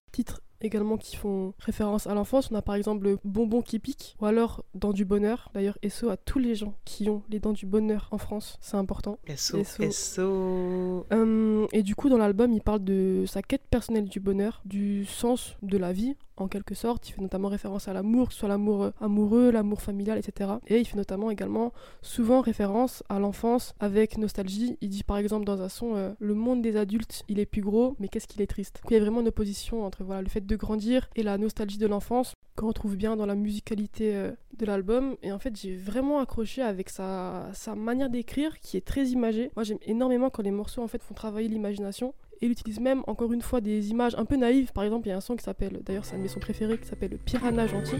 également 0.65 0.97
qui 0.97 1.15
font 1.15 1.53
référence 1.59 2.07
à 2.07 2.13
l'enfance. 2.13 2.49
On 2.51 2.55
a 2.55 2.61
par 2.61 2.75
exemple 2.75 3.05
le 3.05 3.17
bonbon 3.23 3.61
qui 3.61 3.79
pique, 3.79 4.15
ou 4.19 4.25
alors 4.25 4.63
Dents 4.73 4.93
du 4.93 5.05
bonheur. 5.05 5.49
D'ailleurs, 5.53 5.77
SO 5.87 6.09
à 6.09 6.17
tous 6.17 6.39
les 6.39 6.55
gens 6.55 6.73
qui 6.85 7.09
ont 7.09 7.23
les 7.29 7.39
dents 7.39 7.53
du 7.53 7.65
bonheur 7.65 8.07
en 8.11 8.17
France, 8.17 8.57
c'est 8.61 8.77
important. 8.77 9.19
SO, 9.35 9.63
SO. 9.63 9.91
SO. 9.91 11.05
Euh, 11.11 11.67
et 11.71 11.83
du 11.83 11.95
coup, 11.95 12.09
dans 12.09 12.17
l'album, 12.17 12.51
il 12.51 12.61
parle 12.61 12.83
de 12.83 13.23
sa 13.27 13.41
quête 13.41 13.63
personnelle 13.69 14.09
du 14.09 14.19
bonheur, 14.19 14.61
du 14.65 15.05
sens 15.05 15.55
de 15.61 15.77
la 15.77 15.93
vie, 15.93 16.15
en 16.37 16.47
quelque 16.47 16.75
sorte. 16.75 17.07
Il 17.09 17.13
fait 17.13 17.21
notamment 17.21 17.47
référence 17.47 17.87
à 17.87 17.93
l'amour, 17.93 18.27
que 18.27 18.33
ce 18.33 18.39
soit 18.39 18.49
l'amour 18.49 18.83
euh, 18.83 18.91
amoureux, 19.01 19.51
l'amour 19.51 19.81
familial, 19.81 20.17
etc. 20.17 20.51
Et 20.67 20.79
il 20.79 20.85
fait 20.85 20.97
notamment 20.97 21.31
également 21.31 21.73
souvent 22.01 22.41
référence 22.41 23.03
à 23.09 23.19
l'enfance 23.19 23.73
avec 23.79 24.17
nostalgie. 24.17 24.77
Il 24.81 24.89
dit 24.89 25.03
par 25.03 25.17
exemple 25.17 25.45
dans 25.45 25.61
un 25.61 25.69
son 25.69 25.95
euh, 25.95 26.13
Le 26.19 26.33
monde 26.33 26.61
des 26.61 26.77
adultes, 26.77 27.23
il 27.27 27.39
est 27.39 27.45
plus 27.45 27.61
gros, 27.61 27.95
mais 27.99 28.07
qu'est-ce 28.07 28.27
qu'il 28.27 28.41
est 28.41 28.47
triste? 28.47 28.81
Donc, 28.83 28.91
il 28.91 28.95
y 28.95 28.97
a 28.97 28.99
vraiment 28.99 29.21
une 29.21 29.27
opposition 29.27 29.85
entre 29.85 30.03
voilà, 30.03 30.21
le 30.21 30.29
fait 30.29 30.45
de 30.45 30.54
grandir 30.57 31.09
et 31.15 31.23
la 31.23 31.37
nostalgie 31.37 31.77
de 31.77 31.87
l'enfance 31.87 32.33
qu'on 32.55 32.67
retrouve 32.67 32.95
bien 32.95 33.15
dans 33.15 33.25
la 33.25 33.35
musicalité 33.35 34.15
euh, 34.15 34.31
de 34.57 34.65
l'album. 34.65 35.15
Et 35.21 35.31
en 35.31 35.39
fait, 35.39 35.59
j'ai 35.59 35.75
vraiment 35.75 36.19
accroché 36.19 36.61
avec 36.61 36.89
sa, 36.89 37.51
manière 37.75 38.09
d'écrire 38.09 38.59
qui 38.59 38.77
est 38.77 38.85
très 38.85 39.07
imagée. 39.07 39.51
Moi, 39.55 39.63
j'aime 39.63 39.79
énormément 39.85 40.29
quand 40.29 40.43
les 40.43 40.51
morceaux 40.51 40.81
en 40.81 40.87
fait 40.87 41.03
font 41.03 41.13
travailler 41.13 41.47
l'imagination. 41.47 42.13
Et 42.41 42.47
il 42.47 42.81
même 42.81 43.03
encore 43.07 43.31
une 43.31 43.41
fois 43.41 43.61
des 43.61 43.91
images 43.91 44.13
un 44.17 44.25
peu 44.25 44.35
naïves. 44.35 44.71
Par 44.73 44.83
exemple, 44.83 45.07
il 45.07 45.11
y 45.11 45.13
a 45.13 45.17
un 45.17 45.21
son 45.21 45.35
qui 45.35 45.43
s'appelle, 45.43 45.81
d'ailleurs, 45.83 46.03
c'est 46.05 46.15
un 46.15 46.17
de 46.17 46.23
mes 46.23 46.27
sons 46.27 46.41
préférés, 46.41 46.77
qui 46.77 46.87
s'appelle 46.87 47.17
Piranha 47.17 47.65
Gentil. 47.65 47.95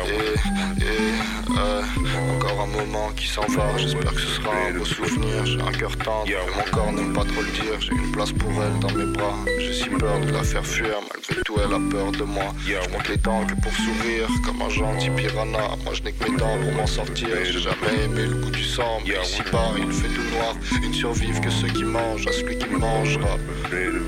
Et, 0.00 0.84
et, 0.84 1.58
euh, 1.58 1.82
encore 2.36 2.62
un 2.62 2.66
moment 2.66 3.10
qui 3.14 3.26
s'en 3.26 3.42
va, 3.48 3.76
j'espère 3.76 4.14
que 4.14 4.20
ce 4.20 4.26
sera 4.40 4.50
un 4.68 4.72
beau 4.78 4.84
souvenir. 4.84 5.44
J'ai 5.44 5.60
un 5.60 5.72
cœur 5.72 5.94
tendre, 5.98 6.26
mon 6.56 6.62
corps 6.70 6.92
n'aime 6.92 7.12
pas 7.12 7.24
trop 7.24 7.42
le 7.42 7.50
dire. 7.50 7.78
J'ai 7.80 7.92
une 7.92 8.10
place 8.12 8.32
pour 8.32 8.50
elle 8.62 8.78
dans 8.80 8.90
mes 8.96 9.04
bras. 9.12 9.34
J'ai 9.58 9.72
si 9.74 9.88
peur 9.90 10.18
de 10.20 10.30
la 10.32 10.42
faire 10.42 10.64
fuir, 10.66 10.96
malgré 11.12 11.42
tout 11.44 11.56
elle 11.58 11.74
a 11.74 11.90
peur 11.90 12.10
de 12.12 12.22
moi. 12.24 12.54
Je 12.66 12.90
monte 12.90 13.08
les 13.08 13.16
dents 13.18 13.44
que 13.46 13.54
pour 13.54 13.72
sourire, 13.74 14.28
comme 14.44 14.62
un 14.62 14.70
gentil 14.70 15.10
piranha. 15.10 15.76
Moi 15.84 15.92
je 15.94 16.02
n'ai 16.02 16.12
que 16.12 16.30
mes 16.30 16.36
dents 16.38 16.58
pour 16.62 16.72
m'en 16.72 16.86
sortir. 16.86 17.28
J'ai 17.44 17.60
jamais 17.60 18.04
aimé 18.04 18.22
le 18.26 18.36
goût 18.36 18.50
du 18.50 18.64
sang, 18.64 18.98
mais 19.04 19.12
Yeah, 19.12 19.22
ici 19.22 19.42
ouais. 19.42 19.50
bas 19.52 19.72
il 19.76 19.92
fait 19.92 20.08
tout 20.08 20.34
noir. 20.34 20.54
Ils 20.82 20.88
ne 20.88 20.94
survivent 20.94 21.40
que 21.40 21.50
ceux 21.50 21.68
qui 21.68 21.84
mangent, 21.84 22.26
à 22.26 22.32
celui 22.32 22.56
qui 22.56 22.68
mangera. 22.70 23.36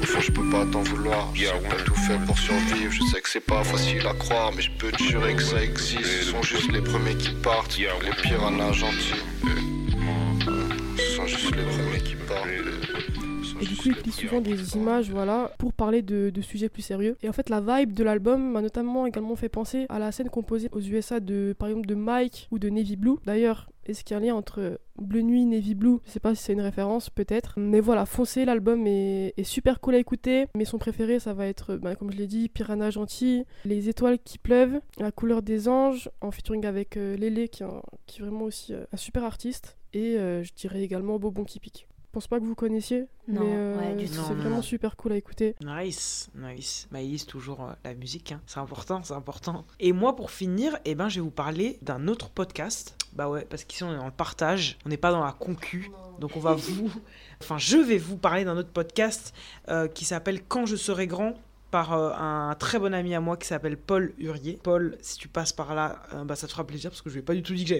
Au 0.03 0.07
fond, 0.07 0.21
je 0.21 0.31
peux 0.33 0.49
pas 0.51 0.65
t'en 0.73 0.83
vouloir. 0.83 1.31
Ouais. 1.33 1.69
pas 1.69 1.83
tout 1.85 1.95
faire 1.95 2.21
pour 2.27 2.39
survivre. 2.39 2.91
Je 2.93 3.03
sais 3.13 3.21
que 3.21 3.29
c'est 3.29 3.41
pas 3.41 3.63
facile 3.65 4.07
à 4.07 4.15
croire, 4.15 4.51
mais 4.55 4.63
je 4.63 4.71
peux 4.79 4.91
te 4.91 5.03
jurer 5.03 5.35
que 5.35 5.43
ça 5.43 5.63
existe. 5.63 5.74
Ce 5.77 6.31
sont 6.31 6.43
juste 6.43 6.73
les 6.73 6.81
premiers 6.81 7.17
qui 7.17 7.31
partent, 7.43 7.79
Yeah, 7.79 7.91
les 8.03 8.09
ouais. 8.09 8.15
piranhas 8.23 8.73
gentils. 8.73 9.15
Euh, 9.45 10.99
Ce 10.99 11.17
sont 11.17 11.27
juste 11.27 11.55
les 11.57 11.63
premiers 11.63 12.01
qui 12.03 12.15
partent. 12.27 12.47
euh, 12.47 13.61
Et 13.61 13.67
du 13.67 13.77
coup, 13.77 13.83
il 13.89 13.97
premiers 13.97 14.13
souvent 14.13 14.41
des 14.41 14.77
images, 14.77 15.11
voilà, 15.11 15.51
pour 15.59 15.73
parler 15.73 16.03
de, 16.03 16.31
de 16.31 16.41
sujets 16.43 16.69
plus 16.69 16.83
sérieux. 16.83 17.17
Et 17.23 17.29
en 17.29 17.33
fait, 17.33 17.49
la 17.51 17.61
vibe 17.61 17.93
de 17.93 18.05
l'album 18.05 18.53
m'a 18.53 18.61
notamment 18.61 19.07
également 19.07 19.37
fait 19.37 19.49
penser 19.49 19.87
à 19.89 19.99
la 19.99 20.13
scène 20.13 20.29
composée 20.31 20.69
aux 20.73 20.81
USA 20.81 21.21
de, 21.21 21.55
par 21.59 21.69
exemple, 21.69 21.87
de 21.87 21.95
Mike 21.95 22.49
ou 22.51 22.59
de 22.59 22.69
Navy 22.69 22.97
Blue. 22.97 23.17
D'ailleurs, 23.27 23.69
est-ce 23.87 24.05
qu'il 24.05 24.15
y 24.15 24.19
a 24.19 24.23
un 24.23 24.25
lien 24.27 24.35
entre 24.35 24.81
Bleu 24.99 25.23
Nuit, 25.23 25.45
Navy 25.47 25.75
Blue? 25.75 25.99
Je 26.05 26.11
sais 26.11 26.21
pas 26.21 26.35
si 26.35 26.43
c'est 26.43 26.53
une 26.53 26.61
référence, 26.61 27.11
peut-être. 27.11 27.55
Mais 27.59 27.81
voilà, 27.81 28.07
foncez, 28.07 28.45
l'album 28.45 28.87
est, 28.87 29.35
super 29.45 29.81
cool 29.81 29.95
à 29.95 29.99
écouter. 29.99 30.47
Mais 30.57 30.65
son 30.65 30.79
préféré, 30.79 31.19
ça 31.21 31.35
va 31.35 31.47
être, 31.47 31.77
bah, 31.77 31.95
comme 31.97 32.11
je 32.13 32.17
l'ai 32.19 32.27
dit, 32.27 32.49
Piranha 32.49 32.91
Gentil, 32.91 33.45
Les 33.65 33.89
étoiles 33.89 34.19
qui 34.19 34.39
pleuvent, 34.39 34.81
La 34.99 35.13
couleur 35.13 35.43
des 35.43 35.69
anges, 35.69 36.11
en 36.21 36.31
featuring 36.31 36.65
avec 36.67 36.97
euh, 36.97 37.17
Lélé, 37.17 37.49
qui 37.49 37.63
est, 37.63 37.67
un- 37.67 37.83
qui 38.07 38.21
est 38.21 38.25
vraiment 38.25 38.45
aussi 38.45 38.73
euh, 38.75 38.85
un 38.93 38.97
super 38.97 39.25
artiste. 39.25 39.77
Et 39.93 40.17
euh, 40.19 40.43
je 40.43 40.53
dirais 40.55 40.83
également 40.83 41.19
Bobon 41.19 41.45
qui 41.45 41.61
pique. 41.61 41.87
Je 42.15 42.21
pense 42.21 42.29
pas 42.29 42.39
que 42.39 42.45
vous 42.45 42.55
connaissiez, 42.55 43.09
Non, 43.27 43.41
mais 43.41 43.51
euh, 43.51 43.77
ouais, 43.77 43.95
du 43.97 44.07
c'est 44.07 44.15
tout. 44.15 44.21
Non, 44.21 44.35
vraiment 44.35 44.57
non. 44.57 44.63
super 44.63 44.95
cool 44.95 45.15
à 45.15 45.17
écouter. 45.17 45.57
Nice, 45.61 46.31
nice. 46.37 46.87
Maïs, 46.93 47.27
toujours 47.27 47.65
euh, 47.65 47.73
la 47.83 47.93
musique, 47.95 48.31
hein. 48.31 48.41
c'est 48.47 48.61
important, 48.61 49.03
c'est 49.03 49.15
important. 49.15 49.65
Et 49.81 49.93
moi, 49.93 50.15
pour 50.15 50.31
finir, 50.31 50.79
eh 50.85 50.95
ben, 50.95 51.09
je 51.09 51.17
vais 51.17 51.23
vous 51.23 51.33
parler 51.33 51.77
d'un 51.83 52.07
autre 52.07 52.31
podcast. 52.31 52.97
Bah 53.15 53.29
ouais, 53.29 53.45
parce 53.51 53.65
qu'ici, 53.65 53.83
on 53.83 53.93
est 53.93 53.97
dans 53.97 54.05
le 54.05 54.13
partage, 54.13 54.79
on 54.87 54.91
n'est 54.91 54.97
pas 54.97 55.11
dans 55.11 55.25
la 55.25 55.33
concu. 55.33 55.91
Donc, 56.21 56.37
on 56.37 56.39
va 56.39 56.55
vous. 56.55 56.89
Enfin, 57.43 57.59
je 57.59 57.79
vais 57.79 57.99
vous 57.99 58.17
parler 58.17 58.45
d'un 58.45 58.57
autre 58.57 58.71
podcast 58.71 59.35
euh, 59.69 59.89
qui 59.89 60.05
s'appelle 60.05 60.41
Quand 60.47 60.67
je 60.67 60.77
serai 60.77 61.09
grand 61.09 61.35
par 61.75 61.93
euh, 61.93 62.13
un 62.17 62.55
très 62.55 62.79
bon 62.79 62.95
ami 62.95 63.17
à 63.17 63.21
moi 63.21 63.37
qui 63.37 63.49
s'appelle 63.49 63.77
Paul 63.77 64.13
Hurier. 64.19 64.61
Paul, 64.63 64.97
si 65.01 65.19
tu 65.19 65.27
passes 65.27 65.53
par 65.53 65.75
là, 65.75 66.05
euh, 66.15 66.23
bah, 66.23 66.37
ça 66.37 66.47
te 66.47 66.53
fera 66.53 66.65
plaisir 66.65 66.89
parce 66.89 67.03
que 67.03 67.11
je 67.11 67.15
lui 67.15 67.21
ai 67.21 67.25
pas 67.25 67.35
du 67.35 67.43
tout 67.43 67.53
dit 67.53 67.65
que 67.65 67.75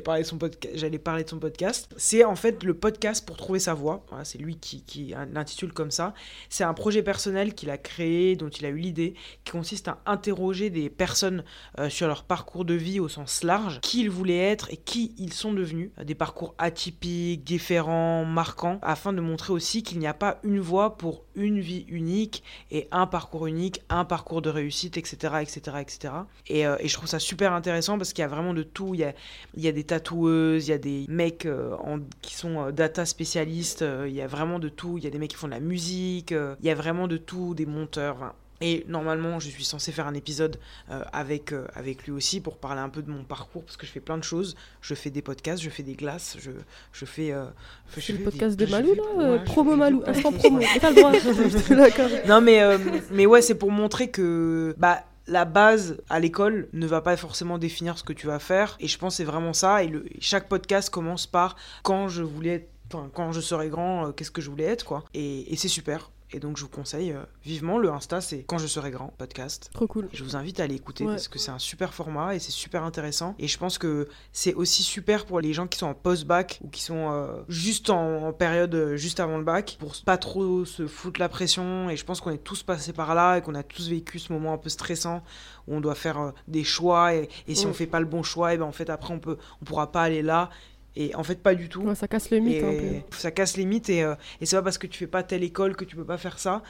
j'allais 0.75 0.99
parler 0.99 1.23
de 1.23 1.29
son 1.29 1.39
podcast. 1.39 1.95
C'est 1.97 2.25
en 2.25 2.35
fait 2.35 2.65
le 2.65 2.75
podcast 2.75 3.25
pour 3.25 3.37
trouver 3.37 3.61
sa 3.61 3.73
voix. 3.73 4.05
C'est 4.25 4.39
lui 4.39 4.57
qui, 4.57 5.15
l'intitule 5.33 5.73
comme 5.73 5.93
ça. 5.93 6.13
C'est 6.49 6.65
un 6.65 6.75
projet 6.75 7.05
personnel 7.05 7.55
qu'il 7.55 7.71
a 7.71 7.79
créé, 7.79 8.35
dont 8.35 8.49
il 8.49 8.67
a 8.67 8.69
eu 8.71 8.79
l'idée, 8.79 9.15
qui 9.45 9.53
consiste 9.53 9.87
à 9.87 10.01
interroger 10.07 10.71
des 10.71 10.91
personnes 10.91 11.45
euh, 11.79 11.89
sur 11.89 12.09
leur 12.09 12.25
parcours 12.25 12.65
de 12.65 12.75
vie 12.75 12.99
au 12.99 13.07
sens 13.07 13.45
large, 13.45 13.81
qui 13.81 14.01
ils 14.01 14.11
voulaient 14.11 14.51
être 14.51 14.73
et 14.73 14.77
qui 14.77 15.15
ils 15.19 15.33
sont 15.33 15.53
devenus, 15.53 15.91
des 16.03 16.17
parcours 16.17 16.57
atypiques, 16.59 17.45
différents, 17.45 18.25
marquants, 18.25 18.81
afin 18.83 19.13
de 19.13 19.21
montrer 19.21 19.53
aussi 19.53 19.85
qu'il 19.85 20.01
n'y 20.01 20.09
a 20.09 20.15
pas 20.15 20.41
une 20.43 20.59
voie 20.59 20.99
pour 20.99 21.23
une 21.37 21.61
vie 21.61 21.85
unique 21.87 22.43
et 22.73 22.89
un 22.91 23.07
parcours 23.07 23.47
unique, 23.47 23.84
un 23.89 24.05
parcours 24.05 24.43
de 24.43 24.51
réussite, 24.51 24.97
etc. 24.97 25.35
etc., 25.41 25.77
etc. 25.81 26.15
Et, 26.49 26.67
euh, 26.67 26.77
et 26.81 26.89
je 26.89 26.95
trouve 26.95 27.09
ça 27.09 27.19
super 27.19 27.53
intéressant 27.53 27.99
parce 27.99 28.13
qu'il 28.13 28.23
y 28.23 28.25
a 28.25 28.29
vraiment 28.29 28.55
de 28.55 28.63
tout. 28.63 28.95
Il 28.95 29.01
y 29.01 29.05
a, 29.05 29.15
il 29.57 29.63
y 29.63 29.69
a 29.69 29.73
des 29.73 29.85
tatoueuses, 29.85 30.69
il 30.69 30.71
y 30.71 30.75
a 30.75 30.79
des 30.79 31.07
mecs 31.09 31.47
euh, 31.47 31.77
qui 32.23 32.35
sont 32.35 32.67
euh, 32.67 32.73
data 32.73 33.07
spécialistes, 33.07 33.85
il 34.07 34.13
y 34.13 34.21
a 34.21 34.27
vraiment 34.27 34.59
de 34.59 34.69
tout. 34.69 34.99
Il 34.99 35.05
y 35.05 35.07
a 35.07 35.11
des 35.11 35.19
mecs 35.19 35.31
qui 35.31 35.37
font 35.37 35.49
de 35.49 35.53
la 35.53 35.61
musique, 35.61 36.33
il 36.33 36.67
y 36.67 36.71
a 36.71 36.75
vraiment 36.75 37.09
de 37.09 37.17
tout, 37.17 37.55
des 37.55 37.67
monteurs. 37.67 38.35
Et 38.61 38.85
normalement, 38.89 39.41
je 39.41 39.49
suis 39.49 39.65
censée 39.65 39.91
faire 39.93 40.07
un 40.07 40.15
épisode 40.15 40.59
euh, 40.91 41.03
avec, 41.13 41.53
euh, 41.53 41.67
avec 41.75 42.05
lui 42.05 42.13
aussi 42.13 42.41
pour 42.41 42.57
parler 42.57 42.81
un 42.81 42.89
peu 42.89 43.03
de 43.03 43.11
mon 43.11 43.25
parcours, 43.25 43.65
parce 43.65 43.77
que 43.77 43.85
je 43.87 43.91
fais 43.93 44.01
plein 44.01 44.17
de 44.17 44.23
choses. 44.25 44.57
Je 44.81 44.95
fais 44.95 45.11
des 45.11 45.23
podcasts, 45.23 45.63
je 45.63 45.71
fais 45.71 45.83
des 45.83 45.95
glaces, 45.95 46.37
je, 46.41 46.51
je 46.93 47.05
fais... 47.05 47.33
euh, 47.33 47.47
je 47.95 48.01
C'est 48.01 48.13
le 48.13 48.19
fais 48.19 48.25
podcast 48.25 48.57
des- 48.57 48.67
de 48.67 48.71
Malou 48.71 48.95
fais- 48.95 49.01
là 49.19 49.31
ouais, 49.33 49.45
Promo 49.45 49.77
Malou, 49.77 50.03
instant 50.07 50.33
promo. 50.39 50.61
T'as 50.81 50.91
le 50.91 50.97
droit. 50.97 51.13
D'accord. 51.77 52.09
Non, 52.29 52.41
mais, 52.41 52.63
euh, 52.63 52.79
mais 53.11 53.27
ouais, 53.27 53.43
c'est 53.43 53.57
pour 53.57 53.71
montrer 53.73 54.11
que 54.11 54.75
bah, 54.79 55.05
la 55.27 55.45
base 55.45 55.97
à 56.09 56.21
l'école 56.21 56.69
ne 56.73 56.87
va 56.87 57.01
pas 57.01 57.17
forcément 57.17 57.59
définir 57.59 57.99
ce 57.99 58.05
que 58.05 58.13
tu 58.13 58.27
vas 58.27 58.39
faire. 58.39 58.77
Et 58.79 58.87
je 58.89 58.97
pense 58.99 59.15
que 59.15 59.17
c'est 59.19 59.25
vraiment 59.25 59.53
ça. 59.53 59.83
Et 59.83 59.89
le, 59.89 60.05
chaque 60.21 60.49
podcast 60.49 60.91
commence 60.91 61.27
par 61.27 61.57
quand 61.83 62.09
je 62.09 62.23
voulais 62.23 62.51
être, 62.55 62.69
enfin, 62.93 63.11
quand 63.13 63.33
je 63.33 63.41
serai 63.41 63.69
grand, 63.69 64.07
euh, 64.09 64.13
qu'est-ce 64.13 64.31
que 64.31 64.41
je 64.43 64.49
voulais 64.51 64.65
être, 64.65 64.85
quoi. 64.85 65.03
Et, 65.15 65.53
et 65.53 65.57
c'est 65.57 65.69
super. 65.69 66.11
Et 66.35 66.41
donc, 66.41 66.57
je 66.57 66.63
vous 66.63 66.69
conseille 66.69 67.13
euh, 67.13 67.23
vivement 67.45 67.79
le 67.79 67.91
Insta, 67.93 68.21
c'est 68.21 68.43
quand 68.43 68.59
je 68.59 68.67
serai 68.67 68.91
grand 68.91 69.15
podcast. 69.19 69.71
Trop 69.73 69.87
cool. 69.87 70.09
Je 70.13 70.25
vous 70.25 70.35
invite 70.35 70.59
à 70.59 70.65
aller 70.65 70.75
écouter 70.75 71.05
Ouais. 71.05 71.13
parce 71.13 71.29
que 71.29 71.39
c'est 71.39 71.53
un 71.53 71.61
super 71.61 71.95
format 71.95 72.35
et 72.35 72.41
c'est 72.41 72.51
super 72.51 72.83
intéressant. 72.83 73.37
Et 73.39 73.47
je 73.47 73.57
pense 73.57 73.79
que 73.79 74.09
c'est 74.33 74.53
aussi 74.55 74.83
super 74.83 75.27
pour 75.27 75.39
les 75.41 75.53
gens 75.53 75.69
qui 75.69 75.79
sont 75.79 75.87
en 75.87 75.95
post-bac 75.95 76.59
ou 76.65 76.69
qui 76.71 76.83
sont 76.83 77.13
euh, 77.13 77.37
juste 77.49 77.89
en, 77.89 78.25
en 78.27 78.33
période 78.33 78.75
euh, 78.75 78.97
juste 78.97 79.21
avant 79.21 79.39
le 79.39 79.45
bac 79.45 79.77
pour 79.79 79.95
pas 80.05 80.19
trop 80.19 80.65
se 80.65 80.89
foutre 80.89 81.21
la 81.21 81.29
pression. 81.29 81.89
Et 81.89 81.97
je 81.97 82.05
pense 82.05 82.21
qu'on 82.21 82.31
est 82.33 82.43
tous 82.43 82.65
passés 82.65 82.93
par 82.93 83.15
là 83.15 83.37
et 83.39 83.41
qu'on 83.41 83.55
a 83.55 83.63
tous 83.63 83.89
vécu 83.89 84.19
ce 84.19 84.33
moment 84.33 84.53
un 84.53 84.59
peu 84.59 84.71
stressant 84.71 85.23
où 85.69 85.77
on 85.77 85.81
doit 85.81 85.95
faire 85.95 86.33
des 86.49 86.65
choix 86.65 87.15
et, 87.15 87.29
et 87.47 87.55
si 87.55 87.65
Ouais. 87.65 87.71
on 87.71 87.75
fait 87.75 87.87
pas 87.87 88.01
le 88.01 88.07
bon 88.07 88.23
choix, 88.25 88.53
et 88.53 88.59
ben 88.59 88.65
en 88.67 88.73
fait 88.73 88.91
après 88.91 89.15
on 89.15 89.21
peut 89.21 89.39
on 89.63 89.65
pourra 89.65 89.93
pas 89.93 90.03
aller 90.03 90.21
là. 90.23 90.51
Et 90.97 91.15
en 91.15 91.25
fait 91.25 91.43
pas 91.43 91.55
du 91.55 91.69
tout. 91.69 91.83
Ouais, 91.83 91.95
ça 91.95 92.07
casse 92.09 92.31
le 92.31 92.39
mythe 92.39 92.63
un 92.63 92.71
Et 92.71 93.05
ça 93.11 93.31
casse 93.31 93.57
les 93.57 93.65
mythes 93.65 93.91
et, 93.91 94.03
euh, 94.05 94.15
et 94.41 94.47
c'est 94.47 94.57
pas 94.57 94.63
parce 94.63 94.79
que 94.79 94.87
tu 94.87 94.99
fais 94.99 95.07
pas 95.09 95.23
telle 95.23 95.43
école 95.43 95.75
que 95.77 95.85
tu 95.85 95.97
peux 95.97 96.05
pas 96.05 96.19
faire 96.19 96.39
ça. 96.39 96.63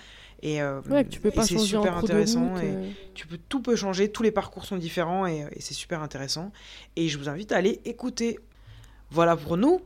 Et, 0.43 0.61
euh, 0.63 0.81
peu. 0.81 0.93
Ouais, 0.93 1.05
que 1.05 1.11
tu 1.11 1.21
peux 1.21 1.29
et 1.29 1.33
pas 1.33 1.43
c'est 1.43 1.59
super 1.59 1.97
intéressant. 1.97 2.49
route. 2.49 2.63
et 2.63 2.67
euh. 2.67 2.89
tu 3.15 3.27
peux, 3.27 3.39
tout 3.49 3.61
peut 3.61 3.77
changer, 3.77 4.11
tous 4.11 4.23
les 4.23 4.31
parcours 4.31 4.65
sont 4.65 4.77
différents 4.77 5.27
et, 5.27 5.47
et 5.53 5.61
c'est 5.61 5.75
super 5.75 6.03
intéressant. 6.03 6.53
Et 6.97 7.09
je 7.09 7.19
vous 7.19 7.29
invite 7.29 7.53
à 7.53 7.57
aller 7.57 7.81
écouter. 7.85 8.39
Voilà 9.11 9.37
pour 9.37 9.57
nous. 9.57 9.81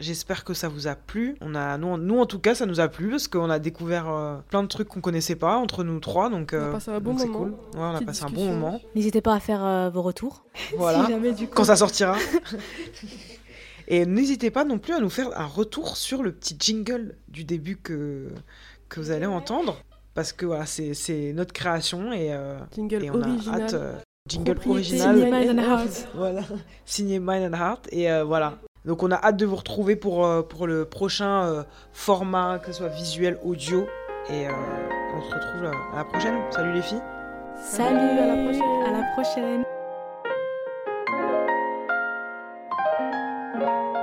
J'espère 0.00 0.44
que 0.44 0.54
ça 0.54 0.68
vous 0.68 0.86
a 0.86 0.94
plu. 0.94 1.36
On 1.42 1.54
a, 1.54 1.76
nous, 1.76 1.88
en- 1.88 1.98
nous, 1.98 2.18
en 2.18 2.24
tout 2.26 2.38
cas, 2.38 2.54
ça 2.54 2.64
nous 2.64 2.80
a 2.80 2.88
plu 2.88 3.10
parce 3.10 3.28
qu'on 3.28 3.50
a 3.50 3.58
découvert 3.58 4.08
euh, 4.08 4.38
plein 4.48 4.62
de 4.62 4.68
trucs 4.68 4.88
qu'on 4.88 5.02
connaissait 5.02 5.36
pas 5.36 5.56
entre 5.56 5.84
nous 5.84 6.00
trois. 6.00 6.30
Donc, 6.30 6.52
On 6.54 6.56
a 6.56 6.60
euh, 6.60 6.72
passé 6.72 6.90
un 6.90 7.00
bon 7.00 7.12
moment. 7.12 7.38
cool. 7.38 7.50
Ouais, 7.50 7.56
on 7.74 7.82
a 7.90 7.92
Petite 7.94 8.06
passé 8.06 8.24
un 8.24 8.30
bon 8.30 8.46
moment. 8.46 8.80
N'hésitez 8.94 9.20
pas 9.20 9.34
à 9.34 9.40
faire 9.40 9.62
euh, 9.62 9.90
vos 9.90 10.00
retours. 10.02 10.44
Voilà. 10.76 11.04
Si 11.06 11.12
jamais, 11.12 11.32
du 11.32 11.46
coup. 11.48 11.54
Quand 11.54 11.64
ça 11.64 11.76
sortira. 11.76 12.16
et 13.90 14.06
n'hésitez 14.06 14.50
pas 14.50 14.64
non 14.64 14.78
plus 14.78 14.94
à 14.94 15.00
nous 15.00 15.10
faire 15.10 15.38
un 15.38 15.44
retour 15.46 15.96
sur 15.98 16.22
le 16.22 16.32
petit 16.32 16.56
jingle 16.58 17.16
du 17.28 17.44
début 17.44 17.76
que, 17.76 18.28
que 18.88 19.00
vous 19.00 19.10
allez 19.10 19.26
entendre. 19.26 19.82
Parce 20.14 20.32
que 20.32 20.46
voilà, 20.46 20.64
c'est 20.66 20.94
c'est 20.94 21.32
notre 21.34 21.52
création 21.52 22.12
et, 22.12 22.32
euh, 22.32 22.58
Jingle 22.74 23.04
et 23.04 23.10
on 23.10 23.20
a 23.22 23.28
original. 23.28 23.62
hâte. 23.62 23.74
euh, 23.74 23.94
jingle 24.28 24.54
Propriété 24.54 25.02
original. 25.02 25.16
Signé 25.16 25.30
Mind 25.30 25.58
and 25.58 25.62
Heart. 25.62 26.08
Voilà, 26.14 26.42
signé 26.84 27.18
Mind 27.20 27.54
and 27.54 27.58
Heart. 27.58 27.88
Et 27.92 28.10
euh, 28.10 28.24
voilà. 28.24 28.58
Donc 28.84 29.02
on 29.02 29.10
a 29.10 29.16
hâte 29.16 29.36
de 29.36 29.44
vous 29.46 29.56
retrouver 29.56 29.94
pour, 29.96 30.24
euh, 30.24 30.42
pour 30.42 30.66
le 30.66 30.84
prochain 30.84 31.44
euh, 31.44 31.62
format, 31.92 32.58
que 32.58 32.72
ce 32.72 32.78
soit 32.78 32.88
visuel, 32.88 33.38
audio. 33.44 33.86
Et 34.30 34.46
euh, 34.46 34.50
on 35.16 35.20
se 35.22 35.34
retrouve 35.34 35.64
à 35.92 35.96
la 35.96 36.04
prochaine. 36.04 36.34
Salut 36.50 36.72
les 36.74 36.82
filles. 36.82 37.02
Salut, 37.62 37.96
à 37.96 38.26
la 38.26 38.44
prochaine. 38.44 38.86
À 38.86 38.90
la 38.92 39.04
prochaine. 39.14 39.64
thank 43.60 43.94
you 43.94 43.99